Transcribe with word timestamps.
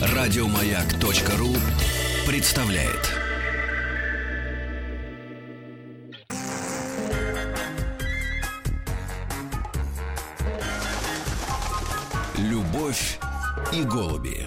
Радиомаяк.ру 0.00 1.54
представляет. 2.26 3.14
Любовь 12.36 13.18
и 13.72 13.82
голуби. 13.82 14.46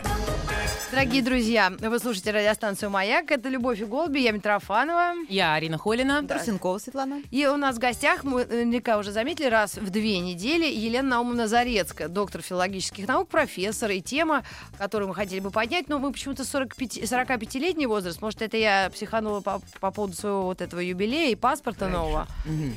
Дорогие 0.92 1.22
друзья, 1.22 1.72
вы 1.80 2.00
слушаете 2.00 2.32
радиостанцию 2.32 2.90
«Маяк». 2.90 3.32
Это 3.32 3.48
«Любовь 3.48 3.80
и 3.80 3.86
голуби». 3.86 4.20
Я 4.20 4.34
Митрофанова. 4.34 5.14
Я 5.30 5.54
Арина 5.54 5.78
Холина. 5.78 6.22
Трусенкова 6.28 6.80
Светлана. 6.80 7.22
И 7.32 7.48
у 7.48 7.56
нас 7.56 7.78
в 7.78 7.80
гостях, 7.80 8.26
мы 8.26 8.44
наверняка 8.44 8.98
уже 8.98 9.14
заметили, 9.14 9.48
раз 9.48 9.78
в 9.78 9.90
две 9.90 10.20
недели 10.20 10.66
Елена 10.66 11.08
Наумовна 11.08 11.48
Зарецкая, 11.48 12.10
доктор 12.10 12.42
филологических 12.42 13.08
наук, 13.08 13.30
профессор. 13.30 13.92
И 13.92 14.02
тема, 14.02 14.44
которую 14.78 15.08
мы 15.08 15.16
хотели 15.16 15.40
бы 15.40 15.50
поднять, 15.50 15.88
но 15.88 15.98
мы 15.98 16.12
почему-то 16.12 16.44
45, 16.44 16.98
45-летний 16.98 17.88
возраст. 17.88 18.22
Может, 18.22 18.42
это 18.42 18.58
я 18.58 18.90
психанула 18.94 19.40
по, 19.40 19.62
по 19.80 19.92
поводу 19.92 20.14
своего 20.18 20.44
вот 20.44 20.60
этого 20.60 20.82
юбилея 20.82 21.32
и 21.32 21.36
паспорта 21.36 21.88
нового. 21.88 22.28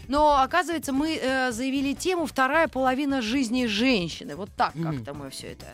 Но, 0.06 0.40
оказывается, 0.40 0.92
мы 0.92 1.18
э, 1.20 1.50
заявили 1.50 1.94
тему 1.94 2.26
«Вторая 2.26 2.68
половина 2.68 3.22
жизни 3.22 3.66
женщины». 3.66 4.36
Вот 4.36 4.50
так 4.56 4.72
как-то 4.80 5.14
мы 5.14 5.30
все 5.30 5.48
это 5.48 5.66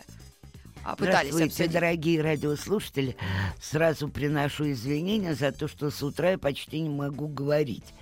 пытались 0.97 1.33
Здравствуйте, 1.33 1.45
обсудить. 1.47 1.73
дорогие 1.73 2.23
радиослушатели. 2.23 3.17
Сразу 3.61 4.09
приношу 4.09 4.71
извинения 4.71 5.35
за 5.35 5.53
то, 5.53 5.69
что 5.69 5.91
с 5.91 6.03
утра 6.03 6.33
я 6.33 6.39
почти 6.39 6.81
не 6.81 6.89
могу 6.89 7.29
говорить. 7.29 7.95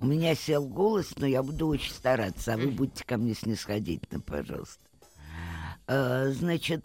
У 0.00 0.06
меня 0.06 0.34
сел 0.34 0.66
голос, 0.66 1.14
но 1.16 1.26
я 1.26 1.42
буду 1.42 1.66
очень 1.68 1.92
стараться, 1.92 2.54
а 2.54 2.56
вы 2.56 2.68
будьте 2.68 3.04
ко 3.04 3.16
мне 3.16 3.34
снисходительны, 3.34 4.20
пожалуйста. 4.20 4.82
Э, 5.86 6.30
Значит, 6.32 6.84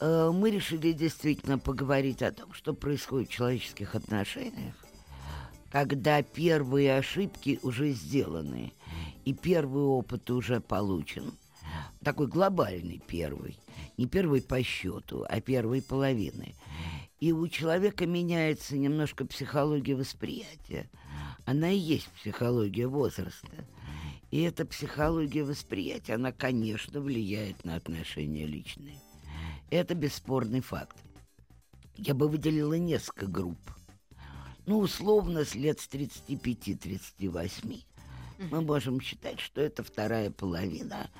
э, 0.00 0.30
мы 0.32 0.50
решили 0.50 0.92
действительно 0.92 1.58
поговорить 1.58 2.22
о 2.22 2.32
том, 2.32 2.52
что 2.52 2.74
происходит 2.74 3.28
в 3.30 3.32
человеческих 3.32 3.94
отношениях, 3.94 4.74
когда 5.70 6.22
первые 6.22 6.96
ошибки 6.96 7.58
уже 7.62 7.90
сделаны, 7.92 8.72
и 9.24 9.32
первый 9.34 9.82
опыт 9.82 10.30
уже 10.30 10.60
получен. 10.60 11.32
Такой 12.02 12.26
глобальный 12.26 13.02
первый. 13.06 13.58
Не 13.96 14.06
первый 14.06 14.42
по 14.42 14.62
счету, 14.62 15.24
а 15.28 15.40
первой 15.40 15.82
половины. 15.82 16.54
И 17.20 17.32
у 17.32 17.48
человека 17.48 18.06
меняется 18.06 18.76
немножко 18.76 19.24
психология 19.24 19.94
восприятия. 19.96 20.90
Она 21.44 21.70
и 21.70 21.78
есть 21.78 22.08
психология 22.08 22.86
возраста. 22.86 23.66
И 24.30 24.42
эта 24.42 24.66
психология 24.66 25.44
восприятия, 25.44 26.14
она, 26.14 26.32
конечно, 26.32 27.00
влияет 27.00 27.64
на 27.64 27.76
отношения 27.76 28.44
личные. 28.44 28.98
Это 29.70 29.94
бесспорный 29.94 30.60
факт. 30.60 30.96
Я 31.96 32.14
бы 32.14 32.28
выделила 32.28 32.74
несколько 32.74 33.26
групп. 33.26 33.58
Ну, 34.66 34.78
условно, 34.78 35.44
с 35.44 35.54
лет 35.54 35.80
с 35.80 35.88
35-38 35.88 37.84
мы 38.38 38.60
можем 38.60 39.00
считать, 39.00 39.40
что 39.40 39.60
это 39.60 39.82
вторая 39.82 40.30
половина 40.30 41.10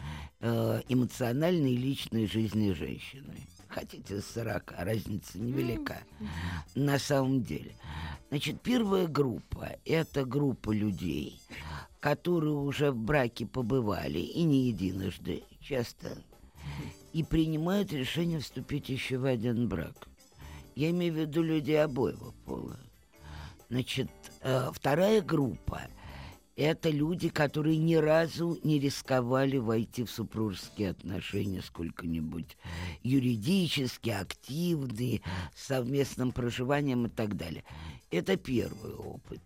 э, 0.41 0.83
эмоциональной 0.89 1.73
и 1.73 1.77
личной 1.77 2.27
жизни 2.27 2.73
женщины. 2.73 3.35
Хотите, 3.69 4.21
с 4.21 4.27
40, 4.33 4.75
разница 4.79 5.39
невелика. 5.39 5.99
На 6.75 6.99
самом 6.99 7.43
деле. 7.43 7.75
Значит, 8.29 8.61
первая 8.63 9.07
группа– 9.07 9.77
это 9.85 10.25
группа 10.25 10.71
людей, 10.71 11.41
которые 12.01 12.55
уже 12.55 12.91
в 12.91 12.97
браке 12.97 13.47
побывали, 13.47 14.19
и 14.19 14.43
не 14.45 14.69
единожды, 14.69 15.43
часто, 15.61 16.17
и 17.13 17.23
принимают 17.23 17.93
решение 17.93 18.41
вступить 18.41 18.89
еще 18.89 19.19
в 19.19 19.25
один 19.25 19.69
брак. 19.69 20.09
Я 20.75 20.91
имею 20.91 21.15
в 21.15 21.17
виду 21.17 21.43
людей 21.43 21.83
обоего 21.83 22.35
пола. 22.45 22.79
Значит, 23.69 24.11
э, 24.43 24.71
вторая 24.73 25.23
группа– 25.23 25.83
это 26.57 26.89
люди, 26.89 27.29
которые 27.29 27.77
ни 27.77 27.95
разу 27.95 28.59
не 28.65 28.79
рисковали 28.81 29.59
войти 29.59 30.05
в 30.05 30.11
супружеские 30.11 30.91
отношения 30.91 31.61
сколько-нибудь 31.61 32.57
юридически, 33.03 34.11
активные, 34.11 35.21
с 35.55 35.67
совместным 35.67 36.33
проживанием 36.33 37.07
и 37.07 37.11
так 37.11 37.37
далее. 37.37 37.63
Это 38.11 38.37
первый 38.37 38.95
опыт. 38.95 39.41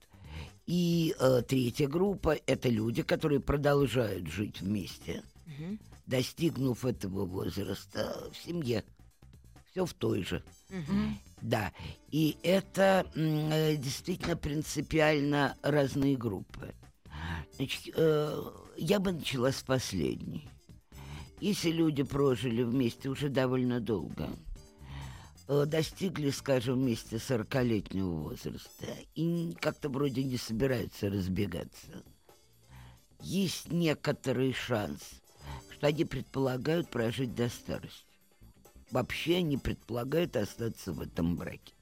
И 0.67 1.17
э, 1.19 1.43
третья 1.47 1.89
группа– 1.89 2.37
это 2.47 2.69
люди, 2.69 3.03
которые 3.03 3.41
продолжают 3.41 4.29
жить 4.29 4.61
вместе, 4.61 5.25
достигнув 6.07 6.85
этого 6.85 7.27
возраста 7.27 8.31
в 8.33 8.37
семье. 8.37 8.85
Все 9.73 9.85
в 9.85 9.95
той 9.95 10.23
же. 10.23 10.45
Да, 11.43 11.73
и 12.11 12.37
это 12.45 13.05
э, 13.17 13.77
действительно 13.77 14.37
принципиально 14.37 15.57
разные 15.63 16.17
группы. 16.17 16.73
Значит, 17.57 17.95
э, 17.95 18.43
я 18.77 19.01
бы 19.01 19.13
начала 19.13 19.53
с 19.53 19.63
последней. 19.63 20.49
Если 21.41 21.71
люди 21.71 22.03
прожили 22.03 22.63
вместе 22.63 23.09
уже 23.09 23.29
довольно 23.29 23.81
долго, 23.81 24.29
э, 25.49 25.65
достигли, 25.67 26.31
скажем, 26.31 26.81
вместе 26.81 27.17
40-летнего 27.17 28.11
возраста 28.11 28.87
и 29.15 29.55
как-то 29.61 29.89
вроде 29.89 30.23
не 30.25 30.37
собираются 30.37 31.11
разбегаться, 31.11 32.03
есть 33.21 33.71
некоторый 33.71 34.53
шанс, 34.53 35.01
что 35.71 35.87
они 35.89 36.05
предполагают 36.05 36.91
прожить 36.91 37.35
до 37.35 37.49
старости 37.49 38.11
вообще 38.91 39.43
не 39.43 39.57
предполагают 39.57 40.37
остаться 40.37 40.93
в 40.93 41.01
этом 41.01 41.37
браке. 41.37 41.75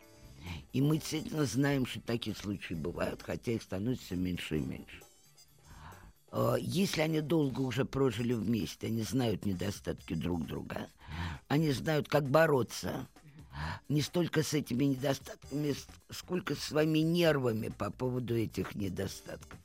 И 0.73 0.81
мы 0.81 0.99
действительно 0.99 1.45
знаем, 1.45 1.87
что 1.87 2.01
такие 2.01 2.35
случаи 2.35 2.75
бывают, 2.75 3.23
хотя 3.23 3.53
их 3.53 3.63
становится 3.63 4.07
все 4.07 4.17
меньше 4.17 4.59
и 4.59 4.61
меньше. 4.61 5.03
Э, 6.33 6.57
Если 6.61 7.01
они 7.01 7.21
долго 7.21 7.61
уже 7.61 7.85
прожили 7.85 8.35
вместе, 8.35 8.89
они 8.89 9.03
знают 9.03 9.47
недостатки 9.47 10.15
друг 10.15 10.47
друга, 10.47 10.89
они 11.49 11.73
знают, 11.73 12.09
как 12.09 12.29
бороться 12.29 13.07
не 13.89 14.03
столько 14.03 14.43
с 14.43 14.55
этими 14.55 14.85
недостатками, 14.85 15.75
сколько 16.11 16.55
с 16.55 16.61
своими 16.61 17.01
нервами 17.01 17.69
по 17.69 17.91
поводу 17.91 18.37
этих 18.37 18.75
недостатков. 18.75 19.59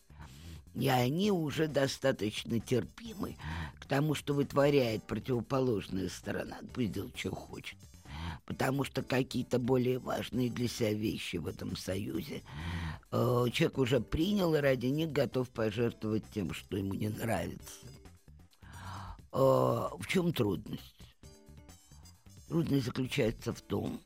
И 0.73 0.87
они 0.87 1.31
уже 1.31 1.67
достаточно 1.67 2.59
терпимы 2.59 3.37
к 3.79 3.85
тому, 3.85 4.15
что 4.15 4.33
вытворяет 4.33 5.03
противоположная 5.03 6.09
сторона. 6.09 6.57
Пусть 6.73 6.93
делает, 6.93 7.17
что 7.17 7.35
хочет. 7.35 7.77
Потому 8.45 8.83
что 8.83 9.03
какие-то 9.03 9.57
более 9.57 9.99
важные 9.99 10.49
для 10.49 10.67
себя 10.67 10.93
вещи 10.93 11.37
в 11.37 11.47
этом 11.47 11.77
союзе 11.77 12.43
э, 13.11 13.45
человек 13.53 13.77
уже 13.77 14.01
принял 14.01 14.53
и 14.55 14.59
ради 14.59 14.87
них 14.87 15.11
готов 15.11 15.49
пожертвовать 15.49 16.25
тем, 16.33 16.53
что 16.53 16.75
ему 16.75 16.93
не 16.93 17.09
нравится. 17.09 17.87
Э, 19.31 19.87
в 19.97 20.03
чем 20.07 20.33
трудность? 20.33 20.81
Трудность 22.49 22.85
заключается 22.85 23.53
в 23.53 23.61
том, 23.61 24.01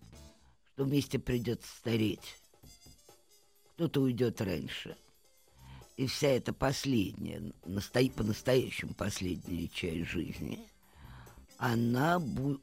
что 0.73 0.83
вместе 0.83 1.17
придется 1.17 1.67
стареть. 1.75 2.37
Кто-то 3.73 4.01
уйдет 4.01 4.39
раньше– 4.41 4.95
и 5.97 6.05
вся 6.05 6.27
эта 6.27 6.53
последняя, 6.53 7.41
по-настоящему 8.15 8.93
последняя 8.93 9.67
часть 9.67 10.07
жизни, 10.09 10.59
она 11.57 12.21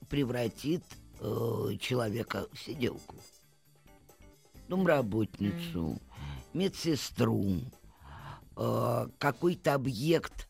превратит 0.08 0.84
э, 1.24 1.76
человека 1.80 2.46
сиделку. 2.54 3.16
Домработницу, 4.68 5.98
медсестру, 6.52 7.60
э, 8.56 9.06
какой-то 9.18 9.74
объект 9.74 10.48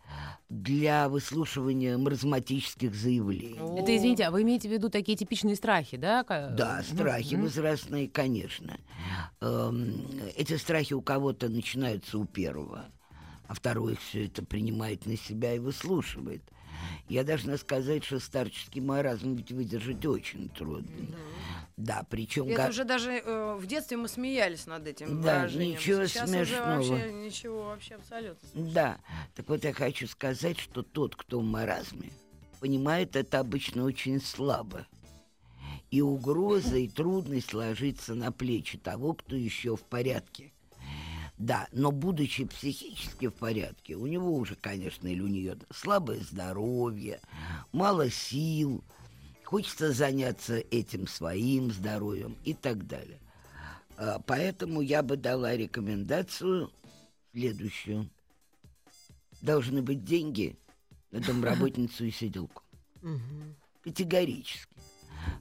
для 0.48 1.08
выслушивания 1.08 1.98
маразматических 1.98 2.94
заявлений. 2.94 3.80
Это, 3.80 3.96
извините, 3.96 4.24
а 4.24 4.30
вы 4.30 4.42
имеете 4.42 4.68
в 4.68 4.72
виду 4.72 4.88
такие 4.88 5.16
типичные 5.18 5.56
страхи, 5.56 5.96
да? 5.96 6.22
Ка- 6.22 6.50
Да, 6.56 6.82
страхи 6.82 7.34
возрастные, 7.34 8.08
конечно. 8.08 8.76
Эм, 9.40 10.06
Эти 10.36 10.56
страхи 10.56 10.92
у 10.94 11.02
кого-то 11.02 11.48
начинаются 11.48 12.18
у 12.18 12.24
первого, 12.24 12.84
а 13.48 13.54
второй 13.54 13.96
все 13.96 14.26
это 14.26 14.44
принимает 14.44 15.06
на 15.06 15.16
себя 15.16 15.54
и 15.54 15.58
выслушивает. 15.58 16.42
Я 17.08 17.24
должна 17.24 17.56
сказать, 17.56 18.04
что 18.04 18.18
старческий 18.18 18.80
маразм 18.80 19.34
ведь 19.34 19.52
выдержать 19.52 20.04
очень 20.06 20.48
трудно. 20.48 20.88
Да, 21.76 22.06
причем... 22.08 22.48
Это 22.48 22.68
уже 22.68 22.84
даже 22.84 23.10
э, 23.12 23.54
в 23.58 23.66
детстве 23.66 23.96
мы 23.96 24.08
смеялись 24.08 24.66
над 24.66 24.86
этим 24.86 25.20
Да, 25.20 25.40
выражением. 25.40 25.76
ничего 25.76 26.06
Сейчас 26.06 26.30
смешного. 26.30 26.80
уже 26.80 26.92
вообще 26.92 27.12
ничего 27.12 27.62
вообще 27.64 27.94
абсолютно. 27.96 28.48
Да, 28.54 28.98
так 29.34 29.48
вот 29.48 29.64
я 29.64 29.72
хочу 29.72 30.06
сказать, 30.06 30.58
что 30.58 30.82
тот, 30.82 31.16
кто 31.16 31.40
в 31.40 31.44
маразме, 31.44 32.10
понимает 32.60 33.16
это 33.16 33.40
обычно 33.40 33.84
очень 33.84 34.20
слабо. 34.20 34.86
И 35.90 36.00
угроза, 36.00 36.76
и 36.76 36.88
трудность 36.88 37.52
ложится 37.52 38.14
на 38.14 38.32
плечи 38.32 38.78
того, 38.78 39.12
кто 39.14 39.36
еще 39.36 39.76
в 39.76 39.82
порядке. 39.82 40.52
Да, 41.36 41.66
но 41.72 41.90
будучи 41.90 42.44
психически 42.44 43.26
в 43.26 43.34
порядке, 43.34 43.96
у 43.96 44.06
него 44.06 44.36
уже, 44.36 44.54
конечно, 44.54 45.08
или 45.08 45.20
у 45.20 45.26
нее 45.26 45.56
слабое 45.72 46.20
здоровье, 46.20 47.20
мало 47.72 48.08
сил, 48.08 48.84
хочется 49.44 49.92
заняться 49.92 50.58
этим 50.58 51.08
своим 51.08 51.72
здоровьем 51.72 52.36
и 52.44 52.54
так 52.54 52.86
далее. 52.86 53.18
А, 53.96 54.20
Поэтому 54.26 54.80
я 54.80 55.02
бы 55.02 55.16
дала 55.16 55.56
рекомендацию 55.56 56.70
следующую. 57.32 58.08
Должны 59.42 59.82
быть 59.82 60.04
деньги 60.04 60.56
на 61.10 61.20
домработницу 61.20 62.04
и 62.04 62.10
сиделку. 62.10 62.62
Категорически. 63.82 64.74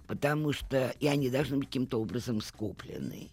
Потому 0.08 0.52
что 0.52 0.94
и 1.00 1.08
они 1.08 1.30
должны 1.30 1.58
быть 1.58 1.68
каким-то 1.68 2.00
образом 2.02 2.42
скоплены. 2.42 3.30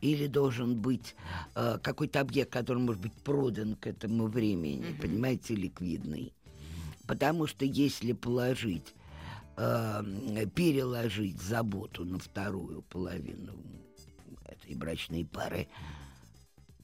Или 0.00 0.26
должен 0.28 0.80
быть 0.80 1.14
э, 1.54 1.78
какой-то 1.82 2.20
объект, 2.20 2.52
который 2.52 2.78
может 2.78 3.00
быть 3.02 3.12
продан 3.12 3.74
к 3.74 3.86
этому 3.86 4.26
времени, 4.28 4.96
понимаете, 5.00 5.54
ликвидный. 5.54 6.32
Потому 7.06 7.46
что 7.46 7.64
если 7.64 8.12
положить, 8.12 8.94
э, 9.56 10.02
переложить 10.54 11.40
заботу 11.42 12.04
на 12.04 12.18
вторую 12.18 12.82
половину 12.82 13.54
этой 14.46 14.76
брачной 14.76 15.24
пары, 15.24 15.66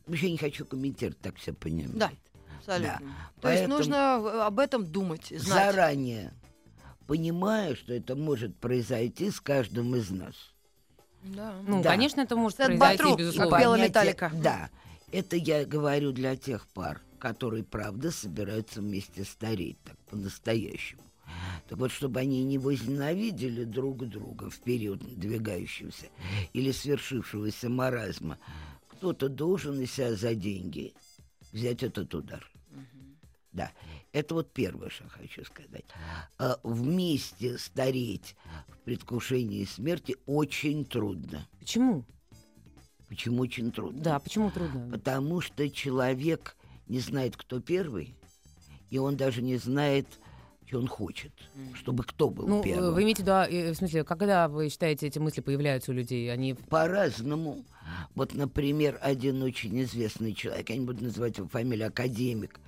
вообще 0.06 0.30
не 0.32 0.38
хочу 0.38 0.64
комментировать, 0.66 1.20
так 1.20 1.36
все 1.36 1.52
понимаете. 1.52 1.98
Да, 1.98 2.10
абсолютно. 2.58 2.98
Да. 3.00 3.40
То 3.40 3.50
есть 3.50 3.62
Поэтому- 3.62 3.76
нужно 3.76 3.94
э, 3.94 4.40
об 4.46 4.58
этом 4.58 4.84
думать, 4.84 5.26
знать. 5.28 5.42
заранее, 5.74 6.32
понимая, 7.08 7.74
что 7.74 7.92
это 7.94 8.14
может 8.14 8.54
произойти 8.56 9.30
с 9.32 9.40
каждым 9.40 9.96
из 9.96 10.10
нас. 10.10 10.34
Да. 11.24 11.56
Ну, 11.66 11.82
Да. 11.82 11.90
конечно, 11.90 12.20
это 12.20 12.36
может 12.36 12.60
Это 12.60 12.68
произойти, 12.68 13.02
Батру, 13.02 13.16
безусловно. 13.16 13.50
как 13.50 13.60
пела 13.60 13.72
Понятие- 13.72 13.88
Металлика. 13.88 14.32
Да, 14.40 14.70
это 15.10 15.36
я 15.36 15.64
говорю 15.64 16.12
для 16.12 16.36
тех 16.36 16.66
пар, 16.68 17.00
которые, 17.18 17.64
правда, 17.64 18.10
собираются 18.12 18.80
вместе 18.80 19.24
стареть, 19.24 19.78
так 19.84 19.96
по-настоящему. 20.10 21.02
Так 21.68 21.78
вот, 21.78 21.90
чтобы 21.90 22.20
они 22.20 22.44
не 22.44 22.58
возненавидели 22.58 23.64
друг 23.64 24.06
друга 24.06 24.48
в 24.50 24.58
период 24.60 25.02
надвигающегося 25.02 26.06
или 26.52 26.70
свершившегося 26.72 27.68
маразма, 27.70 28.38
кто-то 28.88 29.28
должен 29.28 29.80
из 29.80 29.92
себя 29.92 30.14
за 30.14 30.34
деньги 30.34 30.92
взять 31.52 31.82
этот 31.82 32.14
удар. 32.14 32.46
Да, 33.52 33.72
это 34.12 34.34
вот 34.34 34.52
первое, 34.52 34.90
что 34.90 35.08
хочу 35.08 35.44
сказать. 35.44 35.84
А, 36.38 36.58
Вместе 36.62 37.58
стареть 37.58 38.36
в 38.68 38.78
предвкушении 38.84 39.64
смерти 39.64 40.16
очень 40.26 40.84
трудно. 40.84 41.46
Почему? 41.58 42.04
Почему 43.08 43.40
очень 43.42 43.72
трудно? 43.72 44.02
Да, 44.02 44.18
почему 44.18 44.50
трудно? 44.50 44.90
Потому 44.90 45.40
что 45.40 45.68
человек 45.70 46.56
не 46.88 47.00
знает, 47.00 47.36
кто 47.36 47.60
первый, 47.60 48.14
и 48.90 48.98
он 48.98 49.16
даже 49.16 49.40
не 49.42 49.56
знает, 49.56 50.06
что 50.66 50.78
он 50.78 50.86
хочет, 50.86 51.32
чтобы 51.74 52.04
кто 52.04 52.28
был 52.28 52.46
Ну, 52.46 52.62
первым. 52.62 52.92
вы 52.94 53.02
имеете 53.04 53.22
в 53.22 53.26
виду, 53.26 53.32
а, 53.32 53.46
э, 53.48 53.72
в 53.72 53.74
смысле, 53.76 54.04
когда 54.04 54.48
вы 54.48 54.68
считаете, 54.68 55.06
эти 55.06 55.18
мысли 55.18 55.40
появляются 55.40 55.90
у 55.90 55.94
людей? 55.94 56.30
Они 56.30 56.52
По-разному. 56.52 57.64
Вот, 58.14 58.34
например, 58.34 58.98
один 59.02 59.42
очень 59.42 59.80
известный 59.82 60.34
человек, 60.34 60.70
я 60.70 60.76
не 60.76 60.84
буду 60.86 61.04
называть 61.04 61.38
его 61.38 61.48
фамилию, 61.48 61.88
академик, 61.88 62.60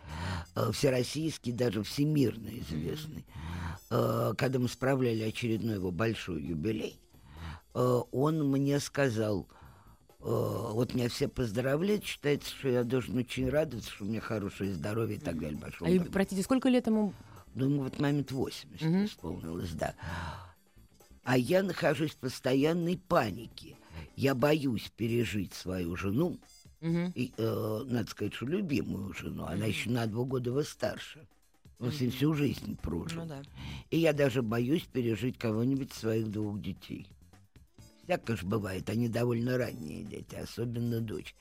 э, 0.57 0.71
всероссийский, 0.73 1.53
даже 1.53 1.83
всемирно 1.83 2.49
известный, 2.49 3.25
э, 3.91 4.33
когда 4.37 4.59
мы 4.59 4.69
справляли 4.69 5.23
очередной 5.23 5.77
его 5.77 5.91
большой 5.91 6.43
юбилей, 6.43 6.99
э, 7.75 8.01
он 8.13 8.51
мне 8.51 8.81
сказал, 8.81 9.47
вот 10.23 10.93
меня 10.93 11.09
все 11.09 11.29
поздравляют, 11.29 12.05
считается, 12.05 12.51
что 12.51 12.69
я 12.69 12.85
должен 12.85 13.17
очень 13.17 13.49
радоваться, 13.49 13.91
что 13.91 14.05
у 14.05 14.07
меня 14.07 14.21
хорошее 14.21 14.75
здоровье 14.75 15.17
и 15.17 15.19
так 15.19 15.41
далее. 15.41 15.59
Пошел 15.59 15.87
А, 15.87 15.91
там. 15.91 16.13
простите, 16.13 16.43
сколько 16.43 16.69
лет 16.69 16.87
ему? 16.89 17.15
Ну, 17.55 17.65
ему 17.65 17.83
в 17.85 17.87
этот 17.87 18.01
момент 18.01 18.31
80 18.31 18.83
Мгм. 18.83 19.05
исполнилось, 19.07 19.71
да. 19.71 19.95
А 21.25 21.39
я 21.39 21.63
нахожусь 21.63 22.11
в 22.11 22.17
постоянной 22.17 22.99
панике. 22.99 23.77
Я 24.21 24.35
боюсь 24.35 24.93
пережить 24.95 25.55
свою 25.55 25.97
жену, 25.97 26.39
Мгм. 26.83 27.11
и, 27.15 27.33
э, 27.39 27.83
надо 27.87 28.11
сказать, 28.11 28.35
что 28.35 28.45
любимую 28.45 29.15
жену. 29.15 29.47
Она 29.47 29.65
еще 29.65 29.89
на 29.89 30.07
два 30.07 30.25
года 30.25 30.51
его 30.51 30.63
старше. 30.63 31.27
Он 31.79 31.89
ней 31.89 32.11
всю 32.11 32.35
жизнь 32.35 32.77
прожил. 32.77 33.23
Ну 33.23 33.29
да. 33.29 33.43
И 33.89 33.97
я 33.97 34.13
даже 34.13 34.43
боюсь 34.43 34.83
пережить 34.83 35.39
кого-нибудь 35.39 35.95
своих 35.95 36.31
двух 36.31 36.61
детей. 36.61 37.07
Всякое 38.05 38.37
же 38.37 38.45
бывает, 38.45 38.91
они 38.91 39.09
довольно 39.09 39.57
ранние 39.57 40.03
дети, 40.05 40.35
особенно 40.35 41.01
дочь. 41.01 41.35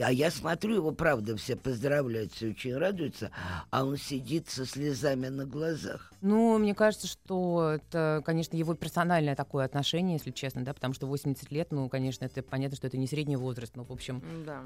А 0.00 0.12
я 0.12 0.30
смотрю, 0.30 0.76
его, 0.76 0.92
правда, 0.92 1.36
все 1.36 1.56
поздравляют, 1.56 2.32
все 2.32 2.50
очень 2.50 2.76
радуются, 2.76 3.30
а 3.70 3.84
он 3.84 3.96
сидит 3.96 4.48
со 4.48 4.64
слезами 4.64 5.26
на 5.28 5.44
глазах. 5.44 6.12
Ну, 6.20 6.58
мне 6.58 6.74
кажется, 6.74 7.06
что 7.06 7.72
это, 7.76 8.22
конечно, 8.24 8.56
его 8.56 8.74
персональное 8.74 9.34
такое 9.34 9.64
отношение, 9.64 10.14
если 10.14 10.30
честно, 10.30 10.64
да, 10.64 10.72
потому 10.72 10.94
что 10.94 11.06
80 11.06 11.50
лет, 11.50 11.72
ну, 11.72 11.88
конечно, 11.88 12.24
это 12.24 12.42
понятно, 12.42 12.76
что 12.76 12.86
это 12.86 12.96
не 12.96 13.06
средний 13.06 13.36
возраст, 13.36 13.74
но, 13.76 13.84
в 13.84 13.90
общем, 13.90 14.22
Да. 14.44 14.62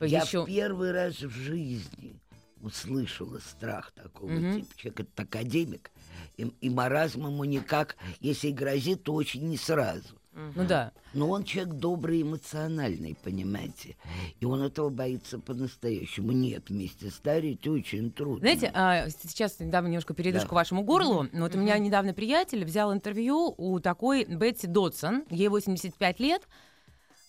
Я 0.00 0.22
еще... 0.22 0.42
в 0.42 0.46
первый 0.46 0.90
раз 0.90 1.20
в 1.20 1.30
жизни 1.30 2.20
услышала 2.60 3.38
страх 3.38 3.92
такого 3.92 4.30
Мгм. 4.30 4.62
типа. 4.62 4.76
Человек 4.76 5.00
это 5.00 5.22
академик, 5.22 5.90
и, 6.36 6.42
и 6.60 6.70
маразм 6.70 7.26
ему 7.26 7.44
никак, 7.44 7.96
если 8.20 8.48
и 8.48 8.52
грозит, 8.52 9.04
то 9.04 9.14
очень 9.14 9.48
не 9.48 9.56
сразу. 9.56 10.18
Ну 10.34 10.64
да. 10.66 10.92
Но 11.12 11.28
он 11.28 11.44
человек 11.44 11.74
добрый, 11.74 12.22
эмоциональный, 12.22 13.16
понимаете. 13.22 13.96
И 14.40 14.44
он 14.46 14.62
этого 14.62 14.88
боится 14.88 15.38
по-настоящему. 15.38 16.32
Нет, 16.32 16.70
вместе 16.70 17.10
стареть 17.10 17.66
очень 17.66 18.10
трудно. 18.10 18.40
Знаете, 18.40 18.70
а, 18.74 19.08
сейчас 19.10 19.60
недавно 19.60 19.88
немножко 19.88 20.14
передышку 20.14 20.50
Да. 20.50 20.54
вашему 20.56 20.82
горлу. 20.84 21.28
Но 21.32 21.42
Вот 21.42 21.54
у 21.54 21.58
меня 21.58 21.76
недавно 21.78 22.14
приятель 22.14 22.64
взял 22.64 22.92
интервью 22.94 23.54
у 23.58 23.78
такой 23.80 24.24
Бетси 24.24 24.66
Додсон. 24.66 25.24
Ей 25.28 25.48
85 25.48 26.18
лет. 26.20 26.42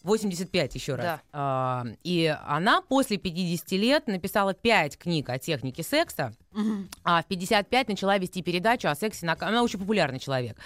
85 0.03 0.75
еще 0.75 0.95
раз. 0.95 1.05
Да. 1.05 1.21
А, 1.31 1.85
и 2.03 2.35
она 2.45 2.81
после 2.81 3.17
50 3.17 3.71
лет 3.71 4.07
написала 4.07 4.53
5 4.53 4.97
книг 4.97 5.29
о 5.29 5.39
технике 5.39 5.81
секса, 5.83 6.33
а 7.03 7.21
в 7.23 7.25
55 7.27 7.87
начала 7.87 8.17
вести 8.17 8.41
передачу 8.41 8.89
о 8.89 8.95
сексе. 8.95 9.25
На... 9.25 9.37
Она 9.39 9.63
очень 9.63 9.79
популярный 9.79 10.19
человек. 10.19 10.57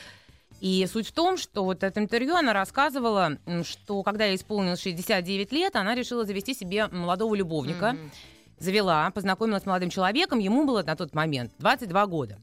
И 0.60 0.88
суть 0.92 1.08
в 1.08 1.12
том, 1.12 1.38
что 1.38 1.64
вот 1.64 1.84
это 1.84 2.00
интервью 2.00 2.36
она 2.36 2.54
рассказывала, 2.54 3.38
что 3.64 4.02
когда 4.04 4.26
ей 4.26 4.36
исполнилось 4.36 4.82
69 4.82 5.52
лет, 5.52 5.76
она 5.76 5.94
решила 5.94 6.26
завести 6.26 6.54
себе 6.54 6.88
молодого 6.88 7.36
любовника. 7.36 7.94
Мгм. 7.94 8.12
Завела, 8.60 9.12
познакомилась 9.12 9.64
с 9.64 9.66
молодым 9.68 9.92
человеком, 9.92 10.40
ему 10.40 10.66
было 10.66 10.82
на 10.82 10.96
тот 10.96 11.14
момент 11.14 11.52
22 11.60 12.08
года. 12.08 12.40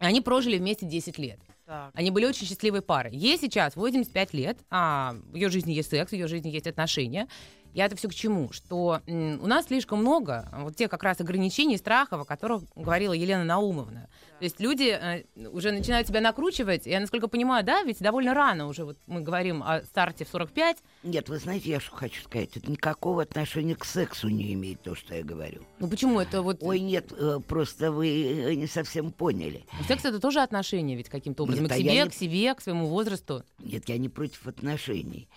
Они 0.00 0.20
прожили 0.20 0.58
вместе 0.58 0.86
10 0.86 1.18
лет. 1.18 1.38
Так. 1.66 1.90
Они 1.94 2.10
были 2.10 2.26
очень 2.26 2.46
счастливой 2.46 2.82
парой. 2.82 3.14
Ей 3.16 3.38
сейчас 3.38 3.76
85 3.76 4.34
лет, 4.34 4.58
а 4.70 5.14
в 5.30 5.34
ее 5.34 5.48
жизни 5.48 5.72
есть 5.72 5.90
секс, 5.90 6.10
в 6.10 6.14
ее 6.14 6.28
жизни 6.28 6.48
есть 6.48 6.66
отношения. 6.66 7.28
Я 7.76 7.84
это 7.84 7.94
все 7.94 8.08
к 8.08 8.14
чему? 8.14 8.50
Что 8.52 9.02
у 9.06 9.46
нас 9.46 9.66
слишком 9.66 9.98
много 9.98 10.48
вот 10.60 10.76
тех 10.76 10.90
как 10.90 11.02
раз 11.02 11.20
ограничений 11.20 11.76
страхов, 11.76 12.22
о 12.22 12.24
которых 12.24 12.62
говорила 12.74 13.12
Елена 13.12 13.44
Наумовна. 13.44 14.08
То 14.38 14.44
есть 14.44 14.60
люди 14.60 14.98
э, 14.98 15.24
уже 15.48 15.72
начинают 15.72 16.08
себя 16.08 16.22
накручивать. 16.22 16.86
Я, 16.86 17.00
насколько 17.00 17.28
понимаю, 17.28 17.66
да, 17.66 17.82
ведь 17.82 17.98
довольно 17.98 18.32
рано 18.32 18.66
уже 18.66 18.86
вот 18.86 18.96
мы 19.06 19.20
говорим 19.20 19.62
о 19.62 19.82
старте 19.82 20.24
в 20.24 20.28
45. 20.28 20.78
Нет, 21.02 21.28
вы 21.28 21.38
знаете, 21.38 21.68
я 21.68 21.80
что 21.80 21.94
хочу 21.94 22.22
сказать, 22.22 22.56
это 22.56 22.70
никакого 22.70 23.22
отношения 23.22 23.74
к 23.74 23.84
сексу 23.84 24.28
не 24.28 24.54
имеет 24.54 24.80
то, 24.80 24.94
что 24.94 25.14
я 25.14 25.22
говорю. 25.22 25.60
Ну 25.78 25.88
почему 25.88 26.18
это 26.18 26.40
вот... 26.40 26.62
Ой, 26.62 26.80
нет, 26.80 27.12
э, 27.12 27.40
просто 27.46 27.92
вы 27.92 28.08
э, 28.08 28.54
не 28.54 28.66
совсем 28.68 29.12
поняли. 29.12 29.66
Секс 29.86 30.02
это 30.06 30.18
тоже 30.18 30.40
отношение 30.40 30.96
ведь 30.96 31.10
каким-то 31.10 31.42
образом 31.42 31.64
Нет, 31.64 31.72
а 31.72 31.74
к 31.74 31.78
я 31.78 31.92
себе, 31.92 32.02
не- 32.02 32.08
к 32.08 32.14
себе, 32.14 32.54
к 32.54 32.62
своему 32.62 32.86
возрасту. 32.86 33.44
Нет, 33.58 33.86
я 33.86 33.98
не 33.98 34.08
против 34.08 34.46
отношений. 34.46 35.28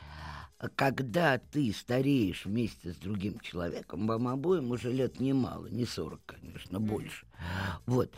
А 0.60 0.68
Когда 0.68 1.38
ты 1.38 1.72
стареешь 1.72 2.44
вместе 2.44 2.92
с 2.92 2.98
другим 2.98 3.40
человеком, 3.40 4.06
вам 4.08 4.28
обоим 4.28 4.72
уже 4.72 4.92
лет 4.92 5.22
немало, 5.22 5.68
не 5.68 5.86
40, 5.86 6.20
конечно, 6.26 6.82
больше, 6.82 7.26
вот, 7.86 8.14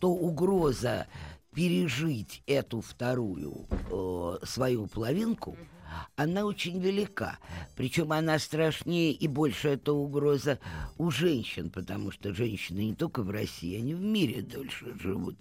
то 0.00 0.10
угроза 0.10 1.06
пережить 1.54 2.42
эту 2.46 2.80
вторую 2.80 3.66
э, 3.70 4.44
свою 4.44 4.88
половинку, 4.88 5.56
она 6.16 6.44
очень 6.44 6.80
велика. 6.80 7.38
Причем 7.76 8.12
она 8.12 8.38
страшнее 8.38 9.12
и 9.12 9.28
больше 9.28 9.68
эта 9.68 9.92
угроза 9.92 10.58
у 10.98 11.10
женщин, 11.10 11.70
потому 11.70 12.10
что 12.10 12.34
женщины 12.34 12.80
не 12.80 12.94
только 12.94 13.22
в 13.22 13.30
России, 13.30 13.76
они 13.76 13.94
в 13.94 14.00
мире 14.00 14.42
дольше 14.42 14.94
живут. 15.00 15.36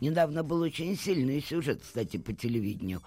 Недавно 0.00 0.42
был 0.42 0.60
очень 0.60 0.96
сильный 0.96 1.42
сюжет, 1.42 1.82
кстати, 1.82 2.16
по 2.16 2.32
телевидению. 2.32 3.02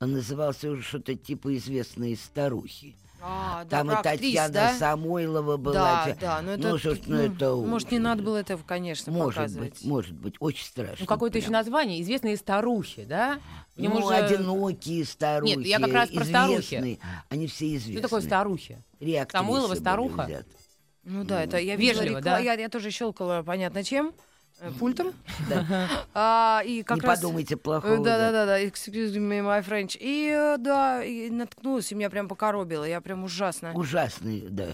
Он 0.00 0.12
назывался 0.12 0.70
уже 0.70 0.82
что-то 0.82 1.14
типа 1.14 1.56
«Известные 1.56 2.16
старухи». 2.16 2.96
А, 3.24 3.64
да, 3.64 3.78
Там 3.78 3.90
и 3.90 3.94
актрис, 3.94 4.20
Татьяна 4.20 4.52
да? 4.52 4.74
Самойлова 4.74 5.56
была. 5.56 5.74
Да, 5.74 6.16
да, 6.20 6.42
но 6.42 6.52
это... 6.52 6.68
Ну, 6.68 6.78
ж, 6.78 6.84
ну, 6.84 6.94
ну, 7.06 7.16
это 7.22 7.54
Может, 7.54 7.92
не 7.92 7.98
надо 8.00 8.22
было 8.22 8.38
этого, 8.38 8.60
конечно, 8.66 9.12
Может 9.12 9.34
показывать. 9.36 9.70
быть, 9.74 9.84
может 9.84 10.14
быть, 10.14 10.34
очень 10.40 10.64
страшно. 10.66 10.96
Ну, 11.00 11.06
какое-то 11.06 11.38
еще 11.38 11.46
прям. 11.48 11.60
название. 11.60 12.02
Известные 12.02 12.36
старухи, 12.36 13.04
да? 13.04 13.38
В 13.76 13.80
нем 13.80 13.92
Ну, 13.94 14.04
уже- 14.04 14.14
одинокие 14.16 15.04
старухи. 15.04 15.54
Нет, 15.56 15.66
я 15.66 15.78
как 15.78 15.92
раз 15.92 16.10
про 16.10 16.24
старухи. 16.24 16.60
известные. 16.60 16.98
Они 17.28 17.46
все 17.46 17.76
известны. 17.76 17.92
Что 18.00 18.02
такое 18.02 18.20
старухи? 18.22 18.78
Три 18.98 19.14
актрисы 19.14 19.44
Самойлова 19.44 19.74
старуха? 19.76 20.44
Ну 21.04 21.24
да, 21.24 21.42
это 21.44 21.58
я 21.58 21.76
Вежливо, 21.76 22.02
видела 22.04 22.20
да? 22.20 22.38
Я, 22.38 22.54
я 22.54 22.68
тоже 22.68 22.90
щелкала, 22.90 23.42
понятно 23.44 23.82
чем, 23.84 24.12
э, 24.62 24.70
пультом. 24.78 25.12
А, 26.14 26.62
и 26.64 26.82
как 26.82 26.98
Не 26.98 27.02
раз... 27.02 27.20
подумайте 27.20 27.56
плохого. 27.56 27.98
Да, 27.98 28.18
да, 28.18 28.32
да, 28.32 28.46
да, 28.46 28.62
excuse 28.62 29.12
me, 29.14 29.40
my 29.40 29.64
French. 29.66 29.96
И 29.98 30.28
э, 30.30 30.56
да, 30.58 31.02
и 31.02 31.30
наткнулась, 31.30 31.90
и 31.92 31.94
меня 31.94 32.10
прям 32.10 32.28
покоробило. 32.28 32.84
Я 32.84 33.00
прям 33.00 33.24
ужасно. 33.24 33.72
Ужасный, 33.74 34.44
да. 34.48 34.68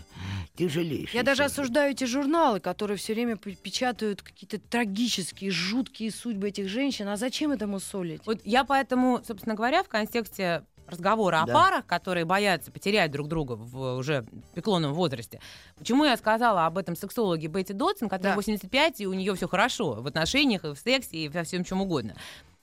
Тяжелейший. 0.57 1.16
Я 1.16 1.23
даже 1.23 1.45
осуждаю 1.45 1.92
эти 1.92 2.04
журналы, 2.04 2.61
которые 2.61 2.97
все 2.97 3.14
время 3.14 3.37
пе- 3.37 3.54
печатают 3.54 4.23
какие-то 4.23 4.59
трагические, 4.59 5.50
жуткие 5.50 6.11
судьбы 6.11 6.49
этих 6.49 6.68
женщин. 6.68 7.09
А 7.09 7.16
зачем 7.16 7.52
этому 7.52 7.78
солить? 7.80 8.23
Вот 8.26 8.40
я 8.45 8.64
поэтому, 8.64 9.23
собственно 9.25 9.54
говоря, 9.54 9.83
в 9.85 9.88
контексте 9.88 10.64
разговора 10.88 11.42
Да. 11.47 11.52
о 11.52 11.54
парах, 11.54 11.87
которые 11.87 12.25
боятся 12.25 12.71
потерять 12.73 13.11
друг 13.11 13.28
друга 13.28 13.52
в 13.57 13.97
уже 13.97 14.25
преклонном 14.54 14.95
возрасте. 14.95 15.40
Почему 15.76 16.04
я 16.04 16.16
сказала 16.16 16.66
об 16.66 16.78
этом 16.78 16.97
сексологе 16.97 17.47
Бетти 17.49 17.73
Дотсон, 17.73 18.09
которая 18.09 18.33
Да. 18.33 18.37
85, 18.37 19.00
и 19.00 19.07
у 19.07 19.12
нее 19.14 19.35
все 19.35 19.49
хорошо 19.49 19.95
в 19.95 20.07
отношениях, 20.07 20.64
и 20.64 20.75
в 20.75 20.78
сексе, 20.78 21.16
и 21.16 21.28
во 21.28 21.42
всем 21.45 21.64
чем 21.64 21.80
угодно. 21.83 22.14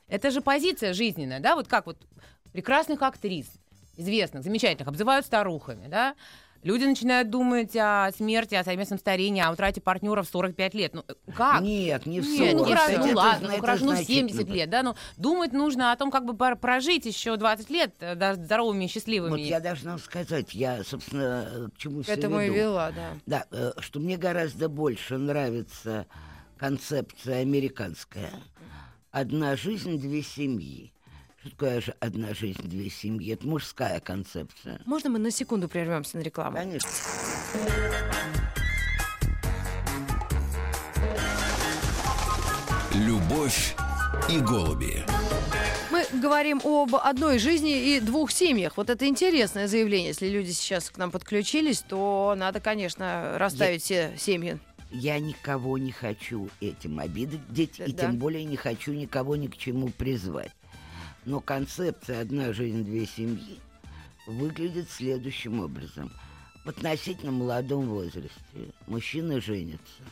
Это 0.08 0.32
же 0.32 0.42
позиция 0.42 0.94
жизненная, 0.94 1.40
да, 1.40 1.56
вот 1.56 1.68
как 1.68 1.86
вот 1.86 1.98
прекрасных 2.52 3.02
актрис, 3.02 3.48
известных, 3.98 4.44
замечательных, 4.44 4.88
обзывают 4.88 5.26
старухами, 5.26 5.88
да, 5.88 6.16
Люди 6.66 6.84
начинают 6.84 7.30
думать 7.30 7.76
о 7.76 8.10
смерти, 8.18 8.56
о 8.56 8.64
совместном 8.64 8.98
старении, 8.98 9.40
о 9.40 9.52
утрате 9.52 9.82
партнера 9.82 10.24
в 10.24 10.28
45 10.28 10.74
лет. 10.74 10.96
Ну, 10.96 11.04
как? 11.38 11.62
Нет, 11.62 12.08
не 12.08 12.22
в 12.22 12.26
Нет, 12.28 12.54
ну 12.56 12.66
40. 12.66 12.68
хорошо, 12.70 12.90
Это- 12.92 13.00
ну 13.02 13.06
это 13.06 13.16
ладно, 13.18 13.48
ну 13.48 13.54
это 13.54 13.62
хорошо, 13.62 13.86
ну 13.86 13.92
значительно. 13.92 14.30
70 14.30 14.50
лет, 14.50 14.70
да, 14.72 14.82
но 14.82 14.96
думать 15.18 15.54
нужно 15.54 15.92
о 15.92 15.96
том, 15.96 16.10
как 16.10 16.26
бы 16.26 16.34
прожить 16.56 17.06
еще 17.06 17.38
20 17.38 17.70
лет, 17.70 17.94
э, 18.00 18.16
да, 18.16 18.34
здоровыми 18.34 18.86
и 18.86 18.88
счастливыми. 18.88 19.30
Вот 19.30 19.40
я 19.42 19.60
должна 19.60 20.00
сказать, 20.00 20.56
я, 20.56 20.84
собственно, 20.84 21.70
к 21.76 21.78
чему 21.78 22.00
К 22.00 22.06
все 22.06 22.14
этому 22.14 22.42
и 22.42 22.50
вела, 22.50 22.92
да. 22.92 23.10
Да, 23.28 23.46
э, 23.52 23.74
что 23.78 24.00
мне 24.00 24.18
гораздо 24.18 24.68
больше 24.68 25.20
нравится 25.20 26.08
концепция 26.58 27.42
американская. 27.42 28.32
Одна 29.12 29.56
жизнь, 29.56 30.02
две 30.02 30.24
семьи. 30.24 30.95
Такое 31.46 31.80
же 31.80 31.94
одна 32.00 32.34
жизнь, 32.34 32.64
две 32.64 32.90
семьи? 32.90 33.32
Это 33.34 33.46
мужская 33.46 34.00
концепция. 34.00 34.82
Можно 34.86 35.12
мы 35.12 35.20
на 35.20 35.30
секунду 35.30 35.70
прервемся 35.70 36.18
на 36.18 36.22
рекламу? 36.22 36.58
Конечно. 36.58 36.90
Любовь 42.94 43.76
и 44.30 44.40
голуби. 44.40 45.04
Мы 45.92 46.06
говорим 46.20 46.62
об 46.64 46.96
одной 46.96 47.40
жизни 47.40 47.96
и 47.96 48.00
двух 48.00 48.32
семьях. 48.32 48.78
Вот 48.78 48.90
это 48.90 49.06
интересное 49.08 49.68
заявление. 49.68 50.10
Если 50.10 50.28
люди 50.30 50.52
сейчас 50.52 50.90
к 50.90 50.98
нам 50.98 51.12
подключились, 51.12 51.82
то 51.82 52.34
надо, 52.38 52.60
конечно, 52.60 53.38
расставить 53.38 53.84
все 53.84 54.14
семьи. 54.18 54.60
Я 54.92 55.20
никого 55.20 55.78
не 55.78 55.92
хочу 55.92 56.50
этим 56.62 57.00
обидеть, 57.00 57.42
и 57.80 57.92
Да. 57.92 58.04
тем 58.04 58.18
более 58.18 58.46
не 58.46 58.56
хочу 58.56 58.94
никого 58.94 59.36
ни 59.36 59.48
к 59.48 59.58
чему 59.58 59.90
призвать. 59.90 60.52
Но 61.26 61.40
концепция 61.40 62.22
«одна 62.22 62.54
жизнь, 62.54 62.84
две 62.84 63.06
семьи» 63.06 63.60
выглядит 64.28 64.90
следующим 64.90 65.60
образом. 65.60 66.12
В 66.64 66.70
относительно 66.70 67.32
молодом 67.32 67.88
возрасте 67.88 68.74
мужчина 68.88 69.40
женится, 69.40 70.04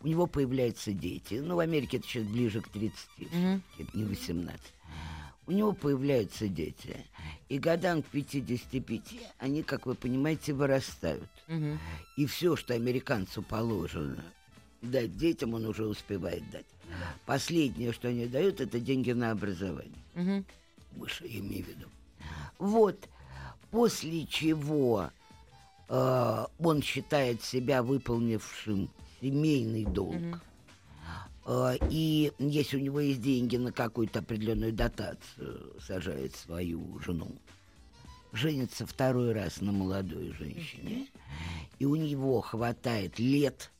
у 0.00 0.06
него 0.08 0.26
появляются 0.26 0.92
дети. 0.92 1.34
Ну, 1.34 1.56
в 1.56 1.58
Америке 1.60 1.96
это 1.98 2.06
сейчас 2.06 2.24
ближе 2.24 2.60
к 2.60 2.68
30, 2.68 2.94
Мгм. 3.32 3.62
это 3.78 3.96
не 3.98 4.04
18. 4.04 4.60
У 5.46 5.52
него 5.52 5.72
появляются 5.72 6.46
дети. 6.46 6.96
И 7.48 7.58
годам 7.58 8.02
к 8.02 8.06
55 8.06 9.02
они, 9.38 9.62
как 9.62 9.86
вы 9.86 9.94
понимаете, 9.94 10.52
вырастают. 10.52 11.28
Мгм. 11.48 11.78
И 12.16 12.26
все, 12.26 12.54
что 12.54 12.74
американцу 12.74 13.42
положено 13.42 14.22
дать 14.82 15.16
детям, 15.16 15.54
он 15.54 15.66
уже 15.66 15.86
успевает 15.86 16.48
дать. 16.50 16.66
Последнее, 17.26 17.92
что 17.92 18.08
они 18.08 18.26
дают, 18.26 18.60
это 18.60 18.80
деньги 18.80 19.12
на 19.12 19.30
образование. 19.30 19.92
Мгм. 20.14 20.44
Выше, 20.92 21.26
имею 21.26 21.64
в 21.64 21.68
виду. 21.68 21.86
Вот. 22.58 23.08
После 23.70 24.26
чего 24.26 25.10
э, 25.88 26.46
он 26.58 26.82
считает 26.82 27.42
себя 27.42 27.82
выполнившим 27.82 28.88
семейный 29.20 29.84
долг. 29.84 30.40
Э, 31.44 31.76
и 31.90 32.32
если 32.38 32.78
у 32.78 32.80
него 32.80 33.00
есть 33.00 33.20
деньги 33.20 33.56
на 33.56 33.72
какую-то 33.72 34.20
определенную 34.20 34.72
дотацию, 34.72 35.74
сажает 35.80 36.34
свою 36.34 36.98
жену, 37.00 37.30
женится 38.32 38.86
второй 38.86 39.32
раз 39.32 39.60
на 39.60 39.72
молодой 39.72 40.32
женщине, 40.32 41.08
и 41.78 41.84
у 41.84 41.96
него 41.96 42.40
хватает 42.40 43.18
лет 43.18 43.70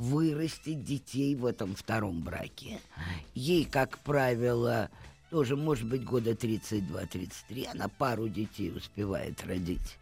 вырастить 0.00 0.82
детей 0.82 1.34
в 1.34 1.44
этом 1.44 1.74
втором 1.74 2.22
браке. 2.22 2.80
Ей, 3.34 3.66
как 3.66 3.98
правило, 3.98 4.88
тоже 5.28 5.56
может 5.56 5.86
быть 5.86 6.04
года 6.04 6.30
32-33, 6.30 7.66
она 7.66 7.88
пару 7.88 8.26
детей 8.26 8.72
успевает 8.74 9.44
родить. 9.44 9.98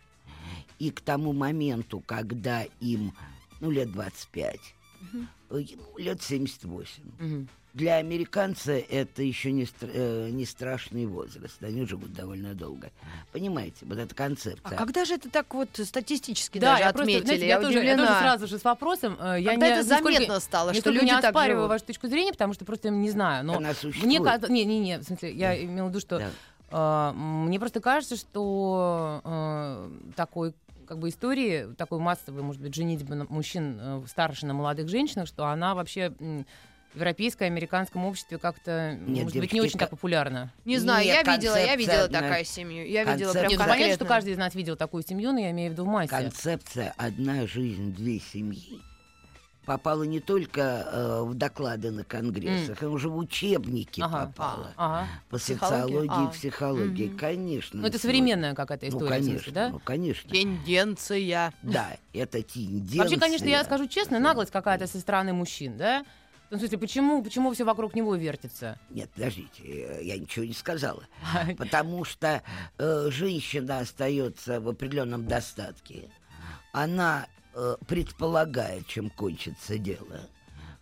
И 0.79 0.93
к 0.93 1.01
тому 1.01 1.33
моменту, 1.33 1.99
когда 1.99 2.63
им, 2.79 3.13
ну, 3.61 3.73
лет 3.73 3.91
25, 3.91 4.61
э, 5.51 5.61
ему 5.61 5.99
лет 5.99 6.23
78. 6.23 7.03
Мгм. 7.19 7.49
Для 7.75 7.97
американца 7.97 8.73
это 8.73 9.23
еще 9.23 9.53
не, 9.53 9.65
стр- 9.65 9.91
э, 9.93 10.31
не 10.31 10.47
страшный 10.47 11.07
возраст. 11.07 11.63
Они 11.63 11.85
живут 11.87 12.13
довольно 12.13 12.55
долго. 12.55 12.91
Понимаете, 13.31 13.85
вот 13.87 13.99
эта 13.99 14.15
А 14.15 14.17
концепция. 14.17 14.77
когда 14.77 15.05
же 15.05 15.15
это 15.15 15.29
так 15.31 15.53
вот 15.55 15.69
статистически 15.85 16.59
Да, 16.59 16.73
даже 16.73 16.83
я 16.85 16.93
просто, 16.93 17.03
отметили? 17.03 17.25
знаете, 17.27 17.47
я, 17.47 17.61
тоже, 17.61 17.79
я 17.85 17.97
тоже 17.97 18.09
сразу 18.19 18.47
же 18.49 18.59
с 18.59 18.65
вопросом. 18.65 19.17
э, 19.21 19.37
Я 19.43 19.51
Когда 19.51 19.67
не, 19.69 19.73
это 19.75 19.83
заметно 19.85 20.41
стало, 20.41 20.75
что 20.75 20.91
люди 20.91 21.05
не 21.05 21.11
так 21.11 21.25
оспариваю 21.27 21.59
живут? 21.65 21.71
вашу 21.71 21.85
точку 21.85 22.09
зрения, 22.09 22.33
потому 22.33 22.55
что 22.55 22.65
просто 22.65 22.89
не 22.91 23.11
знаю. 23.11 23.45
Но 23.45 23.53
Она 23.59 23.69
мне 23.69 23.75
существует. 23.75 24.25
кажется... 24.25 24.51
Не, 24.51 24.65
не, 24.65 24.79
не, 24.81 24.99
в 24.99 25.05
смысле, 25.05 25.33
я 25.35 25.63
имела 25.63 25.87
в 25.87 25.91
виду, 25.91 26.01
что 26.01 26.19
Да. 26.71 27.11
э, 27.13 27.17
мне 27.17 27.61
просто 27.61 27.81
кажется, 27.81 28.17
что 28.17 29.21
э, 29.25 29.91
такой 30.17 30.55
как 30.89 30.99
бы 30.99 31.11
истории, 31.11 31.75
такой 31.77 31.99
массовой, 32.01 32.43
может 32.43 32.61
быть, 32.63 32.75
женитьбы 32.75 33.27
мужчин 33.29 33.79
э, 33.81 34.03
старше 34.09 34.47
на 34.47 34.55
молодых 34.55 34.89
женщинах, 34.89 35.29
что 35.29 35.47
она 35.47 35.75
вообще 35.75 36.13
м, 36.19 36.47
в 36.95 36.97
европейском, 36.97 37.47
американском 37.47 38.05
обществе 38.07 38.39
как-то, 38.39 38.97
Нет, 38.99 39.25
может 39.25 39.39
быть, 39.39 39.53
не 39.53 39.59
девочки, 39.59 39.61
очень 39.73 39.79
так 39.79 39.91
популярна. 39.91 40.53
Не 40.65 40.79
знаю, 40.79 41.05
Нет, 41.05 41.27
я 41.27 41.37
видела, 41.37 41.57
я 41.57 41.77
видела 41.77 42.09
такая 42.09 42.45
семью. 42.45 42.87
Я 42.89 43.05
видела 43.05 43.33
Концепция- 43.33 43.41
прям 43.41 43.51
Нет, 43.51 43.59
ну, 43.61 43.67
понятно, 43.67 43.95
что 43.95 44.05
каждый 44.07 44.33
из 44.33 44.39
нас 44.39 44.55
видел 44.55 44.77
такую 44.77 45.03
семью, 45.05 45.33
но 45.33 45.39
я 45.41 45.51
имею 45.51 45.71
в 45.71 45.73
виду 45.75 45.85
в 45.85 45.89
массе. 45.89 46.09
Концепция 46.09 46.95
«одна 46.97 47.47
жизнь, 47.47 47.95
две 47.95 48.19
семьи» 48.19 48.81
попала 49.69 50.03
не 50.05 50.19
только 50.19 50.61
э, 50.91 51.23
в 51.25 51.35
доклады 51.35 51.91
на 51.91 52.03
конгрессах, 52.03 52.83
а 52.83 52.89
уже 52.89 53.11
в 53.11 53.19
учебники 53.19 54.01
Ага. 54.01 54.27
попала. 54.35 54.73
Ага. 54.79 55.09
По 55.29 55.37
социологии 55.39 56.09
А. 56.11 56.25
и 56.25 56.33
психологии, 56.33 57.09
Мгм. 57.09 57.19
конечно. 57.19 57.81
Ну, 57.83 57.87
это 57.87 57.99
современная 57.99 58.55
какая-то 58.55 58.87
Ну, 58.87 58.93
история, 58.93 59.17
смысле, 59.17 59.31
конечно, 59.35 59.53
да? 59.53 59.69
ну, 59.69 59.79
конечно. 59.79 60.31
Тенденция. 60.31 61.53
Да, 61.63 61.97
это 62.15 62.43
тенденция. 62.43 62.99
Вообще, 62.99 63.19
конечно, 63.21 63.45
я 63.45 63.63
скажу 63.63 63.87
честно, 63.89 64.19
наглость 64.19 64.51
какая-то 64.51 64.87
со 64.87 64.99
стороны 65.01 65.35
мужчин, 65.35 65.77
да? 65.77 66.03
Ну, 66.51 66.57
в 66.57 66.61
смысле, 66.61 66.79
почему, 66.79 67.23
почему 67.23 67.53
все 67.53 67.65
вокруг 67.65 67.95
него 67.95 68.15
вертится? 68.17 68.79
Нет, 68.89 69.11
подождите, 69.11 69.63
э, 69.65 70.01
я 70.03 70.17
ничего 70.17 70.47
не 70.47 70.55
сказала. 70.55 71.03
Потому 71.59 72.05
что 72.05 72.43
э, 72.79 73.09
женщина 73.11 73.81
остается 73.81 74.59
в 74.63 74.69
определенном 74.71 75.27
достатке. 75.27 76.09
Она 76.73 77.27
э, 77.59 77.77
предполагает, 77.87 78.87
чем 78.87 79.11
кончится 79.11 79.79
дело. 79.79 80.21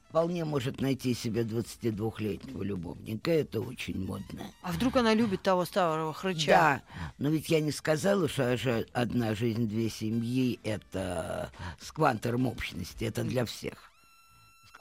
Вполне 0.08 0.44
может 0.44 0.80
найти 0.80 1.14
себе 1.14 1.42
22-летнего 1.42 2.62
любовника. 2.62 3.30
Это 3.30 3.60
очень 3.60 4.06
модно. 4.06 4.42
А 4.62 4.72
вдруг 4.72 4.96
она 4.96 5.12
любит 5.14 5.42
того 5.42 5.64
старого 5.64 6.14
хрыча? 6.14 6.46
Да, 6.46 6.82
но 7.18 7.28
ведь 7.28 7.48
я 7.48 7.60
не 7.60 7.72
сказала, 7.72 8.28
что 8.28 8.56
одна 8.92 9.34
жизнь, 9.34 9.66
две 9.68 9.90
семьи— 9.90 10.60
это 10.64 11.50
с 11.80 11.92
квантером 11.92 12.46
общности, 12.46 13.04
это 13.04 13.24
для 13.24 13.44
всех. 13.44 13.92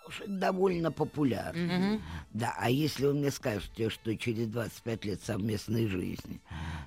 Это 0.08 0.28
довольно 0.28 0.92
популярно. 0.92 1.62
Мгм. 1.62 2.02
Да, 2.34 2.54
а 2.58 2.70
если 2.70 3.06
вы 3.08 3.14
мне 3.14 3.32
скажете, 3.32 3.90
что 3.90 4.16
через 4.16 4.48
25 4.48 5.06
лет 5.06 5.22
совместной 5.22 5.88
жизни 5.88 6.40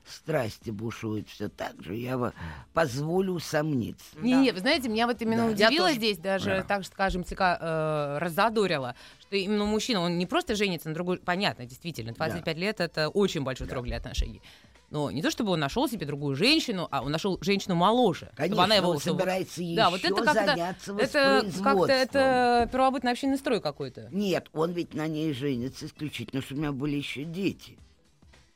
страсти 0.07 0.71
бушуют 0.71 1.29
все 1.29 1.49
так 1.49 1.83
же, 1.83 1.95
я 1.95 2.17
вам 2.17 2.33
позволю 2.73 3.33
усомниться. 3.33 4.05
Не, 4.17 4.35
не, 4.35 4.53
вы 4.53 4.61
знаете, 4.61 4.89
меня 4.89 5.07
вот 5.07 5.21
именно 5.21 5.49
Да. 5.49 5.57
Я 5.57 5.69
удивило 5.69 5.87
тоже. 5.89 5.99
здесь, 5.99 6.19
даже, 6.19 6.51
Да. 6.51 6.63
так 6.63 6.85
скажем, 6.85 7.25
слегка 7.25 7.59
э, 7.61 8.19
раззадорило, 8.19 8.95
что 9.21 9.37
именно 9.37 9.65
мужчина, 9.65 10.01
он 10.01 10.19
не 10.19 10.27
просто 10.27 10.55
женится 10.55 10.89
на 10.89 10.95
другой, 10.95 11.19
понятно, 11.19 11.67
действительно, 11.67 12.13
25 12.13 12.57
лет 12.57 12.81
это 12.81 13.09
очень 13.09 13.43
большой 13.43 13.69
срок 13.69 13.85
для 13.85 13.97
отношений. 13.97 14.43
Но 14.91 15.11
не 15.11 15.21
то, 15.21 15.31
чтобы 15.31 15.53
он 15.53 15.61
нашел 15.61 15.87
себе 15.87 16.07
другую 16.07 16.35
женщину, 16.35 16.89
а 16.91 17.03
он 17.03 17.13
нашел 17.13 17.39
женщину 17.43 17.75
моложе. 17.75 18.27
чтобы 18.27 18.37
Конечно, 18.37 18.65
она 18.65 18.75
его 18.77 18.91
он 18.91 18.99
собирается 19.01 19.63
еще 19.63 19.77
Да, 19.77 19.91
вот 19.91 20.03
это 20.03 20.15
как-то, 20.23 20.33
заняться 20.47 20.97
это 20.99 21.47
как-то 21.63 21.93
это 21.93 22.69
первобытный 22.73 23.13
общинный 23.13 23.37
строй 23.37 23.61
какой-то. 23.61 24.09
Нет, 24.13 24.47
он 24.55 24.73
ведь 24.73 24.95
на 24.95 25.07
ней 25.07 25.35
женится 25.35 25.85
исключительно, 25.87 26.41
что 26.41 26.55
у 26.55 26.59
меня 26.59 26.73
были 26.73 26.97
еще 26.97 27.25
дети. 27.25 27.77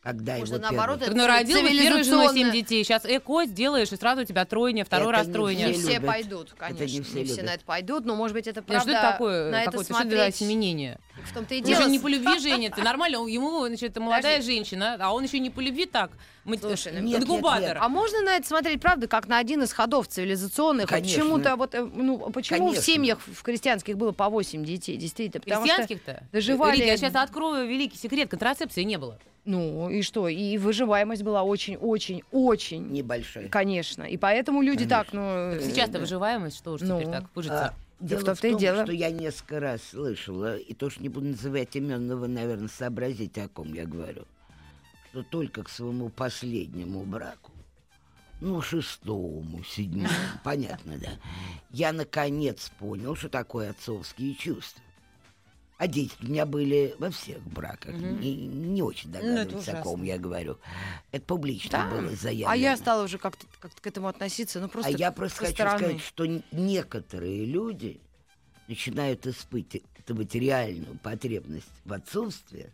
Когда 0.02 0.36
Может, 0.38 0.54
его 0.56 0.62
наоборот, 0.62 0.98
первый- 0.98 1.16
ну, 1.16 1.26
родил 1.28 1.58
первой 1.58 2.02
женой 2.02 2.34
семь 2.34 2.50
детей. 2.50 2.82
Сейчас 2.82 3.04
эко 3.06 3.44
сделаешь, 3.44 3.92
и 3.92 3.96
сразу 3.96 4.22
у 4.22 4.24
тебя 4.24 4.44
тройня, 4.44 4.84
второй 4.84 5.10
Это 5.10 5.18
раз 5.18 5.26
не 5.28 5.32
тройня. 5.32 5.66
Не 5.68 5.72
все 5.74 5.90
все 5.90 6.00
пойдут, 6.00 6.46
Это 6.48 6.56
конечно. 6.56 6.84
не 6.86 6.92
Не 6.98 7.02
все 7.04 7.12
все, 7.24 7.34
любят. 7.34 7.44
на 7.44 7.54
это 7.54 7.64
пойдут, 7.64 8.04
но, 8.04 8.16
может 8.16 8.34
быть, 8.34 8.48
это 8.48 8.60
Нет, 8.60 8.66
правда 8.66 8.82
что 8.90 8.98
это 8.98 9.10
такое? 9.12 9.50
на 9.52 9.62
это 9.62 9.70
какое-то, 9.70 9.92
что 9.94 10.02
это 10.02 10.10
смотреть. 10.10 10.34
осеменение? 10.34 10.98
В 11.24 11.32
том-то 11.34 11.54
и 11.54 11.58
Он 11.60 11.64
дело. 11.64 11.82
же 11.84 11.90
не 11.90 11.98
по 11.98 12.08
любви 12.08 12.38
женится. 12.38 12.80
Нормально, 12.82 13.20
он- 13.20 13.26
ему, 13.28 13.66
значит, 13.66 13.96
молодая 13.96 14.36
Подожди. 14.38 14.54
женщина, 14.54 14.96
а 14.98 15.12
он 15.14 15.22
еще 15.24 15.38
не 15.38 15.50
по 15.50 15.60
любви 15.60 15.86
так. 15.86 16.10
Мы- 16.44 16.58
Слушай, 16.58 16.92
ну, 16.94 17.00
Нет, 17.00 17.20
нет, 17.20 17.22
Инкубатор. 17.22 17.78
А 17.80 17.88
можно 17.88 18.20
на 18.22 18.36
это 18.36 18.46
смотреть, 18.48 18.80
правда, 18.80 19.06
как 19.06 19.28
на 19.28 19.38
один 19.38 19.62
из 19.62 19.72
ходов 19.72 20.08
цивилизационных? 20.08 20.88
Конечно. 20.88 21.20
Почему-то 21.20 21.56
вот, 21.56 21.74
э, 21.74 21.82
ну, 21.84 22.18
почему 22.30 22.58
Конечно. 22.68 22.80
в 22.82 22.84
семьях 22.84 23.18
в 23.20 23.42
крестьянских 23.42 23.96
было 23.96 24.12
по 24.12 24.28
8 24.28 24.64
детей, 24.64 24.96
действительно? 24.96 25.42
Крестьянских-то? 25.42 26.24
доживали- 26.32 26.76
Рит, 26.78 26.86
я 26.86 26.96
сейчас 26.96 27.14
открою 27.14 27.68
великий 27.68 27.98
секрет. 27.98 28.28
Контрацепции 28.30 28.82
не 28.82 28.96
было. 28.98 29.18
ну 29.44 29.90
и 29.90 30.02
что? 30.02 30.28
И 30.28 30.56
выживаемость 30.56 31.22
была 31.22 31.42
очень-очень-очень, 31.42 32.88
небольшой. 32.90 33.48
конечно. 33.48 34.02
И 34.04 34.16
поэтому 34.16 34.62
люди 34.62 34.86
так, 34.86 35.08
ну... 35.12 35.54
Сейчас-то 35.60 35.98
э, 35.98 36.00
выживаемость, 36.00 36.56
что 36.58 36.72
уж 36.72 36.80
ну, 36.80 36.98
теперь 37.00 37.12
так 37.12 37.24
А, 37.24 37.28
пыжится. 37.34 37.74
Дело 38.02 38.20
в 38.20 38.24
том-то 38.24 38.46
и 38.46 38.50
том, 38.50 38.60
дело. 38.60 38.84
что 38.84 38.92
я 38.92 39.10
несколько 39.10 39.60
раз 39.60 39.82
слышала, 39.82 40.56
и 40.56 40.74
тоже 40.74 41.00
не 41.00 41.08
буду 41.08 41.28
называть 41.28 41.74
имен, 41.76 42.06
но 42.06 42.16
вы, 42.16 42.28
наверное, 42.28 42.68
сообразите, 42.68 43.42
о 43.42 43.48
ком 43.48 43.72
я 43.72 43.86
говорю, 43.86 44.24
что 45.10 45.22
только 45.22 45.62
к 45.62 45.68
своему 45.68 46.08
последнему 46.08 47.04
браку, 47.04 47.52
ну, 48.40 48.60
шестому, 48.60 49.62
седьмому, 49.64 50.08
понятно, 50.44 50.98
да, 50.98 51.10
я 51.70 51.92
наконец 51.92 52.70
понял, 52.78 53.14
что 53.14 53.28
такое 53.28 53.70
отцовские 53.70 54.34
чувства. 54.34 54.82
А 55.78 55.86
дети 55.88 56.12
у 56.22 56.26
меня 56.26 56.46
были 56.46 56.94
во 56.98 57.10
всех 57.10 57.42
браках. 57.42 57.94
Не, 57.94 58.34
не 58.46 58.82
очень 58.82 59.10
Ну, 59.10 59.18
догадываюсь, 59.18 59.66
это 59.68 59.80
о 59.80 59.82
ком 59.82 60.02
я 60.04 60.16
говорю. 60.18 60.58
Это 61.10 61.24
публично 61.24 61.70
Да. 61.70 61.90
было 61.90 62.10
заявлено. 62.14 62.50
А 62.50 62.56
я 62.56 62.76
стала 62.76 63.02
уже 63.04 63.18
как-то 63.18 63.46
как 63.58 63.72
к 63.74 63.86
этому 63.86 64.06
относиться, 64.08 64.60
ну 64.60 64.68
просто 64.68 64.92
А 64.92 64.96
я 64.96 65.10
просто 65.10 65.38
хочу 65.40 65.54
стороны. 65.54 65.78
сказать, 65.78 66.00
что 66.02 66.26
некоторые 66.52 67.44
люди 67.46 68.00
начинают 68.68 69.26
испытывать 69.26 70.34
реальную 70.34 70.96
потребность 71.02 71.66
в 71.84 71.92
отцовстве 71.92 72.72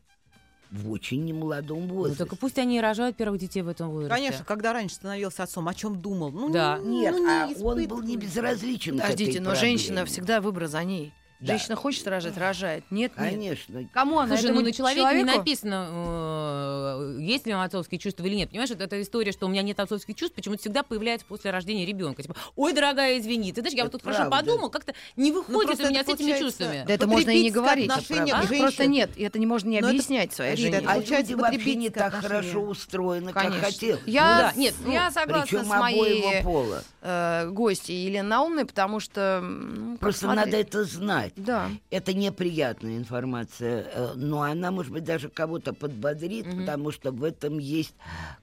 в 0.71 0.91
очень 0.91 1.25
немолодом 1.25 1.87
Ну, 1.89 1.95
возрасте. 1.95 2.19
только 2.25 2.37
пусть 2.37 2.59
они 2.59 2.77
и 2.77 2.81
рожают 2.81 3.17
первых 3.17 3.41
детей 3.41 3.63
в 3.63 3.69
этом 3.69 3.89
возрасте. 3.89 4.15
Конечно, 4.15 4.45
когда 4.45 4.75
раньше 4.75 4.97
становился 4.97 5.43
отцом, 5.45 5.67
о 5.67 5.73
чем 5.73 5.99
думал? 5.99 6.31
Ну, 6.31 6.51
Да. 6.51 6.77
ну, 6.77 7.01
Нет, 7.01 7.15
ну, 7.17 7.27
а 7.27 7.47
не 7.47 7.55
он 7.55 7.87
был 7.89 8.03
не 8.03 8.19
безразличен 8.19 8.99
к 8.99 9.01
Подождите, 9.01 9.31
этой 9.31 9.41
но 9.41 9.55
женщина 9.55 9.97
проблеме. 10.03 10.07
всегда 10.11 10.41
выбор 10.43 10.67
за 10.67 10.85
ней. 10.85 11.15
Да. 11.41 11.53
Женщина 11.53 11.77
хочет 11.77 12.07
рожать, 12.09 12.37
рожает. 12.37 12.85
Нет, 12.91 13.13
нет. 13.17 13.31
Конечно. 13.31 13.89
Кому 13.95 14.19
она? 14.19 14.37
Слушай, 14.37 14.53
ну 14.53 14.61
на 14.61 14.73
человеке 14.73 15.03
не 15.03 15.07
человеку? 15.09 15.39
написано, 15.39 15.87
э, 15.91 17.17
есть 17.21 17.47
ли 17.47 17.53
у 17.53 17.57
него 17.57 17.63
отцовские 17.65 17.99
чувства 18.01 18.25
или 18.25 18.35
нет. 18.35 18.51
Понимаешь, 18.51 18.71
это, 18.71 18.85
это 18.85 19.01
история, 19.01 19.31
что 19.31 19.47
у 19.47 19.49
меня 19.49 19.63
нет 19.63 19.79
отцовских 19.79 20.17
чувств, 20.17 20.35
почему-то 20.35 20.61
всегда 20.61 20.83
появляется 20.83 21.27
после 21.27 21.51
рождения 21.53 21.87
ребенка. 21.87 22.23
Типа, 22.23 22.35
ой, 22.57 22.73
дорогая, 22.73 23.19
извини. 23.19 23.53
Ты 23.53 23.61
знаешь, 23.61 23.77
я 23.77 23.85
вот 23.85 23.91
Это 23.95 23.99
тут 23.99 24.03
хорошо 24.05 24.29
правда. 24.29 24.37
подумал, 24.51 24.71
как-то 24.71 24.95
не 25.17 25.31
выходит 25.33 25.79
Ну, 25.79 25.87
у 25.87 25.89
меня 25.91 26.01
это 26.01 26.11
с 26.11 26.15
этими 26.15 26.39
чувствами. 26.39 26.85
Да 26.87 26.95
это 26.95 27.07
можно 27.07 27.31
и 27.31 27.43
не 27.45 27.51
говорить. 27.51 27.89
отношение 27.91 28.35
А? 28.35 28.45
Просто 28.47 28.87
нет, 28.87 29.11
это 29.17 29.39
не 29.39 29.47
можно 29.47 29.69
не 29.69 29.77
Но 29.81 29.87
это- 29.87 29.91
объяснять 29.91 30.33
своей 30.33 30.53
Рита, 30.57 30.63
жене. 30.63 30.77
это 30.79 30.91
А 30.91 30.95
получается 30.95 31.33
люди 31.33 31.41
вообще 31.41 31.75
не 31.77 31.91
так 31.91 32.15
хорошо 32.15 32.61
устроены, 32.63 33.33
Конечно. 33.33 33.61
как 33.61 33.65
хотелось. 33.67 34.03
Я, 34.07 34.23
Ну 34.23 34.43
да, 34.43 34.53
нет, 34.61 34.75
ну, 34.85 34.93
я 34.93 35.11
согласна 35.11 35.43
Причем 35.47 35.65
с 35.65 35.69
моей 35.69 36.43
пола. 36.43 36.83
э, 37.03 37.49
гостьей 37.51 38.05
Еленой 38.07 38.29
Наумной, 38.29 38.65
потому 38.67 39.01
что... 39.01 39.41
ну, 39.43 39.97
Просто 39.99 40.23
смотреть? 40.27 40.45
надо 40.47 40.57
это 40.59 40.85
знать. 40.85 41.28
Да. 41.37 41.71
Это 41.91 42.15
неприятная 42.15 42.97
информация, 42.97 43.85
э, 43.93 44.13
но 44.15 44.43
она, 44.43 44.71
может 44.71 44.93
быть, 44.93 45.05
даже 45.05 45.29
кого-то 45.29 45.73
подбодрит, 45.73 46.47
потому 46.59 46.91
что 46.91 47.13
в 47.13 47.25
этом 47.25 47.59
есть 47.59 47.95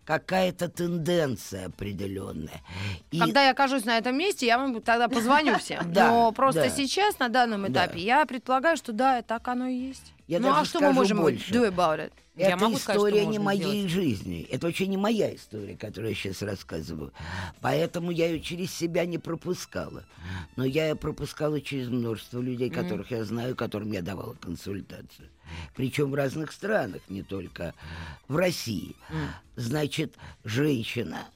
какая-то 0.06 0.70
тенденция 0.70 1.68
определенная. 1.68 2.62
И 3.12 3.20
Когда 3.20 3.44
я 3.46 3.52
окажусь 3.52 3.86
на 3.86 3.98
этом 3.98 4.18
месте, 4.18 4.46
я 4.46 4.58
вам 4.58 4.82
тогда 4.82 5.08
позвоню 5.08 5.58
всем. 5.58 5.92
Но 5.96 6.32
просто 6.32 6.70
сейчас, 6.70 7.20
на 7.20 7.30
данном 7.30 7.62
Да. 7.72 7.86
этапе, 7.86 8.00
я 8.00 8.26
предполагаю, 8.26 8.78
что 8.78 8.94
да, 8.94 9.22
так 9.22 9.48
оно 9.48 9.68
и 9.68 9.76
есть. 9.76 10.14
Я 10.28 10.40
ну 10.40 10.52
а 10.52 10.66
что 10.66 10.80
мы 10.80 10.94
можем 10.94 11.22
больше. 11.22 11.54
do 11.54 11.68
about 11.68 12.00
it? 12.00 12.12
Я 12.36 12.50
это 12.50 12.58
могу 12.58 12.78
сказать, 12.78 12.98
история 12.98 13.26
не 13.26 13.40
можно 13.40 13.44
моей 13.44 13.88
сделать. 13.88 13.92
жизни. 13.92 14.48
Это 14.52 14.68
вообще 14.68 14.88
не 14.88 14.98
моя 14.98 15.34
история, 15.34 15.78
которую 15.78 16.10
я 16.10 16.16
сейчас 16.16 16.42
рассказываю. 16.42 17.14
Поэтому 17.62 18.12
я 18.12 18.28
ее 18.28 18.42
через 18.42 18.74
себя 18.74 19.06
не 19.06 19.18
пропускала. 19.18 20.04
Но 20.58 20.66
я 20.66 20.90
ее 20.90 20.96
пропускала 20.96 21.62
через 21.62 21.88
множество 21.88 22.42
людей, 22.42 22.70
которых 22.70 23.12
я 23.12 23.24
знаю, 23.24 23.56
которым 23.56 23.92
я 23.92 24.02
давала 24.02 24.34
консультацию. 24.34 25.30
Причем 25.76 26.12
в 26.12 26.16
разных 26.16 26.52
странах, 26.52 27.02
не 27.08 27.24
только 27.24 27.74
в 28.28 28.36
России. 28.36 28.96
Значит, 29.56 30.16
женщина 30.44 31.28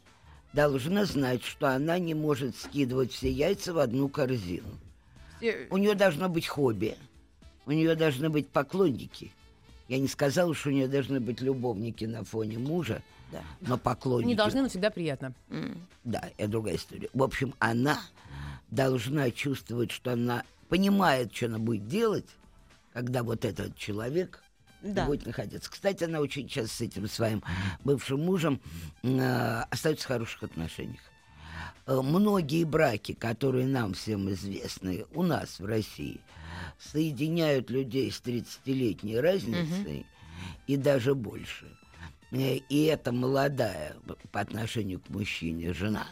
должна 0.52 1.06
знать, 1.06 1.46
что 1.46 1.68
она 1.68 1.98
не 2.00 2.14
может 2.14 2.58
скидывать 2.58 3.14
все 3.14 3.32
яйца 3.32 3.74
в 3.74 3.80
одну 3.80 4.10
корзину. 4.10 4.78
У 5.70 5.78
нее 5.78 5.96
должно 5.96 6.28
быть 6.28 6.48
хобби. 6.48 6.98
У 7.70 7.72
нее 7.72 7.94
должны 7.94 8.32
быть 8.32 8.50
поклонники. 8.50 9.32
Я 9.90 10.00
не 10.00 10.08
сказала, 10.08 10.56
что 10.56 10.70
у 10.70 10.72
нее 10.72 10.88
должны 10.88 11.20
быть 11.20 11.40
любовники 11.40 12.04
на 12.04 12.24
фоне 12.24 12.58
мужа, 12.58 13.04
Да. 13.32 13.44
но 13.62 13.78
поклонники. 13.78 14.28
Не 14.30 14.34
должны, 14.34 14.64
но 14.64 14.70
всегда 14.70 14.90
приятно. 14.90 15.36
Да, 16.04 16.32
это 16.38 16.48
другая 16.50 16.78
история. 16.78 17.10
В 17.14 17.22
общем, 17.22 17.54
она 17.60 18.00
должна 18.72 19.30
чувствовать, 19.30 19.92
что 19.92 20.14
она 20.14 20.44
понимает, 20.68 21.32
что 21.36 21.46
она 21.46 21.60
будет 21.60 21.88
делать, 21.88 22.26
когда 22.92 23.22
вот 23.22 23.46
этот 23.46 23.78
человек 23.78 24.42
Да. 24.82 25.06
будет 25.06 25.28
находиться. 25.28 25.70
Кстати, 25.70 26.06
она 26.06 26.22
очень 26.22 26.48
часто 26.48 26.76
с 26.76 26.82
этим 26.82 27.08
своим 27.08 27.44
бывшим 27.84 28.26
мужем 28.26 28.60
э, 29.04 29.62
остается 29.70 30.06
в 30.06 30.08
хороших 30.08 30.42
отношениях. 30.42 31.02
Э, 31.86 32.02
Многие 32.02 32.64
браки, 32.64 33.14
которые 33.14 33.68
нам 33.68 33.94
всем 33.94 34.28
известны 34.32 35.06
у 35.14 35.22
нас 35.22 35.60
в 35.60 35.66
России, 35.66 36.20
соединяют 36.80 37.70
людей 37.70 38.12
с 38.12 38.22
30-летней 38.22 39.20
разницей 39.20 40.06
и 40.68 40.78
даже 40.78 41.16
больше. 41.16 41.66
Э, 42.32 42.58
И 42.70 42.84
эта 42.84 43.12
молодая 43.12 43.96
по 44.32 44.40
отношению 44.40 45.00
к 45.00 45.10
мужчине 45.10 45.74
жена, 45.74 46.08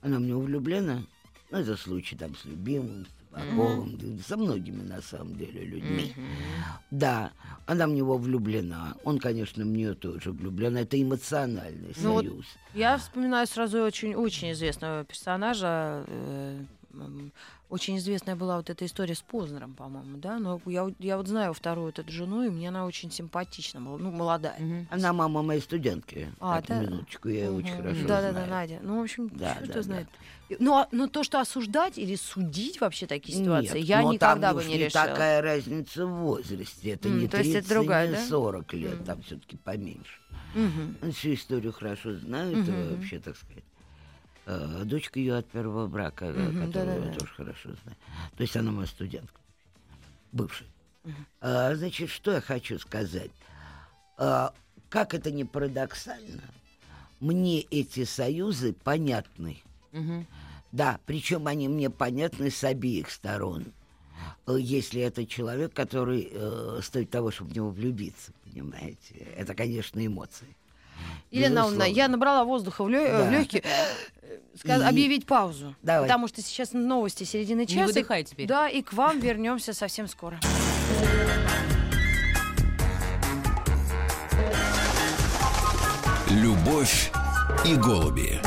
она 0.00 0.18
в 0.18 0.22
него 0.22 0.40
влюблена. 0.40 1.02
Ну, 1.50 1.58
это 1.58 1.76
случай 1.76 2.16
там 2.16 2.34
с 2.36 2.44
любимым, 2.44 3.06
с 3.06 3.08
Табаковым, 3.32 3.96
да, 3.96 4.22
со 4.22 4.36
многими 4.36 4.82
на 4.82 5.00
самом 5.00 5.36
деле 5.36 5.64
людьми. 5.64 6.14
Да, 6.90 7.32
она 7.66 7.86
в 7.86 7.90
него 7.90 8.18
влюблена. 8.18 8.94
Он, 9.04 9.18
конечно, 9.18 9.64
в 9.64 9.68
нее 9.68 9.94
тоже 9.94 10.32
влюблен. 10.32 10.76
Это 10.76 11.00
эмоциональный 11.00 11.94
Ну 11.98 12.12
вот 12.12 12.24
союз. 12.26 12.44
Я 12.74 12.98
вспоминаю 12.98 13.46
сразу 13.46 13.80
очень, 13.82 14.14
очень 14.14 14.52
известного 14.52 15.04
персонажа. 15.04 16.04
э, 16.08 16.60
очень 17.68 17.96
известная 17.96 18.36
была 18.36 18.56
вот 18.56 18.68
эта 18.70 18.84
история 18.84 19.14
с 19.14 19.22
Познером, 19.22 19.74
по-моему, 19.74 20.18
да? 20.18 20.38
Но 20.38 20.60
я, 20.66 20.86
я 20.98 21.16
вот 21.16 21.26
знаю 21.28 21.54
вторую 21.54 21.88
эту 21.88 22.10
жену, 22.10 22.44
и 22.44 22.50
мне 22.50 22.68
она 22.68 22.84
очень 22.86 23.10
симпатична, 23.10 23.80
была, 23.80 23.98
ну, 23.98 24.10
молодая. 24.10 24.58
Мгм. 24.58 24.88
Она 24.90 25.12
мама 25.12 25.42
моей 25.42 25.60
студентки. 25.60 26.32
А, 26.38 26.60
Так, 26.60 26.68
да? 26.68 26.80
минуточку, 26.82 27.28
я 27.28 27.46
ее 27.46 27.52
очень 27.52 27.74
хорошо 27.76 28.06
Да, 28.06 28.20
да, 28.20 28.30
знаю. 28.32 28.46
да, 28.46 28.46
Надя. 28.46 28.78
Ну, 28.82 28.98
в 28.98 29.02
общем, 29.02 29.28
Да, 29.30 29.54
черт 29.54 29.72
да, 29.72 29.82
знает. 29.82 30.08
Ну, 30.58 30.74
а- 30.74 30.88
но 30.92 31.06
то, 31.06 31.22
что 31.24 31.40
осуждать 31.40 31.96
или 31.98 32.14
судить 32.14 32.80
вообще 32.80 33.06
такие 33.06 33.38
ситуации, 33.38 33.78
Нет, 33.78 33.88
я 33.88 34.02
но 34.02 34.12
никогда 34.12 34.48
там 34.48 34.56
бы 34.56 34.64
не 34.64 34.76
решила. 34.78 35.06
такая 35.06 35.40
разница 35.40 36.06
в 36.06 36.10
возрасте. 36.10 36.90
Это 36.90 37.08
М, 37.08 37.20
не 37.20 37.28
то 37.28 37.38
есть 37.38 37.52
30, 37.52 37.66
это 37.66 37.74
другая, 37.74 38.08
не 38.08 38.14
да? 38.14 38.26
40 38.26 38.72
лет. 38.74 38.98
М. 39.00 39.04
Там 39.04 39.22
все-таки 39.22 39.56
поменьше. 39.56 40.18
Он 40.54 41.12
всю 41.12 41.34
историю 41.34 41.72
хорошо 41.72 42.10
э, 42.10 42.14
мгм. 42.16 42.90
вообще, 42.96 43.18
так 43.18 43.36
сказать. 43.36 43.64
Э, 44.46 44.82
Дочка 44.84 45.18
ее 45.20 45.36
от 45.36 45.46
первого 45.48 45.86
брака, 45.86 46.26
Мгм, 46.26 46.66
которую 46.66 46.72
да-да-да. 46.72 47.06
я 47.06 47.14
тоже 47.14 47.32
хорошо 47.34 47.68
знаю. 47.82 47.96
То 48.36 48.42
есть 48.42 48.56
она 48.56 48.72
моя 48.72 48.86
студентка. 48.86 49.40
Бывшая. 50.32 50.68
А, 51.40 51.74
значит, 51.74 52.10
что 52.10 52.32
я 52.32 52.40
хочу 52.40 52.78
сказать? 52.78 53.30
А, 54.18 54.52
как 54.88 55.14
это 55.14 55.30
не 55.30 55.44
парадоксально, 55.44 56.42
мне 57.20 57.60
эти 57.60 58.04
союзы 58.04 58.72
понятны. 58.72 59.58
Мгм. 59.92 60.26
Да, 60.72 60.98
причем 61.06 61.46
они 61.48 61.68
мне 61.68 61.90
понятны 61.90 62.50
с 62.50 62.64
обеих 62.64 63.10
сторон. 63.10 63.66
Э, 64.46 64.56
Если 64.58 65.00
это 65.02 65.26
человек, 65.26 65.72
который 65.74 66.28
э, 66.32 66.80
стоит 66.82 67.10
того, 67.10 67.30
чтобы 67.30 67.50
в 67.50 67.56
него 67.56 67.70
влюбиться, 67.70 68.32
понимаете? 68.44 69.14
Это, 69.36 69.54
конечно, 69.54 70.04
эмоции. 70.04 70.48
Елена 71.30 71.60
Безусловно. 71.62 71.82
я 71.84 72.08
набрала 72.08 72.44
воздуха 72.44 72.84
в, 72.84 72.90
Да. 72.90 73.30
легкие. 73.30 73.62
И- 74.64 74.70
Объявить 74.70 75.26
паузу. 75.26 75.74
Давай. 75.82 76.02
Потому 76.02 76.28
что 76.28 76.42
сейчас 76.42 76.72
новости 76.72 77.24
середины 77.24 77.60
Не 77.60 77.66
часа. 77.66 77.86
выдыхай 77.86 78.22
теперь. 78.24 78.46
Да, 78.46 78.68
и 78.68 78.82
к 78.82 78.92
вам 78.92 79.18
вернемся 79.18 79.72
совсем 79.72 80.06
скоро. 80.08 80.38
Любовь 86.30 87.10
и 87.64 87.74
голуби. 87.76 88.40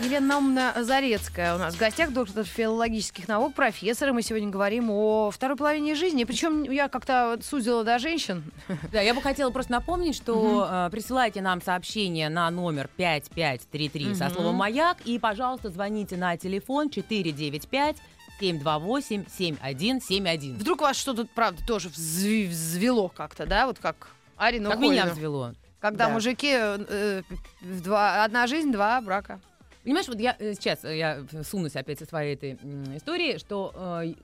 Елена 0.00 0.26
Наумовна 0.26 0.74
Зарецкая 0.82 1.54
у 1.54 1.58
нас 1.58 1.74
в 1.74 1.78
гостях, 1.78 2.10
доктор 2.12 2.44
филологических 2.44 3.28
наук, 3.28 3.54
профессор. 3.54 4.08
И 4.08 4.12
мы 4.12 4.22
сегодня 4.22 4.48
говорим 4.48 4.90
о 4.90 5.30
второй 5.30 5.56
половине 5.56 5.94
жизни. 5.94 6.24
Причем 6.24 6.64
я 6.64 6.88
как-то 6.88 7.38
сузила 7.42 7.84
до 7.84 7.98
женщин. 8.00 8.42
Да, 8.90 9.00
я 9.00 9.14
бы 9.14 9.22
хотела 9.22 9.50
просто 9.50 9.70
напомнить, 9.72 10.16
что 10.16 10.66
э, 10.68 10.88
присылайте 10.90 11.40
нам 11.40 11.62
сообщение 11.62 12.28
на 12.30 12.50
номер 12.50 12.88
5533 12.96 14.14
со 14.14 14.24
Мгм. 14.24 14.34
словом 14.34 14.54
«Маяк» 14.56 14.96
и, 15.04 15.18
пожалуйста, 15.20 15.70
звоните 15.70 16.16
на 16.16 16.36
телефон 16.36 16.90
495 16.90 17.96
728 18.40 19.24
7171. 19.38 20.54
Вдруг 20.56 20.80
вас 20.80 20.96
что-то, 20.96 21.26
правда, 21.32 21.64
тоже 21.64 21.90
взв- 21.90 22.48
взвело 22.48 23.08
как-то, 23.08 23.46
да? 23.46 23.66
Вот 23.66 23.78
как 23.78 24.08
Арину 24.36 24.70
Как 24.70 24.80
меня 24.80 25.02
Хойну. 25.02 25.14
взвело. 25.14 25.54
Когда 25.80 26.06
Да. 26.06 26.12
мужики 26.12 26.50
э, 26.52 27.22
два, 27.60 28.24
одна 28.24 28.46
жизнь, 28.48 28.72
два 28.72 29.00
брака. 29.00 29.40
Понимаешь, 29.84 30.06
вот 30.06 30.20
я 30.20 30.36
э, 30.38 30.54
сейчас 30.54 30.84
э, 30.84 30.96
я 30.96 31.24
сунусь 31.42 31.74
опять 31.74 31.98
со 31.98 32.06
своей 32.06 32.34
этой 32.34 32.52
истории, 32.96 33.38
что 33.38 33.72
э, 33.74 34.14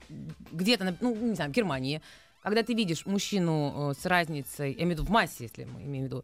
где-то, 0.51 0.95
ну, 1.01 1.15
не 1.15 1.35
знаю, 1.35 1.51
в 1.51 1.53
Германии, 1.53 2.01
когда 2.41 2.63
ты 2.63 2.73
видишь 2.73 3.05
мужчину 3.05 3.93
с 3.99 4.05
разницей, 4.05 4.71
я 4.71 4.83
имею 4.83 4.95
в 4.95 4.99
виду 4.99 5.05
в 5.05 5.09
массе, 5.09 5.43
если 5.43 5.65
мы 5.65 5.83
имеем 5.83 6.05
в 6.05 6.07
виду, 6.07 6.23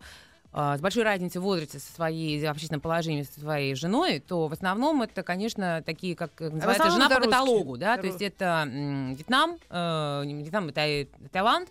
с 0.54 0.80
большой 0.80 1.04
разницей 1.04 1.42
в 1.42 1.44
возрасте 1.44 1.80
со 1.80 1.92
своей 1.92 2.42
в 2.42 2.50
общественном 2.50 2.80
положении 2.80 3.24
со 3.24 3.42
своей 3.42 3.76
женой, 3.76 4.22
то 4.26 4.48
в 4.48 4.54
основном 4.54 5.02
это, 5.02 5.22
конечно, 5.22 5.84
такие, 5.86 6.16
как 6.16 6.40
называется, 6.40 6.84
основном 6.86 7.10
жена 7.10 7.10
по 7.10 7.22
каталогу, 7.26 7.76
да, 7.76 7.98
то 7.98 8.06
есть 8.06 8.22
это 8.22 8.64
м, 8.66 9.16
Вьетнам, 9.16 9.58
э, 9.70 10.24
Вьетнам, 10.26 10.70
это 10.70 11.10
Таиланд, 11.34 11.68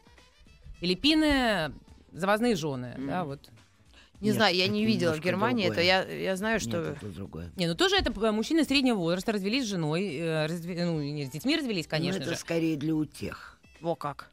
Филиппины, 0.80 1.72
завозные 2.12 2.56
жены, 2.56 2.94
да, 2.98 3.24
вот. 3.24 3.40
Не 4.24 4.30
Нет, 4.30 4.36
знаю, 4.36 4.56
я 4.56 4.64
это 4.64 4.72
не 4.72 4.86
видела 4.86 5.12
в 5.12 5.20
Германии 5.20 5.66
это. 5.66 5.74
другое. 5.74 5.86
Я, 5.86 6.02
я 6.30 6.36
знаю, 6.36 6.58
что... 6.58 6.78
Нет, 6.78 6.96
это 7.02 7.06
другое. 7.12 7.50
Не, 7.56 7.66
ну 7.66 7.74
тоже 7.74 7.96
это 7.96 8.10
мужчины 8.32 8.64
среднего 8.64 8.96
возраста 8.96 9.32
развелись 9.32 9.64
с 9.64 9.68
женой, 9.68 10.16
э, 10.16 10.46
разве- 10.46 10.82
ну, 10.86 10.98
не 11.02 11.26
с 11.26 11.28
детьми 11.30 11.54
развелись, 11.56 11.86
конечно 11.86 12.20
Но 12.20 12.24
это 12.24 12.34
же. 12.34 12.40
скорее 12.40 12.76
для 12.78 12.94
утех. 12.94 13.58
Во 13.82 13.94
как. 13.94 14.30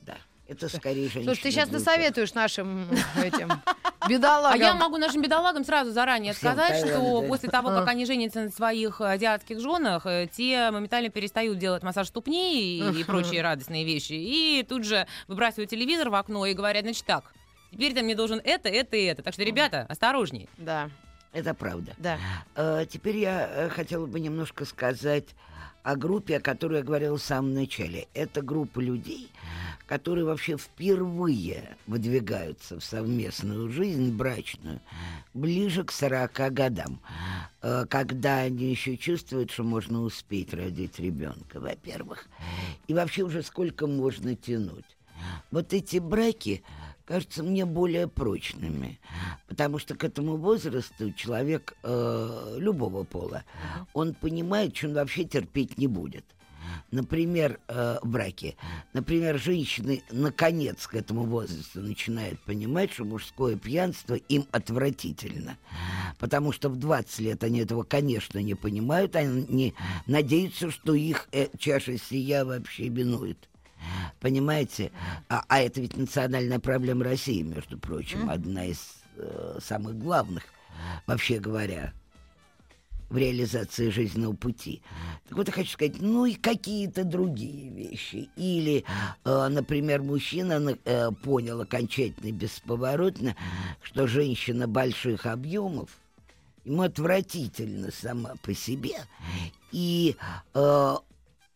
Да. 0.00 0.16
Это 0.48 0.68
скорее 0.70 1.10
женщина. 1.10 1.24
Слушай, 1.34 1.42
ты 1.42 1.50
сейчас 1.50 1.70
насоветуешь 1.70 2.32
нашим 2.32 2.88
этим 3.22 3.50
бедолагам. 4.08 4.54
А 4.54 4.56
я 4.56 4.72
могу 4.72 4.96
нашим 4.96 5.20
бедолагам 5.20 5.62
сразу 5.64 5.92
заранее 5.92 6.32
Всем 6.32 6.52
сказать, 6.52 6.78
что 6.78 7.20
да. 7.20 7.28
после 7.28 7.50
того, 7.50 7.68
как 7.68 7.86
они 7.88 8.06
женятся 8.06 8.44
на 8.44 8.50
своих 8.50 9.02
э, 9.02 9.04
азиатских 9.12 9.60
женах, 9.60 10.06
э, 10.06 10.26
те 10.32 10.70
моментально 10.70 11.10
перестают 11.10 11.58
делать 11.58 11.82
массаж 11.82 12.08
ступней 12.08 12.80
и, 12.80 13.00
и 13.00 13.04
прочие 13.04 13.42
радостные 13.42 13.84
вещи, 13.84 14.14
и 14.14 14.64
тут 14.66 14.84
же 14.84 15.06
выбрасывают 15.28 15.68
телевизор 15.68 16.08
в 16.08 16.14
окно 16.14 16.46
и 16.46 16.54
говорят, 16.54 16.84
значит 16.84 17.04
так, 17.04 17.24
теперь 17.74 17.92
ты 17.94 18.02
мне 18.02 18.14
должен 18.14 18.40
это, 18.44 18.68
это 18.68 18.96
и 18.96 19.04
это. 19.04 19.22
Так 19.22 19.34
что, 19.34 19.42
ребята, 19.44 19.82
осторожней. 19.88 20.48
Да, 20.56 20.90
Это 21.32 21.54
правда. 21.54 21.94
да. 21.98 22.18
Э, 22.54 22.86
Теперь 22.88 23.16
я 23.18 23.48
э, 23.50 23.68
хотела 23.68 24.06
бы 24.06 24.20
немножко 24.20 24.64
сказать 24.64 25.26
о 25.82 25.96
группе, 25.96 26.38
о 26.38 26.40
которой 26.40 26.78
я 26.78 26.82
говорила 26.82 27.18
в 27.18 27.22
самом 27.22 27.52
начале. 27.52 28.06
Это 28.14 28.40
группа 28.40 28.80
людей, 28.80 29.30
которые 29.86 30.24
вообще 30.24 30.56
впервые 30.56 31.76
выдвигаются 31.86 32.80
в 32.80 32.84
совместную 32.84 33.68
жизнь 33.68 34.10
брачную 34.16 34.80
ближе 35.34 35.84
к 35.84 35.92
40 35.92 36.32
годам, 36.54 37.00
э, 37.60 37.84
когда 37.90 38.38
они 38.38 38.70
еще 38.70 38.96
чувствуют, 38.96 39.50
что 39.50 39.62
можно 39.64 40.00
успеть 40.02 40.54
родить 40.54 40.98
ребенка, 40.98 41.60
во-первых, 41.60 42.28
и 42.86 42.94
вообще 42.94 43.22
уже 43.22 43.42
сколько 43.42 43.86
можно 43.86 44.34
тянуть. 44.36 44.86
Вот 45.50 45.72
эти 45.72 45.98
браки 45.98 46.62
кажутся 47.04 47.42
мне 47.42 47.64
более 47.64 48.08
прочными, 48.08 48.98
потому 49.46 49.78
что 49.78 49.94
к 49.94 50.04
этому 50.04 50.36
возрасту 50.36 51.12
человек 51.12 51.76
э, 51.82 52.56
любого 52.58 53.04
пола, 53.04 53.44
он 53.92 54.14
понимает, 54.14 54.76
что 54.76 54.88
он 54.88 54.94
вообще 54.94 55.24
терпеть 55.24 55.78
не 55.78 55.86
будет. 55.86 56.24
Например, 56.90 57.60
э, 57.68 57.98
в 58.02 58.08
браке. 58.08 58.56
Например, 58.94 59.38
женщины 59.38 60.02
наконец 60.10 60.86
к 60.86 60.94
этому 60.94 61.24
возрасту 61.24 61.80
начинают 61.80 62.40
понимать, 62.40 62.92
что 62.92 63.04
мужское 63.04 63.56
пьянство 63.56 64.14
им 64.14 64.46
отвратительно. 64.50 65.58
Потому 66.18 66.52
что 66.52 66.68
в 66.68 66.76
20 66.76 67.18
лет 67.20 67.44
они 67.44 67.60
этого, 67.60 67.82
конечно, 67.82 68.38
не 68.38 68.54
понимают. 68.54 69.14
Они 69.14 69.74
надеются, 70.06 70.70
что 70.70 70.94
их 70.94 71.28
э, 71.32 71.48
чаша 71.58 71.98
сия 71.98 72.44
вообще 72.44 72.88
минует. 72.88 73.48
Понимаете? 74.20 74.90
А, 75.28 75.44
а 75.48 75.60
это 75.60 75.80
ведь 75.80 75.96
национальная 75.96 76.58
проблема 76.58 77.04
России, 77.04 77.42
между 77.42 77.78
прочим, 77.78 78.28
одна 78.30 78.66
из 78.66 78.78
э, 79.16 79.58
самых 79.62 79.98
главных, 79.98 80.44
вообще 81.06 81.38
говоря, 81.38 81.92
в 83.10 83.16
реализации 83.16 83.90
жизненного 83.90 84.34
пути. 84.34 84.82
Так 85.28 85.38
вот, 85.38 85.46
я 85.46 85.52
хочу 85.54 85.70
сказать, 85.70 86.00
ну 86.00 86.24
и 86.26 86.34
какие-то 86.34 87.04
другие 87.04 87.68
вещи. 87.70 88.28
Или, 88.34 88.84
э, 89.24 89.48
например, 89.48 90.02
мужчина 90.02 90.58
на- 90.58 90.76
э, 90.84 91.10
понял 91.22 91.60
окончательно 91.60 92.28
и 92.28 92.32
бесповоротно, 92.32 93.36
что 93.82 94.06
женщина 94.08 94.66
больших 94.66 95.26
объемов 95.26 95.90
ему 96.64 96.82
отвратительно 96.82 97.90
сама 97.92 98.34
по 98.42 98.54
себе. 98.54 98.96
И 99.70 100.16
э, 100.54 100.94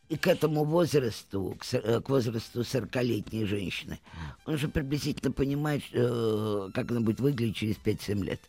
и 0.09 0.17
к 0.17 0.27
этому 0.27 0.65
возрасту, 0.65 1.57
к, 1.59 1.75
э, 1.75 2.01
к 2.01 2.09
возрасту 2.09 2.61
40-летней 2.61 3.45
женщины, 3.45 4.01
он 4.47 4.57
же 4.57 4.69
приблизительно 4.69 5.33
понимает, 5.33 5.83
э, 5.93 6.71
как 6.75 6.91
она 6.91 7.01
будет 7.01 7.21
выглядеть 7.21 7.57
через 7.57 7.77
5-7 7.77 8.25
лет. 8.25 8.41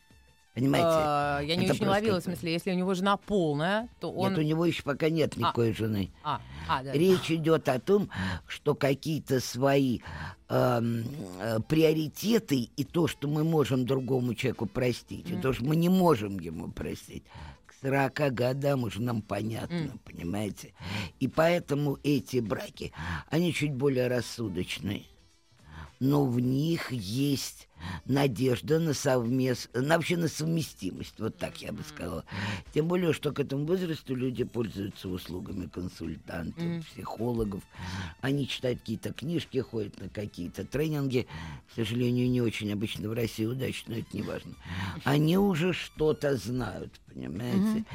Понимаете? 0.53 0.87
Э, 0.87 1.47
Я 1.47 1.55
не 1.55 1.65
Это 1.65 1.73
очень 1.73 1.85
просто 1.85 1.89
ловила, 1.89 2.19
в 2.19 2.23
смысле, 2.23 2.53
если 2.53 2.71
у 2.71 2.75
него 2.75 2.93
жена 2.93 3.17
полная, 3.17 3.87
то 3.99 4.11
он... 4.11 4.31
Нет, 4.31 4.39
у 4.39 4.41
него 4.41 4.65
еще 4.65 4.83
пока 4.83 5.09
нет 5.09 5.37
никакой 5.37 5.73
жены. 5.73 6.11
А, 6.23 6.41
а, 6.67 6.83
да. 6.83 6.91
Речь 6.93 7.31
идет 7.31 7.69
о 7.69 7.79
том, 7.79 8.09
что 8.47 8.75
какие-то 8.75 9.39
свои 9.39 9.99
эм, 10.49 11.05
э, 11.39 11.59
приоритеты 11.67 12.69
и 12.75 12.83
то, 12.83 13.07
что 13.07 13.27
мы 13.27 13.43
можем 13.43 13.85
другому 13.85 14.33
человеку 14.33 14.65
простить, 14.65 15.29
и 15.29 15.35
то, 15.35 15.53
что 15.53 15.63
мы 15.63 15.75
не 15.75 15.89
можем 15.89 16.39
ему 16.39 16.69
простить, 16.71 17.23
40 17.81 18.33
годам 18.33 18.83
уже 18.83 19.01
нам 19.01 19.21
понятно, 19.21 19.97
понимаете? 20.03 20.73
И 21.19 21.27
поэтому 21.27 21.97
эти 22.03 22.39
браки, 22.39 22.91
они 23.29 23.53
чуть 23.53 23.73
более 23.73 24.07
рассудочные. 24.07 25.05
Но 25.99 26.25
в 26.25 26.39
них 26.39 26.91
есть 26.91 27.68
надежда 28.05 28.79
на 28.79 28.93
совмест... 28.93 29.69
на 29.73 29.95
вообще 29.95 30.17
на 30.17 30.27
совместимость, 30.27 31.19
вот 31.19 31.37
так 31.37 31.61
я 31.61 31.71
бы 31.71 31.83
сказала. 31.83 32.23
Тем 32.73 32.87
более, 32.87 33.13
что 33.13 33.31
к 33.31 33.39
этому 33.39 33.65
возрасту 33.65 34.15
люди 34.15 34.43
пользуются 34.43 35.09
услугами 35.09 35.67
консультантов, 35.67 36.85
психологов. 36.87 37.63
Они 38.21 38.47
читают 38.47 38.79
какие-то 38.79 39.13
книжки, 39.13 39.59
ходят 39.59 39.99
на 39.99 40.09
какие-то 40.09 40.65
тренинги. 40.65 41.27
К 41.71 41.75
сожалению, 41.75 42.29
не 42.29 42.41
очень 42.41 42.71
обычно 42.71 43.09
в 43.09 43.13
России 43.13 43.45
удачно, 43.45 43.95
но 43.95 43.99
это 43.99 44.17
не 44.17 44.21
важно. 44.21 44.53
Они 45.03 45.37
уже 45.37 45.73
что-то 45.73 46.35
знают, 46.37 46.91
понимаете? 47.13 47.85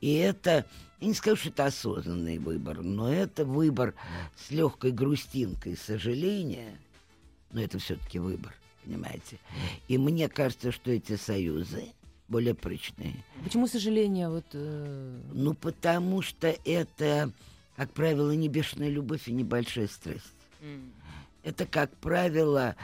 И 0.00 0.14
это, 0.14 0.66
я 1.00 1.08
не 1.08 1.14
скажу, 1.14 1.36
что 1.36 1.48
это 1.50 1.66
осознанный 1.66 2.38
выбор, 2.38 2.82
но 2.82 3.12
это 3.12 3.44
выбор 3.44 3.94
с 4.36 4.50
легкой 4.50 4.92
грустинкой 4.92 5.76
сожаления, 5.76 6.78
но 7.52 7.60
это 7.62 7.78
все-таки 7.78 8.18
выбор, 8.18 8.54
понимаете? 8.84 9.38
И 9.88 9.98
мне 9.98 10.28
кажется, 10.28 10.72
что 10.72 10.90
эти 10.90 11.16
союзы 11.16 11.84
более 12.28 12.54
прочные. 12.54 13.14
Почему 13.42 13.66
сожаление? 13.66 14.28
Вот, 14.28 14.46
э, 14.52 15.20
Ну, 15.32 15.54
потому 15.54 16.22
что 16.22 16.54
это, 16.64 17.30
как 17.76 17.90
правило, 17.92 18.30
не 18.32 18.48
бешеная 18.48 18.88
любовь 18.88 19.28
и 19.28 19.32
небольшая 19.32 19.88
страсть. 19.88 20.32
Это, 21.42 21.66
как 21.66 21.94
правило, 21.96 22.74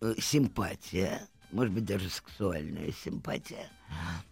э, 0.00 0.14
симпатия, 0.18 1.28
может 1.52 1.72
быть, 1.72 1.84
даже 1.84 2.10
сексуальная 2.10 2.92
симпатия. 2.92 3.68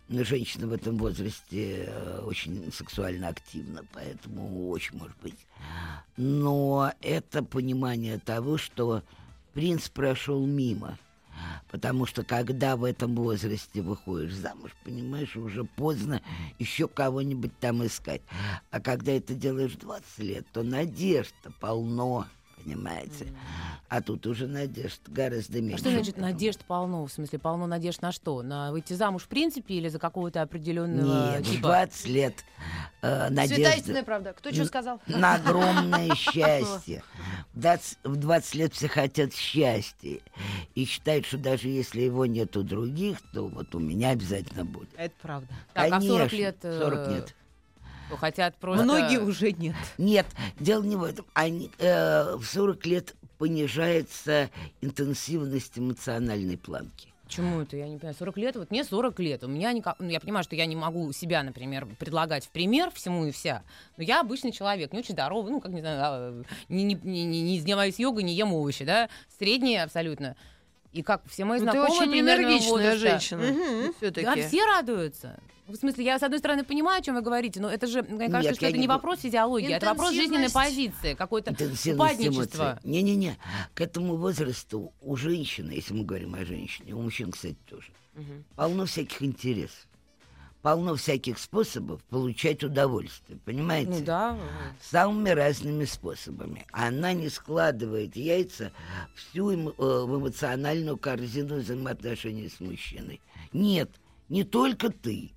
Но 0.09 0.25
женщина 0.25 0.67
в 0.67 0.73
этом 0.73 0.97
возрасте 0.97 1.85
э, 1.87 2.21
очень 2.25 2.73
сексуально 2.73 3.29
активна, 3.29 3.85
поэтому 3.93 4.69
очень 4.71 4.97
может 4.97 5.17
быть. 5.23 5.47
Но 6.17 6.93
это 7.01 7.43
понимание 7.45 8.19
того, 8.19 8.59
что 8.59 9.03
принц 9.53 9.89
прошел 9.89 10.45
мимо. 10.47 10.99
Потому 11.71 12.07
что 12.07 12.25
когда 12.25 12.77
в 12.77 12.85
этом 12.85 13.15
возрасте 13.15 13.83
выходишь 13.83 14.35
замуж, 14.35 14.71
понимаешь, 14.85 15.37
уже 15.37 15.65
поздно 15.65 16.23
еще 16.59 16.89
кого-нибудь 16.89 17.57
там 17.59 17.85
искать. 17.85 18.23
А 18.71 18.81
когда 18.81 19.13
это 19.13 19.35
делаешь 19.35 19.75
20 19.75 20.19
лет, 20.19 20.47
то 20.53 20.63
надежд 20.63 21.35
полно. 21.61 22.27
Понимаете? 22.65 23.27
А 23.89 24.03
тут 24.03 24.27
уже 24.27 24.47
надежд 24.47 25.01
гораздо 25.09 25.59
А 25.59 25.61
меньше. 25.63 25.79
что 25.79 25.91
значит 25.91 26.19
надежд 26.19 26.65
полно? 26.67 27.07
В 27.07 27.13
смысле, 27.13 27.39
полно 27.39 27.67
надежд 27.67 28.03
на 28.03 28.13
что? 28.13 28.43
На 28.43 28.71
выйти 28.71 28.93
замуж 28.93 29.23
в 29.23 29.29
принципе 29.29 29.75
или 29.75 29.89
за 29.89 29.99
какого-то 29.99 30.43
определенного 30.43 31.33
Нет, 31.37 31.47
в 31.47 31.51
типа? 31.53 31.69
20 31.69 32.07
лет 32.09 32.35
э, 33.01 33.29
Святая 33.47 33.77
истинная 33.77 34.03
правда. 34.03 34.35
Кто 34.37 34.53
что 34.53 34.65
сказал? 34.67 35.01
на 35.07 35.37
огромное 35.37 36.15
счастье. 36.15 37.03
В 37.55 37.61
20, 37.61 37.99
в 38.05 38.17
20 38.17 38.55
лет 38.57 38.75
все 38.75 38.89
хотят 38.89 39.33
счастья. 39.35 40.19
И 40.75 40.85
считают, 40.85 41.25
что 41.25 41.39
даже 41.39 41.69
если 41.69 42.03
его 42.03 42.27
нет 42.27 42.57
у 42.57 42.63
других, 42.63 43.19
то 43.33 43.47
вот 43.49 43.75
у 43.75 43.79
меня 43.79 44.11
обязательно 44.11 44.65
будет. 44.67 44.91
Это 44.97 45.15
правда. 45.23 45.49
Так, 45.73 45.93
а 45.93 45.99
в 45.99 46.03
40 46.03 46.19
Конечно, 46.31 46.37
лет... 46.37 46.57
э, 46.63 46.79
40 46.79 47.09
нет. 47.09 47.35
Что 48.09 48.17
Хотят 48.17 48.57
просто... 48.57 48.85
Многие 48.85 49.21
уже 49.21 49.53
нет. 49.53 49.77
Нет, 49.99 50.27
дело 50.59 50.83
не 50.83 50.97
в 50.97 51.05
этом. 51.05 51.27
Они, 51.35 51.71
э, 51.79 52.35
в 52.37 52.45
40 52.45 52.87
лет 52.87 53.15
понижается 53.39 54.51
интенсивность 54.81 55.79
эмоциональной 55.79 56.57
планки. 56.57 57.09
Почему 57.25 57.61
это? 57.61 57.77
Я 57.77 57.87
не 57.89 57.99
понимаю. 57.99 58.17
40 58.19 58.37
лет? 58.39 58.57
Вот 58.57 58.71
мне 58.71 58.85
40 58.85 59.21
лет. 59.21 59.45
У 59.45 59.49
меня 59.49 59.71
никак... 59.73 59.97
ну, 59.99 60.09
я 60.09 60.19
понимаю, 60.19 60.45
что 60.45 60.57
я 60.57 60.65
не 60.65 60.77
могу 60.77 61.13
себя, 61.13 61.43
например, 61.43 61.87
предлагать 61.99 62.47
в 62.47 62.49
пример 62.49 62.91
всему 62.91 63.27
и 63.27 63.33
вся. 63.33 63.63
Но 63.99 64.03
я 64.03 64.21
обычный 64.21 64.51
человек, 64.51 64.95
не 64.95 65.01
очень 65.01 65.13
здоровый, 65.13 65.53
ну, 65.53 65.61
как 65.61 65.71
не 65.73 65.81
знаю, 65.81 66.01
а, 66.03 66.43
не, 66.71 66.85
не, 66.85 66.95
не, 66.95 67.25
не- 67.27 67.43
не 67.43 67.61
занимаюсь 67.61 67.99
йогой, 67.99 68.23
не 68.23 68.33
ем 68.33 68.55
овощи, 68.55 68.87
да? 68.87 69.11
Средний 69.39 69.77
абсолютно. 69.77 70.37
И 70.93 71.03
как 71.03 71.23
все 71.29 71.45
мои 71.45 71.61
Ну, 71.61 71.67
ты 71.67 71.73
знакомые 71.73 72.01
очень 72.11 72.21
энергичная 72.21 72.71
возраста- 72.73 72.99
женщина. 72.99 73.43
Мгм. 73.53 73.95
Все-таки. 73.99 74.25
Да, 74.27 74.35
все 74.49 74.65
радуются. 74.65 75.39
В 75.67 75.75
смысле, 75.77 76.05
я, 76.05 76.19
с 76.19 76.23
одной 76.23 76.39
стороны, 76.39 76.65
понимаю, 76.65 77.01
о 77.01 77.03
чем 77.03 77.15
вы 77.17 77.21
говорите, 77.21 77.61
но 77.61 77.69
это 77.71 77.87
же, 77.87 78.01
мне 78.03 78.29
кажется, 78.31 78.53
Нет, 78.53 78.57
что 78.57 78.67
это 78.67 78.75
не 78.77 78.83
не 78.83 78.89
вопрос 78.89 79.21
физиологии, 79.21 79.71
это 79.71 79.85
вопрос 79.87 80.15
жизненной 80.15 80.51
позиции, 80.51 81.13
какой-то 81.13 81.51
упадничество. 81.53 82.81
Не-не-не. 82.85 83.37
К 83.75 83.83
этому 83.83 84.17
возрасту 84.17 84.95
у 85.03 85.17
женщины, 85.17 85.73
если 85.73 85.93
мы 85.93 86.05
говорим 86.05 86.35
о 86.35 86.45
женщине, 86.47 86.95
у 86.95 87.03
мужчин, 87.03 87.33
кстати, 87.33 87.59
тоже, 87.69 87.89
Мгм. 88.15 88.45
полно 88.57 88.87
всяких 88.87 89.23
интересов. 89.23 89.87
Полно 90.63 90.97
всяких 90.97 91.39
способов 91.39 92.03
получать 92.05 92.65
удовольствие, 92.65 93.39
понимаете? 93.45 93.91
Ну 93.91 94.05
да. 94.05 94.39
самыми 94.83 95.31
разными 95.31 95.85
способами. 95.85 96.67
Она 96.73 97.13
не 97.13 97.29
складывает 97.29 98.17
яйца 98.17 98.73
всю 99.15 99.53
эмо- 99.55 99.75
э, 99.79 100.05
в 100.05 100.19
эмоциональную 100.19 100.97
корзину 100.97 101.61
взаимоотношений 101.61 102.49
с 102.49 102.59
мужчиной. 102.59 103.21
Нет, 103.53 103.89
не 104.29 104.43
только 104.43 104.91
ты. 104.91 105.31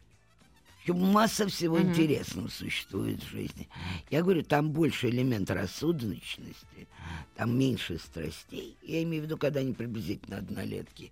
Еще 0.83 0.93
масса 0.93 1.47
всего 1.47 1.77
Мгм. 1.77 1.89
интересного 1.91 2.47
существует 2.47 3.21
в 3.23 3.29
жизни. 3.29 3.69
Я 4.09 4.23
говорю, 4.23 4.41
там 4.41 4.71
больше 4.71 5.09
элемент 5.09 5.51
рассудочности, 5.51 6.87
там 7.35 7.55
меньше 7.57 7.99
страстей. 7.99 8.75
Я 8.81 9.03
имею 9.03 9.21
в 9.21 9.25
виду, 9.27 9.37
когда 9.37 9.59
они 9.59 9.73
приблизительно 9.73 10.37
однолетки. 10.37 11.11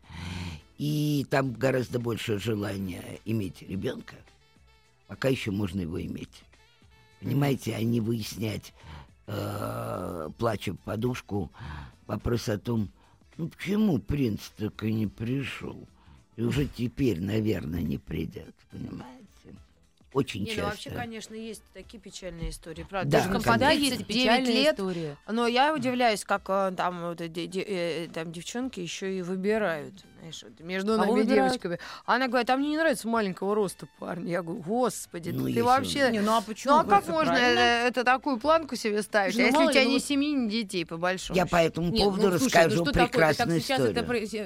И 0.80 1.26
там 1.30 1.52
гораздо 1.52 2.00
больше 2.00 2.40
желания 2.40 3.20
иметь 3.26 3.62
ребенка, 3.62 4.16
пока 5.08 5.28
еще 5.28 5.52
можно 5.52 5.82
его 5.82 6.02
иметь. 6.02 6.44
Понимаете, 7.20 7.76
а 7.76 7.82
не 7.84 8.00
выяснять, 8.00 8.74
э, 9.28 10.30
плача 10.38 10.72
в 10.72 10.78
подушку, 10.78 11.52
вопрос 12.08 12.48
о 12.48 12.58
том, 12.58 12.90
ну 13.36 13.50
почему 13.50 14.00
принц 14.00 14.40
так 14.58 14.82
и 14.84 14.94
не 14.94 15.08
пришел? 15.08 15.86
И 16.38 16.44
уже 16.44 16.66
теперь, 16.66 17.20
наверное, 17.20 17.82
не 17.82 17.98
придет, 17.98 18.56
понимаете? 18.72 19.10
Очень 20.14 20.44
Не, 20.44 20.52
ну 20.52 20.56
часто. 20.56 20.70
вообще, 20.72 20.90
конечно, 20.92 21.34
есть 21.36 21.62
такие 21.74 22.00
печальные 22.00 22.50
истории, 22.50 22.84
правда. 22.90 23.12
Да, 23.22 23.38
по 23.38 23.44
Когда 23.44 23.70
есть 23.70 23.98
39 23.98 24.08
печальная 24.08 24.52
лет, 24.54 24.74
история. 24.80 25.18
но 25.28 25.46
я 25.46 25.76
удивляюсь, 25.76 26.24
как 26.26 26.50
э, 26.50 26.74
там, 26.76 27.02
вот, 27.02 27.22
эти 27.22 27.46
де- 27.46 27.62
э, 27.62 28.08
там 28.08 28.32
девчонки 28.32 28.80
еще 28.80 29.16
и 29.16 29.22
выбирают. 29.22 29.94
Знаешь, 30.20 30.44
вот 30.44 30.60
между 30.60 30.98
нами 30.98 31.12
выбирают? 31.12 31.54
девочками. 31.54 31.80
Она 32.06 32.28
говорит, 32.28 32.50
а 32.50 32.58
мне 32.58 32.70
не 32.70 32.78
нравится 32.78 33.08
маленького 33.08 33.56
роста 33.56 33.88
парни. 34.00 34.30
Я 34.32 34.42
говорю, 34.42 34.62
господи, 34.62 35.30
Ну, 35.30 35.44
ты 35.44 35.50
если 35.50 35.62
вообще... 35.62 36.12
Не, 36.12 36.20
ну 36.20 36.36
а 36.36 36.42
почему? 36.42 36.74
Ну 36.74 36.80
а 36.80 36.84
как 36.84 37.04
Это 37.04 37.12
можно 37.12 37.34
правильно. 37.34 37.60
э, 37.60 37.88
это 37.88 38.04
такую 38.04 38.38
планку 38.38 38.76
себе 38.76 39.02
ставить, 39.02 39.36
Ну, 39.36 39.42
а 39.44 39.46
если 39.46 39.66
у 39.66 39.72
тебя 39.72 39.84
ну 39.84 39.90
ни 39.90 39.94
вот- 39.94 40.04
семьи, 40.04 40.32
ни 40.34 40.50
детей, 40.50 40.86
по 40.86 40.98
большому 40.98 41.38
Я 41.38 41.44
счету? 41.46 41.56
по 41.56 41.62
этому 41.62 41.90
Нет, 41.92 42.04
поводу 42.04 42.30
ну, 42.32 42.38
слушай, 42.38 42.46
расскажу 42.46 42.78
ну, 42.80 42.86
что 42.86 42.94
такое? 42.94 42.94
Ты 42.94 43.00
так 43.00 43.12
прекрасную 43.12 43.62
сейчас 43.62 43.80
историю. 43.80 44.28
это 44.28 44.46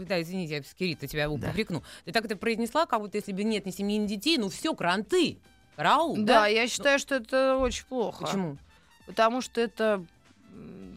э, 0.00 0.04
Да, 0.06 0.22
извините, 0.22 0.54
я 0.56 0.62
Кирилл, 0.62 0.96
тебя 1.08 1.28
Да. 1.28 1.32
упрекну. 1.50 1.82
Ты 2.04 2.12
так 2.12 2.24
это 2.26 2.36
произнесла, 2.36 2.84
как 2.86 3.00
будто 3.00 3.16
если 3.16 3.32
бы 3.32 3.44
нет 3.44 3.64
ни 3.64 3.70
семьи, 3.70 3.96
ни 3.96 4.06
детей, 4.06 4.36
ну 4.38 4.50
все, 4.50 4.74
кранты. 4.74 5.38
Караул, 5.76 6.16
Да, 6.18 6.42
да? 6.42 6.46
я 6.46 6.68
считаю, 6.68 6.98
что 6.98 7.16
это 7.16 7.56
очень 7.56 7.84
плохо. 7.86 8.24
Почему? 8.26 8.58
Потому 9.06 9.40
что 9.40 9.60
это 9.60 10.04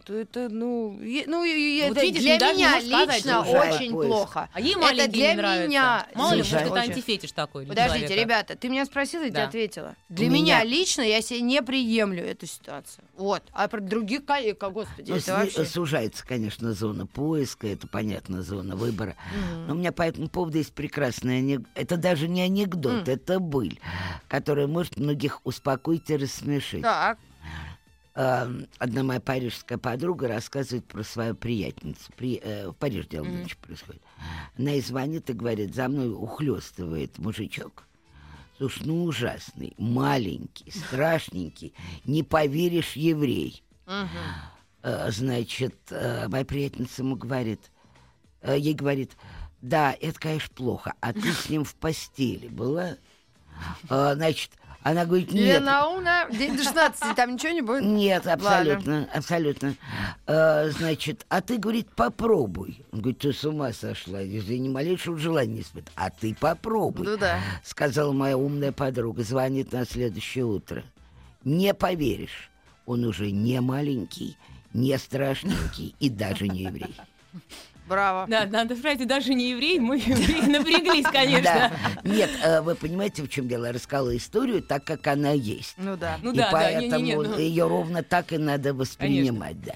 то 0.04 0.14
это, 0.14 0.48
ну, 0.48 0.98
е- 1.02 1.24
ну, 1.26 1.44
и 1.44 1.82
Вот 1.82 1.98
это 1.98 2.00
видишь, 2.00 2.22
для 2.22 2.38
меня 2.52 2.80
сказать, 2.80 3.16
лично 3.16 3.44
слушай, 3.44 3.74
очень 3.74 3.92
поиск. 3.92 4.08
плохо. 4.10 4.48
А 4.54 4.58
ей 4.60 4.74
Это 4.74 5.08
для 5.08 5.34
не 5.34 5.66
меня 5.68 6.06
Мало 6.14 6.30
ли, 6.32 6.38
может, 6.38 6.52
это 6.54 6.74
антифетиш 6.80 7.32
такой. 7.32 7.66
Подождите, 7.66 8.06
человека. 8.06 8.22
ребята, 8.22 8.56
ты 8.56 8.70
меня 8.70 8.86
спросила, 8.86 9.24
я 9.24 9.28
тебе 9.28 9.38
Да. 9.42 9.48
ответила. 9.48 9.96
Для 10.08 10.28
У 10.28 10.30
меня... 10.30 10.62
меня- 10.62 10.64
лично 10.64 11.02
я 11.02 11.20
себе 11.20 11.42
не 11.42 11.60
приемлю 11.60 12.24
эту 12.24 12.46
ситуацию. 12.46 13.04
Вот. 13.18 13.42
А 13.52 13.68
про 13.68 13.80
других 13.82 14.24
коллег, 14.24 14.58
господи, 14.70 15.10
Ну, 15.10 15.16
это 15.18 15.26
сли- 15.30 15.34
вообще... 15.34 15.64
Сужается, 15.66 16.26
конечно, 16.26 16.72
зона 16.72 17.06
поиска, 17.06 17.66
это 17.66 17.86
понятно, 17.86 18.42
зона 18.42 18.76
выбора. 18.76 19.14
Но 19.66 19.74
у 19.74 19.76
меня 19.76 19.92
по 19.92 20.02
этому 20.04 20.28
поводу 20.28 20.56
есть 20.56 20.72
прекрасный 20.72 21.40
анекдот. 21.40 21.68
Это 21.74 21.98
даже 21.98 22.28
не 22.28 22.40
анекдот, 22.40 23.08
это 23.08 23.40
быль, 23.40 23.78
которая 24.26 24.68
может 24.68 24.96
многих 24.96 25.40
успокоить 25.44 26.08
и 26.08 26.16
рассмешить. 26.16 26.80
Так. 26.80 27.18
А, 28.20 28.50
Одна 28.80 29.04
моя 29.04 29.20
парижская 29.20 29.78
подруга 29.78 30.26
рассказывает 30.26 30.84
про 30.86 31.04
свою 31.04 31.36
приятельницу. 31.36 32.10
При, 32.16 32.40
э, 32.42 32.68
в 32.68 32.72
Париже 32.72 33.06
дело 33.08 33.24
Мгм. 33.24 33.34
нынче 33.34 33.56
происходит. 33.58 34.02
Она 34.58 34.72
ей 34.72 34.80
звонит 34.80 35.30
и 35.30 35.34
говорит, 35.34 35.72
за 35.72 35.86
мной 35.88 36.10
ухлестывает 36.12 37.16
мужичок. 37.18 37.84
Слушай, 38.56 38.82
ну 38.86 39.04
ужасный, 39.04 39.72
маленький, 39.78 40.68
страшненький, 40.72 41.72
не 42.04 42.24
поверишь, 42.24 42.94
еврей. 42.96 43.62
Мгм. 43.86 44.08
Э, 44.82 45.10
Значит, 45.12 45.76
э, 45.90 46.26
моя 46.26 46.44
приятельница 46.44 47.02
ему 47.02 47.14
говорит, 47.14 47.70
э, 48.40 48.58
ей 48.58 48.74
говорит, 48.74 49.12
да, 49.62 49.92
это, 50.00 50.18
конечно, 50.18 50.52
плохо, 50.56 50.92
а 51.00 51.12
ты 51.12 51.32
с 51.32 51.48
ним 51.48 51.62
в 51.62 51.76
постели 51.76 52.48
была? 52.48 52.96
А, 53.88 54.14
Значит, 54.16 54.50
она 54.82 55.04
говорит, 55.04 55.32
нет, 55.32 55.60
Лена 55.60 56.26
день 56.30 56.56
до 56.56 56.62
16, 56.62 57.16
там 57.16 57.34
ничего 57.34 57.52
не 57.52 57.62
будет? 57.62 57.82
нет, 57.82 58.26
абсолютно, 58.26 59.08
абсолютно. 59.12 59.74
Э, 60.26 60.70
значит, 60.70 61.26
а 61.28 61.40
ты, 61.40 61.58
говорит, 61.58 61.88
попробуй. 61.94 62.84
Он 62.92 63.00
говорит, 63.00 63.18
ты 63.18 63.32
с 63.32 63.44
ума 63.44 63.72
сошла, 63.72 64.20
я 64.20 64.58
ни 64.58 64.68
малейшего 64.68 65.18
желания 65.18 65.54
не 65.54 65.60
испытываю. 65.62 65.92
А 65.96 66.10
ты 66.10 66.34
попробуй, 66.34 67.06
Ну 67.06 67.16
да. 67.16 67.40
сказала 67.64 68.12
моя 68.12 68.36
умная 68.38 68.72
подруга, 68.72 69.22
звонит 69.24 69.72
на 69.72 69.84
следующее 69.84 70.44
утро. 70.44 70.84
Не 71.44 71.74
поверишь, 71.74 72.50
он 72.86 73.04
уже 73.04 73.30
не 73.30 73.60
маленький, 73.60 74.36
не 74.72 74.96
страшненький 74.96 75.94
и 75.98 76.08
даже 76.08 76.48
не 76.48 76.62
еврей. 76.62 76.94
Браво. 77.88 78.26
Да, 78.28 78.46
надо 78.46 78.76
сказать, 78.76 79.06
даже 79.06 79.34
не 79.34 79.50
еврей, 79.50 79.78
мы 79.78 79.96
евреи 79.96 80.48
напряглись, 80.48 81.06
конечно. 81.06 81.42
Да. 81.42 81.72
Нет, 82.04 82.30
э, 82.42 82.60
вы 82.60 82.74
понимаете, 82.74 83.22
в 83.22 83.28
чем 83.28 83.48
дело? 83.48 83.66
Я 83.66 83.72
рассказала 83.72 84.16
историю 84.16 84.62
так, 84.62 84.84
как 84.84 85.06
она 85.06 85.30
есть. 85.30 85.74
Ну 85.78 85.96
да. 85.96 86.18
Ну 86.22 86.32
и 86.32 86.36
да, 86.36 86.44
да, 86.44 86.50
поэтому 86.52 86.96
не-не-не, 87.04 87.16
ну. 87.16 87.38
ее 87.38 87.66
ровно 87.66 88.02
так 88.02 88.32
и 88.32 88.38
надо 88.38 88.74
воспринимать, 88.74 89.60
да. 89.62 89.74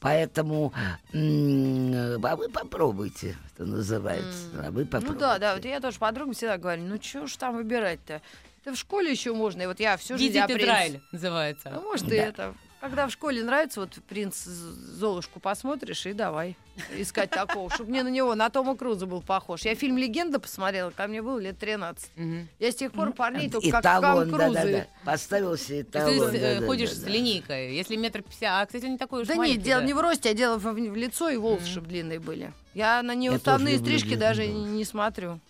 Поэтому, 0.00 0.72
м, 1.12 2.24
а 2.24 2.36
вы 2.36 2.48
попробуйте, 2.48 3.36
что 3.54 3.64
называется, 3.64 4.46
а 4.66 4.70
вы 4.70 4.84
попробуйте. 4.84 5.12
Ну 5.14 5.18
да, 5.18 5.38
да, 5.38 5.54
вот 5.54 5.64
я 5.64 5.80
тоже 5.80 5.98
подругам 5.98 6.34
всегда 6.34 6.58
говорю, 6.58 6.82
ну 6.84 7.00
что 7.02 7.26
ж 7.26 7.36
там 7.36 7.56
выбирать-то? 7.56 8.20
Это 8.64 8.74
в 8.74 8.78
школе 8.78 9.10
еще 9.10 9.34
можно, 9.34 9.62
и 9.62 9.66
вот 9.66 9.78
я 9.78 9.96
всю 9.98 10.16
жизнь 10.16 10.28
Видит 10.32 10.44
о 10.44 10.46
принце- 10.48 10.64
Израиль 10.64 11.00
называется. 11.12 11.70
Ну, 11.74 11.82
может, 11.82 12.06
и 12.06 12.16
Да. 12.16 12.16
это. 12.16 12.54
Когда 12.84 13.06
в 13.06 13.10
школе 13.10 13.42
нравится, 13.42 13.80
вот 13.80 13.94
принц 14.10 14.44
Золушку 14.44 15.40
посмотришь, 15.40 16.04
и 16.04 16.12
давай 16.12 16.54
искать 16.98 17.30
такого, 17.30 17.70
чтобы 17.70 17.88
мне 17.88 18.02
на 18.02 18.08
него, 18.08 18.34
на 18.34 18.50
Тома 18.50 18.76
Круза 18.76 19.06
был 19.06 19.22
похож. 19.22 19.62
Я 19.62 19.74
фильм 19.74 19.96
«Легенда» 19.96 20.38
посмотрела, 20.38 20.90
ко 20.90 21.06
мне 21.06 21.22
было 21.22 21.38
лет 21.38 21.58
13. 21.58 22.10
Мгм. 22.14 22.46
Я 22.58 22.70
с 22.70 22.74
тех 22.74 22.92
пор 22.92 23.14
парней 23.14 23.48
только 23.48 23.70
как 23.70 23.80
Эталон, 23.80 24.28
Том 24.28 24.38
да, 24.38 24.44
Круза. 24.44 24.62
да, 24.62 24.70
да. 24.70 24.86
Поставил 25.02 25.56
себе 25.56 25.80
эталон. 25.80 26.30
ты 26.30 26.36
э, 26.36 26.56
да, 26.56 26.60
да, 26.60 26.66
ходишь 26.66 26.90
да, 26.90 26.96
с 26.96 26.98
да. 26.98 27.10
линейкой, 27.10 27.74
если 27.74 27.96
метр 27.96 28.20
пятьдесят, 28.20 28.62
а, 28.62 28.66
кстати, 28.66 28.84
не 28.84 28.98
такой 28.98 29.22
уж 29.22 29.28
Да 29.28 29.36
нет, 29.36 29.62
дело 29.62 29.80
не 29.80 29.94
в 29.94 30.00
росте, 30.00 30.28
а 30.28 30.34
дело 30.34 30.58
в, 30.58 30.64
в 30.64 30.94
лицо 30.94 31.30
и 31.30 31.38
волосы, 31.38 31.64
чтобы 31.64 31.86
длинные 31.86 32.20
были. 32.20 32.52
Я 32.74 33.02
на 33.02 33.14
неуставные 33.14 33.78
стрижки 33.78 34.14
даже 34.14 34.46
не, 34.46 34.62
не 34.62 34.84
смотрю. 34.84 35.40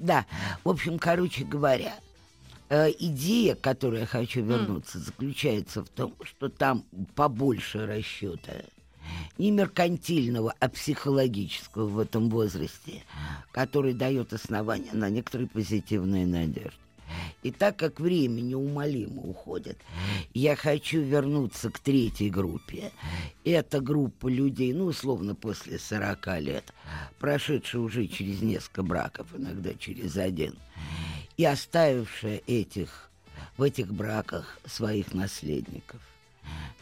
Да, 0.00 0.26
в 0.64 0.68
общем, 0.68 0.98
короче 0.98 1.44
говоря, 1.44 1.94
э, 2.68 2.90
идея, 2.98 3.54
к 3.54 3.60
которой 3.60 4.00
я 4.00 4.06
хочу 4.06 4.42
вернуться, 4.42 4.98
заключается 4.98 5.84
в 5.84 5.88
том, 5.88 6.14
что 6.24 6.48
там 6.48 6.84
побольше 7.14 7.86
расчета 7.86 8.52
не 9.38 9.50
меркантильного, 9.50 10.54
а 10.58 10.68
психологического 10.68 11.86
в 11.86 11.98
этом 11.98 12.28
возрасте, 12.28 13.02
который 13.52 13.94
дает 13.94 14.32
основание 14.32 14.92
на 14.92 15.10
некоторые 15.10 15.48
позитивные 15.48 16.26
надежды. 16.26 16.80
И 17.42 17.52
так 17.52 17.76
как 17.76 18.00
время 18.00 18.40
неумолимо 18.40 19.22
уходит, 19.22 19.78
я 20.34 20.56
хочу 20.56 21.00
вернуться 21.00 21.70
к 21.70 21.78
третьей 21.78 22.30
группе. 22.30 22.90
Это 23.44 23.80
группа 23.80 24.26
людей, 24.26 24.72
ну, 24.72 24.86
условно, 24.86 25.36
после 25.36 25.78
40 25.78 26.40
лет, 26.40 26.72
прошедшие 27.20 27.80
уже 27.80 28.06
через 28.08 28.42
несколько 28.42 28.82
браков, 28.82 29.28
иногда 29.36 29.74
через 29.74 30.16
один, 30.16 30.56
и 31.36 31.44
оставившая 31.44 32.42
этих, 32.46 33.10
в 33.56 33.62
этих 33.62 33.92
браках 33.92 34.58
своих 34.64 35.14
наследников. 35.14 36.00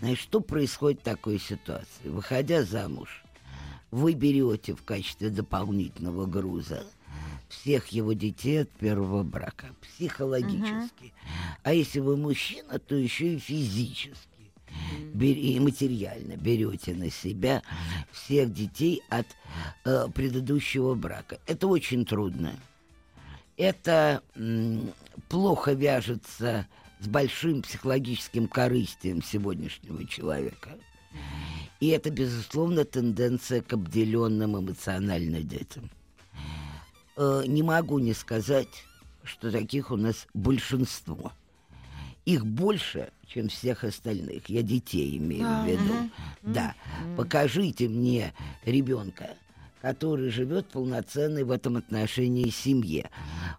Значит, 0.00 0.18
что 0.18 0.40
происходит 0.40 1.00
в 1.00 1.04
такой 1.04 1.38
ситуации? 1.38 2.08
Выходя 2.08 2.62
замуж, 2.64 3.24
вы 3.90 4.12
берете 4.14 4.74
в 4.74 4.82
качестве 4.82 5.30
дополнительного 5.30 6.26
груза 6.26 6.84
всех 7.48 7.88
его 7.88 8.12
детей 8.12 8.62
от 8.62 8.70
первого 8.70 9.22
брака, 9.22 9.68
психологически. 9.80 11.12
А 11.62 11.72
если 11.72 12.00
вы 12.00 12.16
мужчина, 12.16 12.78
то 12.78 12.94
еще 12.94 13.34
и 13.34 13.38
физически. 13.38 14.18
И 15.14 15.60
материально 15.60 16.36
берете 16.36 16.94
на 16.94 17.10
себя 17.10 17.62
всех 18.10 18.52
детей 18.52 19.02
от 19.08 19.26
э, 19.84 20.08
предыдущего 20.12 20.94
брака. 20.94 21.38
Это 21.46 21.68
очень 21.68 22.04
трудно. 22.04 22.58
Это 23.56 24.22
плохо 25.28 25.72
вяжется 25.72 26.66
с 27.00 27.06
большим 27.06 27.62
психологическим 27.62 28.48
корыстием 28.48 29.22
сегодняшнего 29.22 30.06
человека. 30.06 30.70
И 31.80 31.88
это, 31.88 32.10
безусловно, 32.10 32.84
тенденция 32.84 33.60
к 33.60 33.72
обделенным 33.72 34.58
эмоционально 34.58 35.42
детям. 35.42 35.90
Э, 37.16 37.42
не 37.46 37.62
могу 37.62 37.98
не 37.98 38.14
сказать, 38.14 38.68
что 39.22 39.50
таких 39.50 39.90
у 39.90 39.96
нас 39.96 40.26
большинство. 40.34 41.32
Их 42.24 42.46
больше, 42.46 43.12
чем 43.26 43.48
всех 43.48 43.84
остальных. 43.84 44.48
Я 44.48 44.62
детей 44.62 45.18
имею 45.18 45.44
А, 45.46 45.62
в 45.62 45.68
виду. 45.68 45.82
мгм. 45.94 46.10
Да. 46.42 46.74
Покажите 47.16 47.88
мне 47.88 48.32
ребенка, 48.64 49.36
который 49.84 50.30
живет 50.30 50.68
полноценной 50.68 51.44
в 51.44 51.50
этом 51.50 51.76
отношении 51.76 52.48
семье. 52.48 53.10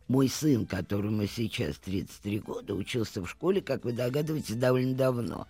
Мой 0.07 0.27
сын, 0.27 0.65
которому 0.65 1.27
сейчас 1.27 1.77
33 1.77 2.39
года, 2.39 2.73
учился 2.73 3.21
в 3.21 3.29
школе, 3.29 3.61
как 3.61 3.85
вы 3.85 3.93
догадываетесь, 3.93 4.55
довольно 4.55 4.95
давно. 4.95 5.47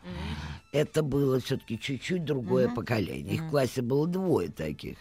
Это 0.73 1.01
было 1.01 1.39
все-таки 1.39 1.79
чуть-чуть 1.79 2.25
другое 2.25 2.67
поколение. 2.67 3.35
Их 3.35 3.43
в 3.43 3.49
классе 3.51 3.81
было 3.81 4.05
двое 4.05 4.49
таких, 4.49 4.97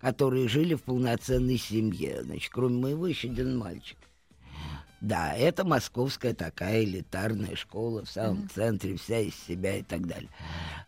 которые 0.00 0.46
жили 0.46 0.74
в 0.74 0.84
полноценной 0.84 1.58
семье. 1.58 2.22
Значит, 2.22 2.52
кроме 2.52 2.78
моего 2.78 3.08
еще 3.08 3.28
один 3.28 3.58
мальчик. 3.58 3.98
Да, 5.00 5.34
это 5.34 5.64
московская 5.64 6.32
такая 6.32 6.84
элитарная 6.84 7.56
школа 7.56 8.04
в 8.04 8.08
самом 8.08 8.48
центре, 8.50 8.96
вся 8.96 9.18
из 9.18 9.34
себя 9.34 9.78
и 9.78 9.82
так 9.82 10.06
далее. 10.06 10.30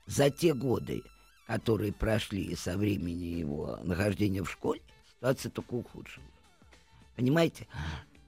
За 0.07 0.31
те 0.31 0.55
годы, 0.55 1.03
которые 1.49 1.93
прошли 1.95 2.55
со 2.57 2.77
времени 2.77 3.25
его 3.25 3.79
нахождения 3.83 4.43
в 4.45 4.51
школе, 4.51 4.83
ситуация 5.17 5.51
только 5.51 5.75
ухудшилась. 5.75 6.29
Понимаете? 7.17 7.67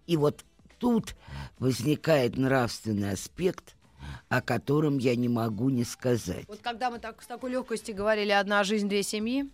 И 0.06 0.16
вот 0.16 0.42
тут 0.78 1.14
возникает 1.58 2.38
нравственный 2.38 3.12
аспект, 3.12 3.76
о 4.30 4.40
котором 4.40 4.96
я 4.96 5.14
не 5.16 5.28
могу 5.28 5.68
не 5.68 5.84
сказать. 5.84 6.46
Вот 6.48 6.60
когда 6.62 6.90
мы 6.90 6.98
так, 6.98 7.22
с 7.22 7.26
такой 7.26 7.50
легкостью 7.50 7.94
говорили 7.94 8.30
«одна 8.30 8.64
жизнь, 8.64 8.88
две 8.88 9.02
семьи», 9.02 9.50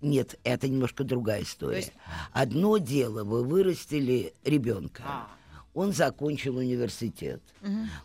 Нет, 0.00 0.38
это 0.42 0.68
немножко 0.68 1.04
другая 1.04 1.42
история. 1.44 1.78
есть- 1.78 1.92
Одно 2.32 2.76
дело, 2.78 3.22
вы 3.22 3.44
вырастили 3.44 4.34
ребенка. 4.44 5.02
А. 5.06 5.28
Он 5.74 5.92
закончил 5.92 6.56
университет. 6.56 7.40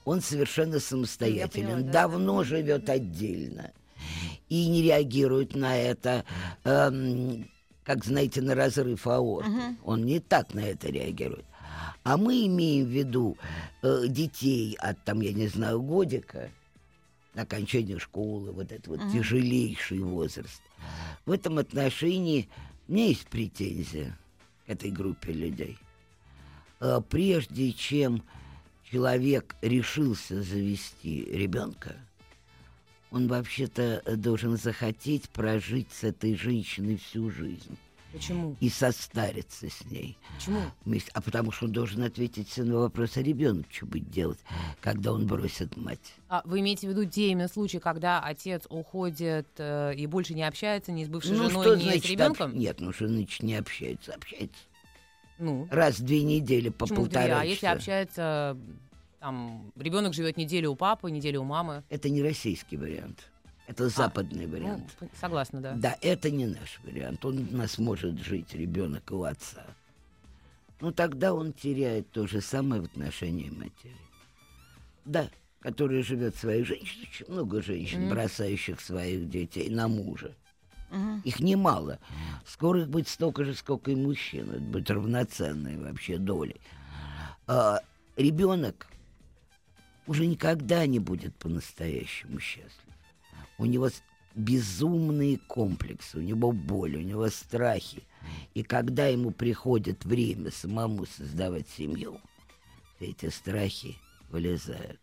Он 0.05 0.21
совершенно 0.21 0.79
самостоятелен. 0.79 1.65
поняла, 1.65 1.81
да. 1.81 1.91
давно 1.91 2.43
живет 2.43 2.87
отдельно. 2.87 3.71
И 4.51 4.67
не 4.67 4.81
реагирует 4.81 5.55
на 5.55 5.77
это, 5.77 6.25
эм, 6.65 7.47
как 7.85 8.03
знаете, 8.03 8.41
на 8.41 8.53
разрыв 8.53 9.07
аорты. 9.07 9.49
Он 9.85 10.03
не 10.03 10.19
так 10.19 10.53
на 10.53 10.59
это 10.59 10.89
реагирует. 10.89 11.45
А 12.03 12.17
мы 12.17 12.45
имеем 12.47 12.85
в 12.85 12.89
виду 12.89 13.37
э, 13.81 14.07
детей 14.09 14.75
от, 14.77 15.01
там, 15.05 15.21
я 15.21 15.31
не 15.31 15.47
знаю, 15.47 15.81
годика, 15.81 16.49
окончания 17.33 17.97
школы, 17.97 18.51
вот 18.51 18.73
это 18.73 18.89
вот 18.89 18.99
тяжелейший 19.13 19.99
возраст. 19.99 20.61
В 21.25 21.31
этом 21.31 21.57
отношении 21.57 22.49
у 22.89 22.91
меня 22.91 23.05
есть 23.05 23.27
претензия 23.27 24.17
к 24.65 24.69
этой 24.71 24.91
группе 24.91 25.31
людей. 25.31 25.77
Э, 26.81 26.99
Прежде 27.09 27.71
чем 27.71 28.21
человек 28.83 29.55
решился 29.61 30.43
завести 30.43 31.23
ребенка, 31.31 31.95
он 33.11 33.27
вообще-то 33.27 34.01
э, 34.05 34.15
должен 34.15 34.57
захотеть 34.57 35.29
прожить 35.29 35.91
с 35.91 36.03
этой 36.03 36.35
женщиной 36.35 36.97
всю 36.97 37.29
жизнь 37.29 37.77
Почему? 38.13 38.55
и 38.59 38.69
состариться 38.69 39.69
с 39.69 39.85
ней. 39.91 40.17
Почему? 40.37 40.61
А 41.13 41.21
потому 41.21 41.51
что 41.51 41.65
он 41.65 41.73
должен 41.73 42.03
ответить 42.03 42.57
на 42.57 42.77
вопрос, 42.79 43.17
а 43.17 43.21
ребенок 43.21 43.67
что 43.69 43.85
будет 43.85 44.09
делать, 44.09 44.39
когда 44.79 45.11
он 45.13 45.27
бросит 45.27 45.75
мать. 45.77 46.13
А 46.29 46.41
вы 46.45 46.61
имеете 46.61 46.87
в 46.87 46.91
виду 46.91 47.05
те 47.05 47.29
именно 47.31 47.49
случаи, 47.49 47.77
когда 47.77 48.21
отец 48.21 48.63
уходит 48.69 49.47
э, 49.57 49.93
и 49.95 50.07
больше 50.07 50.33
не 50.33 50.43
общается 50.47 50.91
ни 50.91 51.03
с 51.03 51.09
бывшей 51.09 51.35
ну, 51.35 51.49
женой, 51.49 51.63
что 51.63 51.75
ни 51.75 51.83
значит 51.83 52.05
с 52.05 52.09
ребенком? 52.09 52.51
об- 52.51 52.57
Нет, 52.57 52.79
ну 52.79 52.93
что 52.93 53.07
значит 53.07 53.43
не 53.43 53.55
общается? 53.55 54.13
Общается. 54.13 54.57
Ну, 55.37 55.67
Раз 55.71 55.99
в 55.99 56.03
две 56.05 56.23
недели 56.23 56.69
по 56.69 56.85
почему 56.85 57.07
две? 57.07 57.19
полтора 57.19 57.39
А 57.41 57.43
если 57.43 57.61
часа. 57.61 57.71
общается, 57.73 58.57
там, 59.25 59.71
ребенок 59.77 60.13
живет 60.15 60.35
неделю 60.35 60.71
у 60.71 60.75
папы, 60.75 61.11
неделю 61.11 61.41
у 61.41 61.43
мамы? 61.43 61.83
Это 61.89 62.09
не 62.09 62.23
российский 62.23 62.75
вариант. 62.75 63.29
Это 63.67 63.87
западный 63.87 64.47
Ну, 64.47 64.51
вариант. 64.53 64.91
п- 64.99 65.07
согласна, 65.19 65.61
да. 65.61 65.73
Да, 65.75 65.95
это 66.01 66.31
не 66.31 66.47
наш 66.47 66.79
вариант. 66.83 67.23
Он 67.23 67.47
у 67.53 67.55
нас 67.55 67.77
может 67.77 68.17
жить, 68.19 68.53
ребенок 68.53 69.11
у 69.11 69.23
отца. 69.23 69.63
Но 70.81 70.91
тогда 70.91 71.35
он 71.35 71.53
теряет 71.53 72.09
то 72.09 72.25
же 72.25 72.41
самое 72.41 72.81
в 72.81 72.85
отношении 72.85 73.49
матери. 73.51 73.95
Да, 75.05 75.29
которая 75.61 76.01
живет 76.01 76.35
своей 76.35 76.63
женщиной. 76.63 77.07
Очень 77.11 77.31
много 77.31 77.61
женщин, 77.61 78.09
бросающих 78.09 78.81
своих 78.81 79.29
детей 79.29 79.69
на 79.69 79.87
мужа. 79.87 80.31
Их 81.23 81.39
немало. 81.39 81.99
Скоро 82.47 82.81
их 82.81 82.89
будет 82.89 83.07
столько 83.07 83.45
же, 83.45 83.53
сколько 83.53 83.91
и 83.91 83.95
мужчин. 83.95 84.49
Это 84.49 84.59
будет 84.59 84.89
равноценной 84.89 85.77
вообще 85.77 86.17
долей. 86.17 86.59
А, 87.47 87.79
ребенок 88.17 88.87
уже 90.07 90.25
никогда 90.25 90.85
не 90.85 90.99
будет 90.99 91.35
по-настоящему 91.35 92.39
счастлив. 92.39 92.71
У 93.57 93.65
него 93.65 93.89
безумные 94.35 95.37
комплексы, 95.37 96.17
у 96.17 96.21
него 96.21 96.51
боль, 96.51 96.95
у 96.95 97.01
него 97.01 97.29
страхи. 97.29 98.03
И 98.53 98.63
когда 98.63 99.07
ему 99.07 99.31
приходит 99.31 100.05
время 100.05 100.51
самому 100.51 101.05
создавать 101.05 101.67
семью, 101.69 102.19
эти 102.99 103.29
страхи 103.29 103.97
вылезают. 104.29 105.00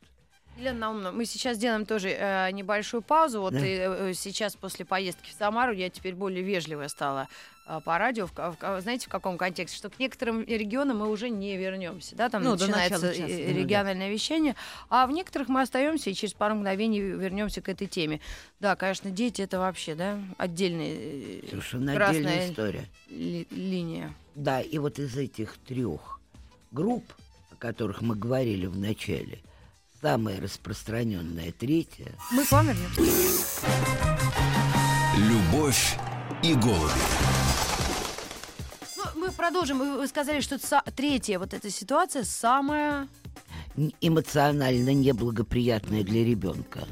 Елена 0.58 0.78
Наумовна, 0.78 1.12
мы 1.12 1.24
сейчас 1.24 1.56
сделаем 1.56 1.86
тоже 1.86 2.10
э, 2.10 2.50
небольшую 2.50 3.02
паузу. 3.02 3.40
Вот 3.40 3.52
Да. 3.52 3.60
и, 3.60 3.76
э, 3.78 4.12
сейчас 4.14 4.56
после 4.56 4.84
поездки 4.84 5.30
в 5.30 5.32
Самару 5.32 5.72
я 5.72 5.88
теперь 5.88 6.14
более 6.14 6.42
вежливая 6.42 6.88
стала 6.88 7.28
э, 7.68 7.80
по 7.84 7.96
радио. 7.96 8.26
В 8.26 8.32
в 8.34 8.80
знаете, 8.80 9.06
в 9.06 9.08
каком 9.08 9.38
контексте? 9.38 9.76
Что 9.78 9.88
к 9.88 10.00
некоторым 10.00 10.42
регионам 10.44 10.98
мы 10.98 11.08
уже 11.10 11.28
не 11.30 11.56
вернемся. 11.56 12.16
Да? 12.16 12.28
Там 12.28 12.42
Ну, 12.42 12.52
начинается 12.52 13.14
часа, 13.14 13.22
э, 13.28 13.48
ну 13.48 13.54
да. 13.54 13.60
региональное 13.60 14.10
вещание. 14.10 14.56
А 14.90 15.06
в 15.06 15.12
некоторых 15.12 15.48
мы 15.48 15.60
остаемся 15.62 16.10
и 16.10 16.14
через 16.14 16.34
пару 16.34 16.56
мгновений 16.56 17.00
вернемся 17.00 17.60
к 17.60 17.68
этой 17.68 17.86
теме. 17.86 18.20
Да, 18.58 18.74
конечно, 18.74 19.10
дети 19.10 19.42
это 19.42 19.60
вообще 19.60 19.94
да, 19.94 20.18
отдельная 20.38 20.92
э, 20.92 21.40
Совершенно 21.50 21.92
отдельная 21.92 22.50
история. 22.50 22.84
ли- 23.10 23.46
линия. 23.52 24.12
Да, 24.34 24.60
и 24.60 24.78
вот 24.78 24.98
из 24.98 25.16
этих 25.16 25.56
трех 25.58 26.18
групп, 26.72 27.04
о 27.52 27.56
которых 27.56 28.00
мы 28.02 28.16
говорили 28.16 28.66
в 28.66 28.76
начале, 28.76 29.38
самая 30.00 30.40
распространенная 30.40 31.52
третья 31.52 32.12
Мы 32.30 32.44
вернемся. 32.44 33.66
Любовь 35.16 35.96
и 36.42 36.54
голуби. 36.54 36.92
Ну, 38.96 39.04
мы 39.16 39.32
продолжим. 39.32 39.78
Вы 39.78 40.06
сказали, 40.06 40.40
что 40.40 40.58
третья 40.94 41.38
вот 41.38 41.54
эта 41.54 41.70
ситуация 41.70 42.24
самая 42.24 43.08
эмоционально 44.00 44.92
неблагоприятная 44.92 46.04
для 46.04 46.24
ребенка. 46.24 46.86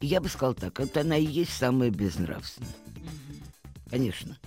И 0.00 0.06
я 0.06 0.20
бы 0.20 0.28
сказал 0.28 0.54
так, 0.54 0.78
вот 0.80 0.96
она 0.96 1.16
и 1.16 1.24
есть 1.24 1.52
самая 1.52 1.90
безнравственная. 1.90 2.72
Конечно. 3.88 4.38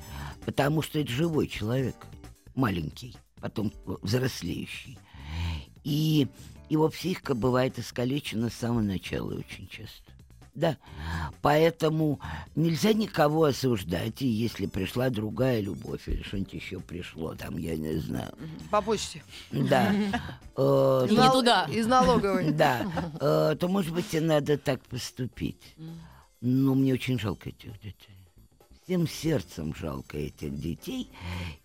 Потому 0.45 0.81
что 0.81 0.99
это 0.99 1.11
живой 1.11 1.47
человек, 1.47 1.95
маленький, 2.55 3.15
потом 3.39 3.71
взрослеющий. 3.85 4.97
И 5.83 6.27
его 6.69 6.89
психика 6.89 7.33
бывает 7.35 7.77
искалечена 7.79 8.49
с 8.49 8.53
самого 8.55 8.81
начала 8.81 9.33
очень 9.35 9.67
часто. 9.67 10.11
Да. 10.55 10.77
Поэтому 11.41 12.21
нельзя 12.55 12.93
никого 12.93 13.43
осуждать, 13.43 14.21
и 14.21 14.27
если 14.27 14.67
пришла 14.67 15.09
другая 15.09 15.59
любовь 15.59 16.07
или 16.07 16.23
что-нибудь 16.23 16.53
еще 16.53 16.79
пришло, 16.79 17.35
там, 17.35 17.57
я 17.57 17.75
не 17.75 17.97
знаю. 17.97 18.33
По 18.71 18.81
почте. 18.81 19.21
Да. 19.51 19.93
Э, 20.57 21.07
не 21.09 21.17
то- 21.17 21.31
туда. 21.33 21.65
Из 21.69 21.85
налоговой. 21.85 22.51
Да. 22.53 22.89
Э, 23.19 23.57
То, 23.59 23.67
может 23.67 23.93
быть, 23.93 24.13
и 24.13 24.21
надо 24.21 24.57
так 24.57 24.81
поступить. 24.85 25.75
Но 26.39 26.75
мне 26.75 26.93
очень 26.93 27.19
жалко 27.19 27.49
этих 27.49 27.73
детей. 27.81 28.15
Всем 28.85 29.05
сердцем 29.05 29.75
жалко 29.75 30.17
этих 30.17 30.57
детей. 30.57 31.09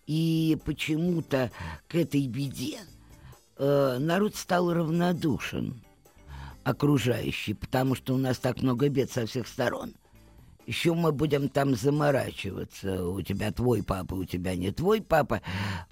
И 0.07 0.57
почему-то 0.65 1.51
к 1.87 1.95
этой 1.95 2.27
беде 2.27 2.79
э, 3.61 3.97
народ 3.99 4.35
стал 4.35 4.73
равнодушен 4.73 5.81
окружающий, 6.63 7.53
потому 7.53 7.95
что 7.95 8.13
у 8.13 8.17
нас 8.17 8.37
так 8.37 8.61
много 8.61 8.89
бед 8.89 9.11
со 9.11 9.25
всех 9.25 9.47
сторон. 9.47 9.93
Еще 10.67 10.93
мы 10.93 11.11
будем 11.11 11.49
там 11.49 11.75
заморачиваться. 11.75 13.03
У 13.03 13.21
тебя 13.23 13.51
твой 13.51 13.81
папа, 13.83 14.13
у 14.13 14.25
тебя 14.25 14.55
не 14.55 14.71
твой 14.71 15.01
папа. 15.01 15.41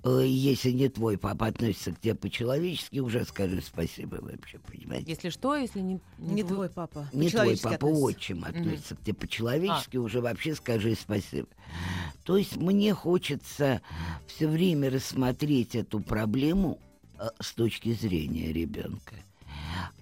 Э, 0.04 0.22
Если 0.24 0.72
не 0.72 0.90
твой 0.90 1.18
папа 1.18 1.48
относится 1.48 1.92
к 1.92 2.00
тебе 2.00 2.14
по-человечески, 2.16 3.00
уже 3.00 3.26
скажи 3.26 3.62
спасибо 3.62 4.20
вообще, 4.22 4.60
понимаете? 4.60 5.12
Если 5.12 5.30
что, 5.30 5.56
если 5.56 5.80
не... 5.80 6.00
Не 6.20 6.44
твой 6.44 6.70
папа. 6.70 7.10
Не 7.14 7.30
твой 7.30 7.58
папа, 7.58 7.76
относится. 7.76 8.04
отчим 8.06 8.44
относится 8.46 8.96
к 8.96 9.02
тебе 9.02 9.16
по-человечески, 9.16 9.98
уже 9.98 10.22
вообще 10.22 10.56
скажи 10.56 10.96
спасибо. 10.96 11.48
То 12.24 12.38
есть 12.38 12.56
мне 12.56 12.94
хочется 12.94 13.82
все 14.28 14.48
время 14.48 14.92
рассмотреть 14.92 15.76
эту 15.76 16.00
проблему 16.00 16.80
с 17.40 17.54
точки 17.54 17.94
зрения 17.94 18.52
ребенка. 18.52 19.16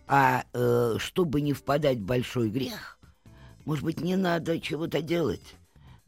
А 0.07 0.45
э, 0.53 0.95
чтобы 0.99 1.41
не 1.41 1.53
впадать 1.53 1.97
в 1.97 2.05
большой 2.05 2.49
грех, 2.49 2.97
может 3.65 3.83
быть, 3.83 3.99
не 3.99 4.15
надо 4.15 4.59
чего-то 4.59 5.01
делать. 5.01 5.55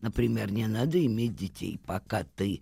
Например, 0.01 0.49
не 0.51 0.67
надо 0.67 1.05
иметь 1.05 1.35
детей, 1.35 1.79
пока 1.85 2.23
ты 2.23 2.61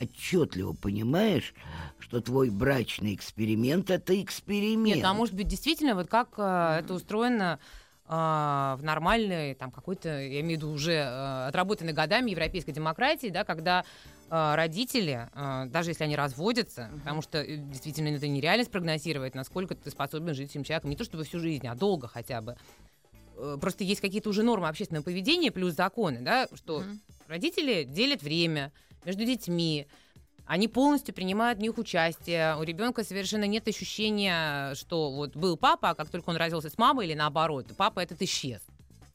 отчетливо 0.00 0.72
понимаешь, 0.72 1.54
что 1.98 2.20
твой 2.20 2.50
брачный 2.50 3.14
эксперимент 3.14 3.90
это 3.90 4.20
эксперимент. 4.22 4.96
Нет, 4.96 5.04
а 5.04 5.14
может 5.14 5.34
быть, 5.34 5.48
действительно, 5.48 5.94
вот 5.94 6.08
как 6.08 6.28
э, 6.36 6.80
это 6.80 6.94
устроено 6.94 7.58
э, 8.06 8.12
в 8.12 8.80
нормальной, 8.82 9.54
там, 9.54 9.72
какой-то, 9.72 10.08
я 10.08 10.40
имею 10.40 10.60
в 10.60 10.62
виду, 10.62 10.70
уже 10.70 10.92
э, 10.92 11.46
отработанной 11.48 11.92
годами 11.92 12.30
европейской 12.30 12.72
демократии, 12.72 13.28
да, 13.28 13.42
когда 13.42 13.80
э, 13.80 14.15
родители, 14.30 15.28
э, 15.32 15.64
даже 15.66 15.90
если 15.90 16.04
они 16.04 16.16
разводятся, 16.16 16.90
потому 16.98 17.22
что 17.22 17.38
э, 17.38 17.56
действительно 17.56 18.08
это 18.08 18.26
нереально 18.26 18.64
спрогнозировать, 18.64 19.34
насколько 19.34 19.74
ты 19.74 19.90
способен 19.90 20.34
жить 20.34 20.48
с 20.50 20.50
этим 20.52 20.64
человеком, 20.64 20.90
не 20.90 20.96
то 20.96 21.04
чтобы 21.04 21.24
всю 21.24 21.38
жизнь, 21.38 21.66
а 21.66 21.74
долго 21.74 22.08
хотя 22.08 22.40
бы. 22.40 22.56
Э, 23.36 23.56
Просто 23.60 23.84
есть 23.84 24.00
какие-то 24.00 24.28
уже 24.30 24.42
нормы 24.42 24.68
общественного 24.68 25.04
поведения 25.04 25.50
плюс 25.52 25.74
законы, 25.74 26.20
да, 26.22 26.48
что 26.54 26.84
родители 27.28 27.84
делят 27.84 28.22
время 28.22 28.72
между 29.04 29.24
детьми, 29.24 29.86
они 30.46 30.68
полностью 30.68 31.14
принимают 31.14 31.58
в 31.58 31.62
них 31.62 31.76
участие. 31.76 32.56
У 32.56 32.62
ребенка 32.62 33.02
совершенно 33.04 33.44
нет 33.44 33.66
ощущения, 33.68 34.74
что 34.74 35.10
вот 35.10 35.36
был 35.36 35.56
папа, 35.56 35.90
а 35.90 35.94
как 35.94 36.08
только 36.08 36.30
он 36.30 36.36
родился 36.36 36.70
с 36.70 36.78
мамой 36.78 37.06
или 37.06 37.14
наоборот, 37.14 37.66
папа 37.76 38.00
этот 38.00 38.22
исчез 38.22 38.60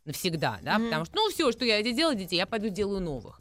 навсегда, 0.05 0.59
да, 0.61 0.77
Мгм. 0.77 0.85
потому 0.87 1.05
что, 1.05 1.15
ну, 1.15 1.29
все, 1.29 1.51
что 1.51 1.63
я 1.63 1.81
делала 1.83 2.15
детей, 2.15 2.37
я 2.37 2.45
пойду 2.47 2.69
делаю 2.69 3.01
новых. 3.01 3.40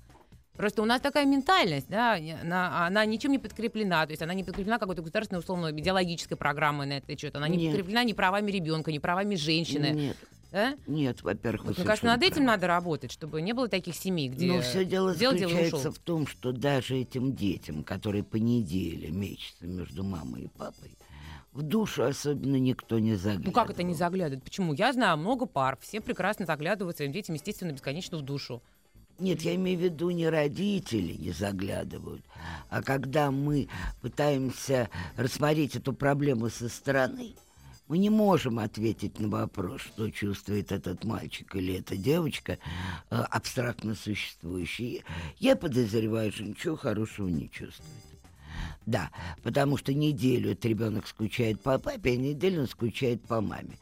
Просто 0.57 0.83
у 0.83 0.85
нас 0.85 1.01
такая 1.01 1.25
ментальность, 1.25 1.89
да, 1.89 2.15
она, 2.43 2.87
она 2.87 3.05
ничем 3.07 3.31
не 3.33 3.39
подкреплена, 3.39 4.05
то 4.05 4.13
есть 4.13 4.21
она 4.23 4.35
не 4.35 4.45
подкреплена 4.45 4.79
какой-то 4.79 5.01
государственной, 5.01 5.39
условно, 5.39 5.71
идеологической 5.71 6.37
программой 6.37 6.87
на 6.87 6.99
это 6.99 7.17
счет, 7.19 7.35
она 7.37 7.49
не 7.49 7.57
Нет. 7.57 7.69
подкреплена 7.73 8.05
ни 8.05 8.13
правами 8.13 8.51
ребенка, 8.51 8.93
ни 8.93 8.99
правами 8.99 9.37
женщины, 9.37 9.91
Нет, 9.95 10.17
да? 10.53 10.75
нет, 10.87 11.23
во-первых, 11.23 11.63
вы 11.63 11.69
Вот, 11.69 11.79
мне 11.79 11.87
кажется, 11.87 12.07
над 12.09 12.23
этим 12.23 12.35
правы. 12.35 12.47
надо 12.49 12.67
работать, 12.67 13.11
чтобы 13.11 13.41
не 13.41 13.55
было 13.55 13.69
таких 13.69 13.95
семей, 13.95 14.29
где 14.29 14.49
Но 14.49 14.61
все 14.61 14.85
дело 14.85 15.15
дело, 15.15 15.33
заключается 15.39 15.77
ушел. 15.77 15.93
в 15.93 15.99
том, 15.99 16.27
что 16.27 16.53
даже 16.53 16.97
этим 16.99 17.35
детям, 17.35 17.83
которые 17.83 18.23
по 18.23 18.37
неделе 18.37 19.09
мечутся 19.11 19.67
между 19.67 20.05
мамой 20.05 20.43
и 20.43 20.49
папой, 20.49 20.91
в 21.53 21.63
душу 21.63 22.05
особенно 22.05 22.57
никто 22.57 22.99
не 22.99 23.15
заглядывает. 23.15 23.47
Ну 23.47 23.53
как 23.53 23.71
это 23.71 23.83
не 23.83 23.95
заглядывает? 23.95 24.45
Почему? 24.45 24.75
Я 24.75 24.93
знаю 24.93 25.17
много 25.17 25.47
пар, 25.47 25.79
все 25.81 26.01
прекрасно 26.03 26.45
заглядывают 26.45 26.97
своим 26.99 27.13
детям, 27.13 27.35
естественно, 27.35 27.73
бесконечно 27.73 28.19
в 28.19 28.23
душу. 28.23 28.63
Нет, 29.21 29.43
я 29.43 29.55
имею 29.55 29.79
в 29.79 29.83
виду 29.83 30.09
не 30.09 30.29
родители 30.31 31.13
не 31.13 31.33
заглядывают, 31.33 32.25
а 32.71 32.83
когда 32.83 33.31
мы 33.31 33.69
пытаемся 34.01 34.89
рассмотреть 35.17 35.77
эту 35.77 35.93
проблему 35.93 36.49
со 36.49 36.71
стороны, 36.71 37.35
мы 37.87 37.99
не 37.99 38.09
можем 38.09 38.59
ответить 38.59 39.21
на 39.21 39.29
вопрос, 39.29 39.83
что 39.83 40.11
чувствует 40.11 40.73
этот 40.73 41.05
мальчик 41.05 41.55
или 41.55 41.75
эта 41.81 41.97
девочка, 41.97 42.53
э, 43.11 43.17
абстрактно 43.17 43.95
существующий. 43.95 45.05
Я 45.39 45.55
подозреваю, 45.55 46.33
что 46.33 46.45
ничего 46.45 46.77
хорошего 46.77 47.29
не 47.29 47.51
чувствует. 47.51 48.10
Да, 48.87 49.11
потому 49.43 49.77
что 49.77 49.93
неделю 49.93 50.53
этот 50.53 50.65
ребенок 50.65 51.07
скучает 51.07 51.61
по 51.61 51.79
папе, 51.79 52.13
а 52.13 52.17
неделю 52.17 52.63
он 52.63 52.69
скучает 52.69 53.23
по 53.23 53.41
маме. 53.41 53.79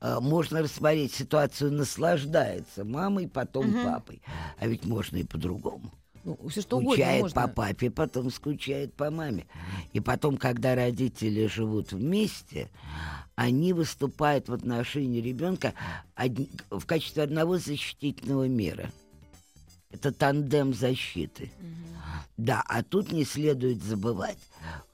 А, 0.00 0.20
Можно 0.20 0.62
рассмотреть 0.62 1.14
ситуацию, 1.14 1.72
наслаждается 1.72 2.84
мамой, 2.84 3.28
потом 3.28 3.72
папой. 3.84 4.20
А 4.58 4.66
ведь 4.66 4.84
можно 4.84 5.16
и 5.16 5.24
по-другому. 5.24 5.90
Ну, 6.24 6.38
все 6.48 6.62
что 6.62 6.76
угодно 6.78 6.92
Скучает 6.94 7.22
можно. 7.22 7.42
по 7.42 7.48
папе, 7.48 7.90
потом 7.90 8.30
скучает 8.30 8.94
по 8.94 9.10
маме. 9.10 9.46
И 9.92 10.00
потом, 10.00 10.38
когда 10.38 10.74
родители 10.74 11.46
живут 11.46 11.92
вместе, 11.92 12.70
они 13.34 13.72
выступают 13.72 14.48
в 14.48 14.52
отношении 14.54 15.20
ребенка 15.20 15.74
в 16.70 16.86
качестве 16.86 17.24
одного 17.24 17.58
защитительного 17.58 18.48
мира. 18.48 18.90
Это 19.94 20.10
тандем 20.12 20.74
защиты. 20.74 21.50
Да, 22.36 22.62
а 22.66 22.82
тут 22.82 23.12
не 23.12 23.24
следует 23.24 23.82
забывать, 23.82 24.38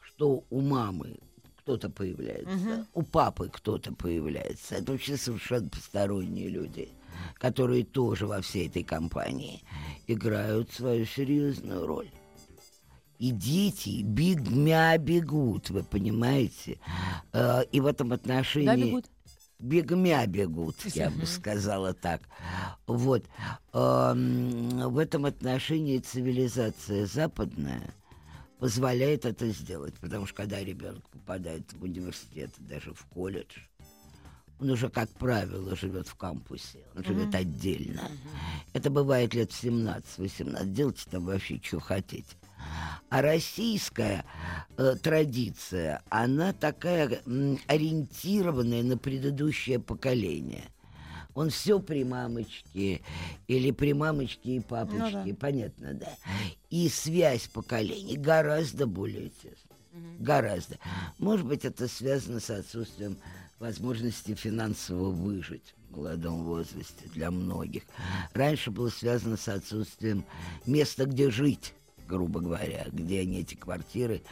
что 0.02 0.44
у 0.50 0.60
мамы 0.60 1.16
кто-то 1.56 1.88
появляется, 1.88 2.86
у 2.92 3.02
папы 3.02 3.48
кто-то 3.50 3.94
появляется. 3.94 4.74
Это 4.74 4.92
вообще 4.92 5.16
совершенно 5.16 5.68
посторонние 5.70 6.48
люди, 6.48 6.90
которые 7.38 7.84
тоже 7.84 8.26
во 8.26 8.42
всей 8.42 8.68
этой 8.68 8.82
компании 8.82 9.62
играют 10.06 10.70
свою 10.70 11.06
серьезную 11.06 11.86
роль. 11.86 12.10
И 13.18 13.30
дети 13.30 14.02
бегмя 14.02 14.96
бегут, 14.98 15.70
вы 15.70 15.82
понимаете? 15.82 16.78
Э, 17.32 17.64
И 17.70 17.80
в 17.80 17.86
этом 17.86 18.12
отношении... 18.12 18.66
Куда 18.66 18.76
бегут? 18.86 19.04
Бегмя 19.60 20.26
бегут, 20.26 20.76
я 20.94 21.10
бы 21.10 21.26
сказала 21.26 21.92
так. 21.92 22.22
Вот. 22.86 23.24
В 23.72 24.98
этом 24.98 25.26
отношении 25.26 25.98
цивилизация 25.98 27.06
западная 27.06 27.94
позволяет 28.58 29.24
это 29.24 29.48
сделать. 29.50 29.94
Потому 30.00 30.26
что 30.26 30.36
когда 30.36 30.62
ребенок 30.64 31.06
попадает 31.10 31.72
в 31.72 31.82
университет, 31.82 32.50
даже 32.58 32.94
в 32.94 33.04
колледж, 33.06 33.58
он 34.60 34.70
уже, 34.70 34.90
как 34.90 35.08
правило, 35.10 35.74
живет 35.74 36.06
в 36.06 36.14
кампусе, 36.16 36.84
он 36.94 37.02
живет 37.04 37.34
отдельно. 37.34 38.02
Это 38.74 38.90
бывает 38.90 39.32
лет 39.34 39.50
в 39.50 39.64
17-18. 39.64 40.66
Делайте 40.66 41.02
там 41.10 41.24
вообще, 41.24 41.60
что 41.62 41.80
хотите. 41.80 42.36
А 43.08 43.22
российская 43.22 44.24
э, 44.76 44.94
традиция, 45.02 46.02
она 46.10 46.52
такая 46.52 47.20
м, 47.26 47.58
ориентированная 47.66 48.82
на 48.82 48.96
предыдущее 48.96 49.80
поколение. 49.80 50.64
Он 51.34 51.50
все 51.50 51.80
при 51.80 52.04
мамочке 52.04 53.02
или 53.48 53.70
при 53.70 53.94
мамочке 53.94 54.56
и 54.56 54.60
папочке, 54.60 55.34
понятно, 55.34 55.94
да? 55.94 56.08
И 56.70 56.88
связь 56.88 57.46
поколений 57.48 58.16
гораздо 58.16 58.86
более 58.86 59.30
тесная. 59.30 60.16
Гораздо. 60.20 60.78
Может 61.18 61.46
быть, 61.46 61.64
это 61.64 61.88
связано 61.88 62.40
с 62.40 62.50
отсутствием 62.50 63.16
возможности 63.58 64.34
финансово 64.34 65.10
выжить 65.10 65.74
в 65.88 65.96
молодом 65.96 66.44
возрасте 66.44 67.08
для 67.12 67.30
многих. 67.30 67.82
Раньше 68.32 68.70
было 68.70 68.88
связано 68.88 69.36
с 69.36 69.48
отсутствием 69.48 70.24
места, 70.66 71.06
где 71.06 71.30
жить 71.30 71.74
грубо 72.10 72.40
говоря, 72.40 72.86
где 72.90 73.20
они 73.20 73.40
эти 73.40 73.54
квартиры, 73.54 74.22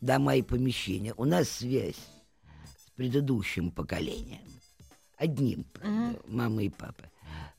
дома 0.00 0.36
и 0.36 0.42
помещения. 0.42 1.14
У 1.16 1.24
нас 1.24 1.48
связь 1.48 1.96
с 1.96 2.90
предыдущим 2.94 3.72
поколением, 3.72 4.40
одним, 5.16 5.64
правда, 5.64 6.20
мама 6.28 6.62
и 6.62 6.68
папа, 6.68 7.10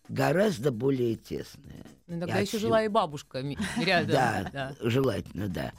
гораздо 0.07 0.71
более 0.71 1.15
тесная. 1.15 1.85
Иногда 2.07 2.39
И 2.39 2.45
еще 2.45 2.57
жила 2.57 2.83
и 2.83 2.87
бабушка 2.87 3.39
рядом. 3.77 4.11
Да, 4.11 4.49
да. 4.53 4.75
желательно, 4.79 5.49
да. 5.49 5.73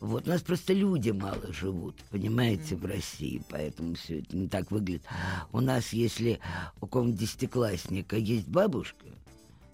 Вот 0.00 0.26
у 0.26 0.30
нас 0.30 0.40
просто 0.42 0.72
люди 0.72 1.10
мало 1.10 1.52
живут, 1.52 1.96
понимаете, 2.10 2.74
в 2.74 2.84
России, 2.84 3.40
поэтому 3.50 3.94
все 3.94 4.20
это 4.20 4.36
не 4.36 4.48
так 4.48 4.70
выглядит. 4.70 5.04
У 5.52 5.60
нас, 5.60 5.92
если 5.92 6.40
у 6.80 6.86
какого-нибудь 6.86 7.20
десятиклассника 7.20 8.16
есть 8.16 8.48
бабушка, 8.48 9.06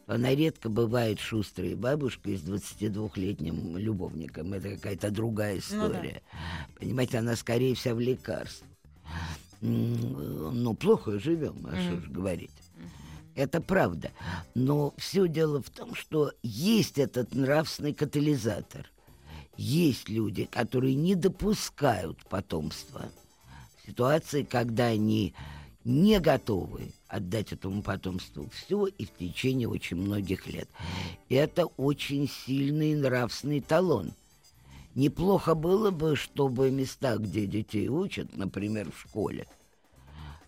она 0.09 0.35
редко 0.35 0.71
бывает 0.71 1.21
шустрой 1.21 1.75
бабушкой 1.75 2.39
с 2.39 2.43
22-летним 2.43 3.77
любовником. 3.77 4.55
Это 4.55 4.71
какая-то 4.71 5.11
другая 5.11 5.59
история. 5.59 6.23
Понимаете, 6.79 7.19
она 7.19 7.37
скорее 7.37 7.75
вся 7.75 7.95
в 7.95 8.01
лекарствах. 8.01 8.69
Ну, 9.61 10.75
плохо 10.75 11.19
живем, 11.19 11.67
а 11.67 11.77
что 11.77 12.01
же 12.01 12.11
говорить. 12.11 12.51
Это 13.35 13.61
правда. 13.61 14.11
Но 14.55 14.95
все 14.97 15.29
дело 15.29 15.63
в 15.63 15.69
том, 15.69 15.95
что 15.95 16.33
есть 16.43 16.99
этот 16.99 17.35
нравственный 17.35 17.93
катализатор. 17.93 18.91
Есть 19.59 20.09
люди, 20.09 20.47
которые 20.47 20.95
не 20.95 21.17
допускают 21.17 22.25
потомства. 22.29 23.11
В 23.77 23.87
ситуации, 23.87 24.43
когда 24.43 24.87
они 24.87 25.35
не 25.89 26.21
готовы 26.21 26.93
отдать 27.09 27.53
этому 27.53 27.83
потомству 27.83 28.49
все 28.51 28.87
и 28.87 29.07
в 29.07 29.15
течение 29.17 29.69
очень 29.69 29.97
многих 29.97 30.47
лет. 30.47 30.69
Это 31.31 31.65
очень 31.65 32.29
сильный 32.29 32.95
нравственный 32.95 33.63
талон. 33.63 34.13
Неплохо 34.95 35.55
было 35.55 35.91
бы, 35.91 36.15
чтобы 36.15 36.71
места, 36.71 37.17
где 37.17 37.47
детей 37.47 37.89
учат, 37.89 38.37
например, 38.37 38.93
в 38.93 39.01
школе, 39.01 39.47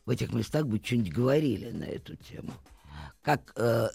в 0.05 0.11
этих 0.11 0.33
местах 0.35 0.67
бы 0.67 0.79
что-нибудь 0.85 1.13
говорили 1.13 1.71
на 1.71 1.85
эту 1.85 2.17
тему. 2.17 2.53
Как 3.23 3.53
э, 3.57 3.89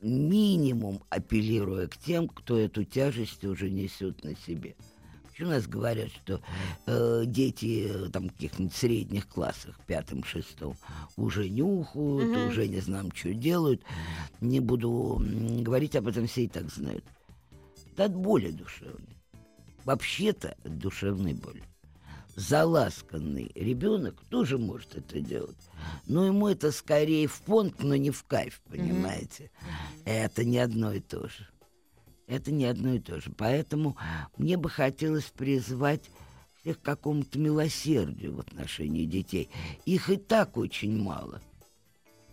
минимум 0.00 1.02
апеллируя 1.10 1.86
к 1.86 1.98
тем, 1.98 2.28
кто 2.28 2.56
эту 2.56 2.84
тяжесть 2.84 3.44
уже 3.44 3.68
несет 3.70 4.24
на 4.24 4.34
себе. 4.36 4.74
У 5.44 5.48
нас 5.48 5.66
говорят, 5.66 6.10
что 6.10 6.40
э, 6.86 7.24
дети 7.26 7.88
э, 7.88 8.08
там 8.10 8.28
каких-нибудь 8.28 8.74
средних 8.74 9.28
классах, 9.28 9.78
пятом, 9.86 10.24
шестом, 10.24 10.76
уже 11.16 11.48
нюхают, 11.48 12.30
mm-hmm. 12.30 12.48
уже 12.48 12.68
не 12.68 12.80
знаю, 12.80 13.10
что 13.14 13.34
делают. 13.34 13.82
Не 14.40 14.60
буду 14.60 15.22
говорить 15.60 15.96
об 15.96 16.08
этом, 16.08 16.26
все 16.26 16.44
и 16.44 16.48
так 16.48 16.70
знают. 16.70 17.04
Это 17.92 18.04
от 18.04 18.14
боли 18.14 18.50
душевной. 18.50 19.16
Вообще-то 19.84 20.56
от 20.64 20.78
душевной 20.78 21.34
боли. 21.34 21.62
Заласканный 22.34 23.50
ребенок 23.54 24.22
тоже 24.30 24.56
может 24.56 24.96
это 24.96 25.20
делать. 25.20 25.56
Но 26.06 26.24
ему 26.24 26.48
это 26.48 26.72
скорее 26.72 27.26
в 27.26 27.40
понт, 27.42 27.82
но 27.82 27.94
не 27.96 28.10
в 28.10 28.24
кайф, 28.24 28.62
понимаете? 28.70 29.50
Mm-hmm. 29.50 30.02
Это 30.06 30.44
не 30.44 30.58
одно 30.58 30.92
и 30.92 31.00
то 31.00 31.28
же. 31.28 31.48
Это 32.26 32.50
не 32.50 32.64
одно 32.64 32.94
и 32.94 32.98
то 32.98 33.20
же. 33.20 33.30
Поэтому 33.36 33.96
мне 34.36 34.56
бы 34.56 34.70
хотелось 34.70 35.24
призвать 35.24 36.02
всех 36.60 36.80
к 36.80 36.82
какому-то 36.82 37.38
милосердию 37.38 38.36
в 38.36 38.40
отношении 38.40 39.04
детей. 39.04 39.48
Их 39.84 40.10
и 40.10 40.16
так 40.16 40.56
очень 40.56 41.00
мало. 41.02 41.40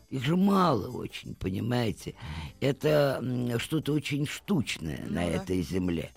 Их 0.09 0.23
же 0.23 0.35
мало 0.35 0.89
очень, 0.89 1.35
понимаете? 1.35 2.15
Это 2.59 3.23
что-то 3.59 3.93
очень 3.93 4.25
штучное 4.25 5.03
ну, 5.07 5.15
на 5.15 5.21
да. 5.21 5.31
этой 5.31 5.61
земле. 5.61 6.11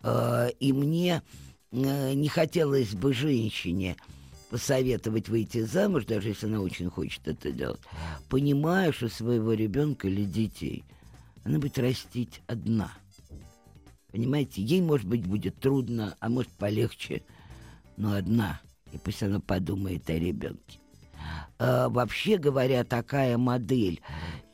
А, 0.00 0.48
и 0.60 0.72
мне 0.72 1.22
э, 1.72 2.12
не 2.14 2.28
хотелось 2.28 2.94
бы 2.94 3.12
женщине 3.12 3.96
посоветовать 4.50 5.28
выйти 5.28 5.62
замуж, 5.62 6.04
даже 6.04 6.28
если 6.28 6.46
она 6.46 6.60
очень 6.60 6.88
хочет 6.88 7.26
это 7.26 7.50
делать, 7.50 7.80
понимая, 8.28 8.92
что 8.92 9.08
своего 9.08 9.52
ребенка 9.54 10.06
или 10.06 10.24
детей 10.24 10.84
она 11.46 11.58
будет 11.58 11.78
растить 11.78 12.42
одна– 12.46 12.92
Понимаете, 14.16 14.62
ей, 14.62 14.80
может 14.80 15.06
быть, 15.06 15.26
будет 15.26 15.60
трудно, 15.60 16.16
а 16.20 16.30
может, 16.30 16.50
полегче, 16.52 17.22
но 17.98 18.14
одна. 18.14 18.62
И 18.90 18.96
пусть 18.96 19.22
она 19.22 19.40
подумает 19.40 20.08
о 20.08 20.14
ребенке. 20.14 20.78
А, 21.58 21.90
вообще 21.90 22.38
говоря, 22.38 22.82
такая 22.84 23.36
модель 23.36 24.00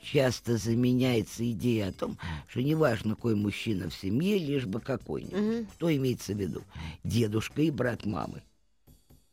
часто 0.03 0.57
заменяется 0.57 1.49
идеей 1.49 1.90
о 1.90 1.93
том, 1.93 2.18
что 2.49 2.61
неважно, 2.61 3.14
какой 3.14 3.36
мужчина 3.36 3.88
в 3.88 3.95
семье, 3.95 4.36
лишь 4.36 4.66
бы 4.66 4.80
какой-нибудь. 4.80 5.61
Угу. 5.61 5.66
Кто 5.74 5.95
имеется 5.95 6.34
в 6.34 6.38
виду? 6.38 6.62
Дедушка 7.05 7.62
и 7.62 7.70
брат 7.70 8.05
мамы. 8.05 8.43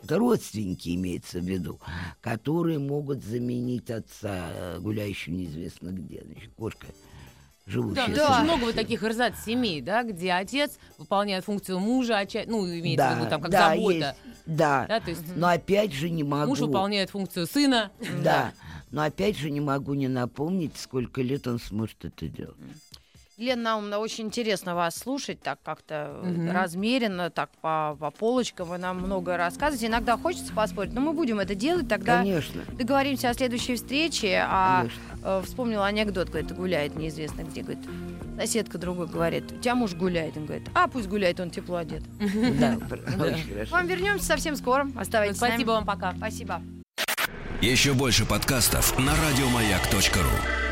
Это 0.03 0.19
родственники 0.19 0.93
имеется 0.93 1.39
в 1.39 1.43
виду, 1.43 1.79
которые 2.21 2.77
могут 2.77 3.23
заменить 3.23 3.89
отца, 3.89 4.51
э, 4.53 4.79
гуляющего 4.79 5.33
неизвестно 5.33 5.89
где. 5.89 6.23
Значит, 6.23 6.53
кошка 6.55 6.85
живущие. 7.69 8.07
Да, 8.07 8.13
да. 8.13 8.35
Очень 8.35 8.43
много 8.43 8.63
вот 8.65 8.75
таких 8.75 9.03
рзац 9.03 9.33
семей, 9.45 9.81
да, 9.81 10.03
где 10.03 10.33
отец 10.33 10.77
выполняет 10.97 11.45
функцию 11.45 11.79
мужа, 11.79 12.17
отча... 12.17 12.43
ну, 12.47 12.65
имеется 12.65 13.05
да, 13.05 13.13
в 13.15 13.19
виду 13.19 13.29
там 13.29 13.41
как 13.41 13.51
да, 13.51 13.69
забота. 13.69 13.93
Есть, 13.93 14.15
да, 14.45 14.85
да 14.87 14.99
то 14.99 15.09
есть... 15.09 15.21
но 15.35 15.47
опять 15.47 15.93
же 15.93 16.09
не 16.09 16.23
могу... 16.23 16.49
Муж 16.49 16.59
выполняет 16.59 17.09
функцию 17.11 17.47
сына. 17.47 17.91
Да, 18.23 18.51
но 18.91 19.03
опять 19.03 19.37
же 19.37 19.49
не 19.51 19.61
могу 19.61 19.93
не 19.93 20.07
напомнить, 20.07 20.77
сколько 20.77 21.21
лет 21.21 21.47
он 21.47 21.59
сможет 21.59 22.03
это 22.05 22.27
делать. 22.27 22.57
Лена 23.39 23.61
Наумна, 23.61 23.99
очень 23.99 24.25
интересно 24.25 24.75
вас 24.75 24.97
слушать, 24.97 25.39
так 25.41 25.59
как-то 25.63 26.19
угу. 26.21 26.51
размеренно, 26.51 27.29
так 27.29 27.49
по, 27.61 27.95
по 27.97 28.11
полочкам 28.11 28.67
вы 28.67 28.77
нам 28.77 28.97
многое 28.97 29.37
рассказываете. 29.37 29.87
Иногда 29.87 30.17
хочется 30.17 30.51
поспорить, 30.51 30.91
но 30.91 30.99
мы 30.99 31.13
будем 31.13 31.39
это 31.39 31.55
делать, 31.55 31.87
тогда 31.87 32.17
Конечно. 32.17 32.63
договоримся 32.73 33.29
о 33.29 33.33
следующей 33.33 33.75
встрече. 33.75 34.43
А 34.45 34.87
э, 35.23 35.41
вспомнила 35.45 35.85
анекдот, 35.85 36.27
говорит, 36.27 36.53
гуляет 36.53 36.97
неизвестно 36.97 37.43
где, 37.43 37.61
говорит, 37.61 37.79
соседка 38.37 38.77
другой 38.77 39.07
говорит, 39.07 39.49
у 39.53 39.57
тебя 39.57 39.73
муж 39.73 39.93
гуляет, 39.93 40.35
он 40.35 40.45
говорит, 40.45 40.67
а 40.73 40.89
пусть 40.89 41.07
гуляет, 41.07 41.39
он 41.39 41.49
тепло 41.49 41.77
одет. 41.77 42.03
Да, 42.59 42.77
очень 43.23 43.53
хорошо. 43.53 43.71
Вам 43.71 43.87
вернемся 43.87 44.25
совсем 44.25 44.57
скоро, 44.57 44.89
оставайтесь 44.97 45.37
Спасибо 45.37 45.71
вам, 45.71 45.85
пока. 45.85 46.13
Спасибо. 46.17 46.61
Еще 47.61 47.93
больше 47.93 48.25
подкастов 48.25 48.99
на 48.99 49.13
радиомаяк.ру 49.15 50.68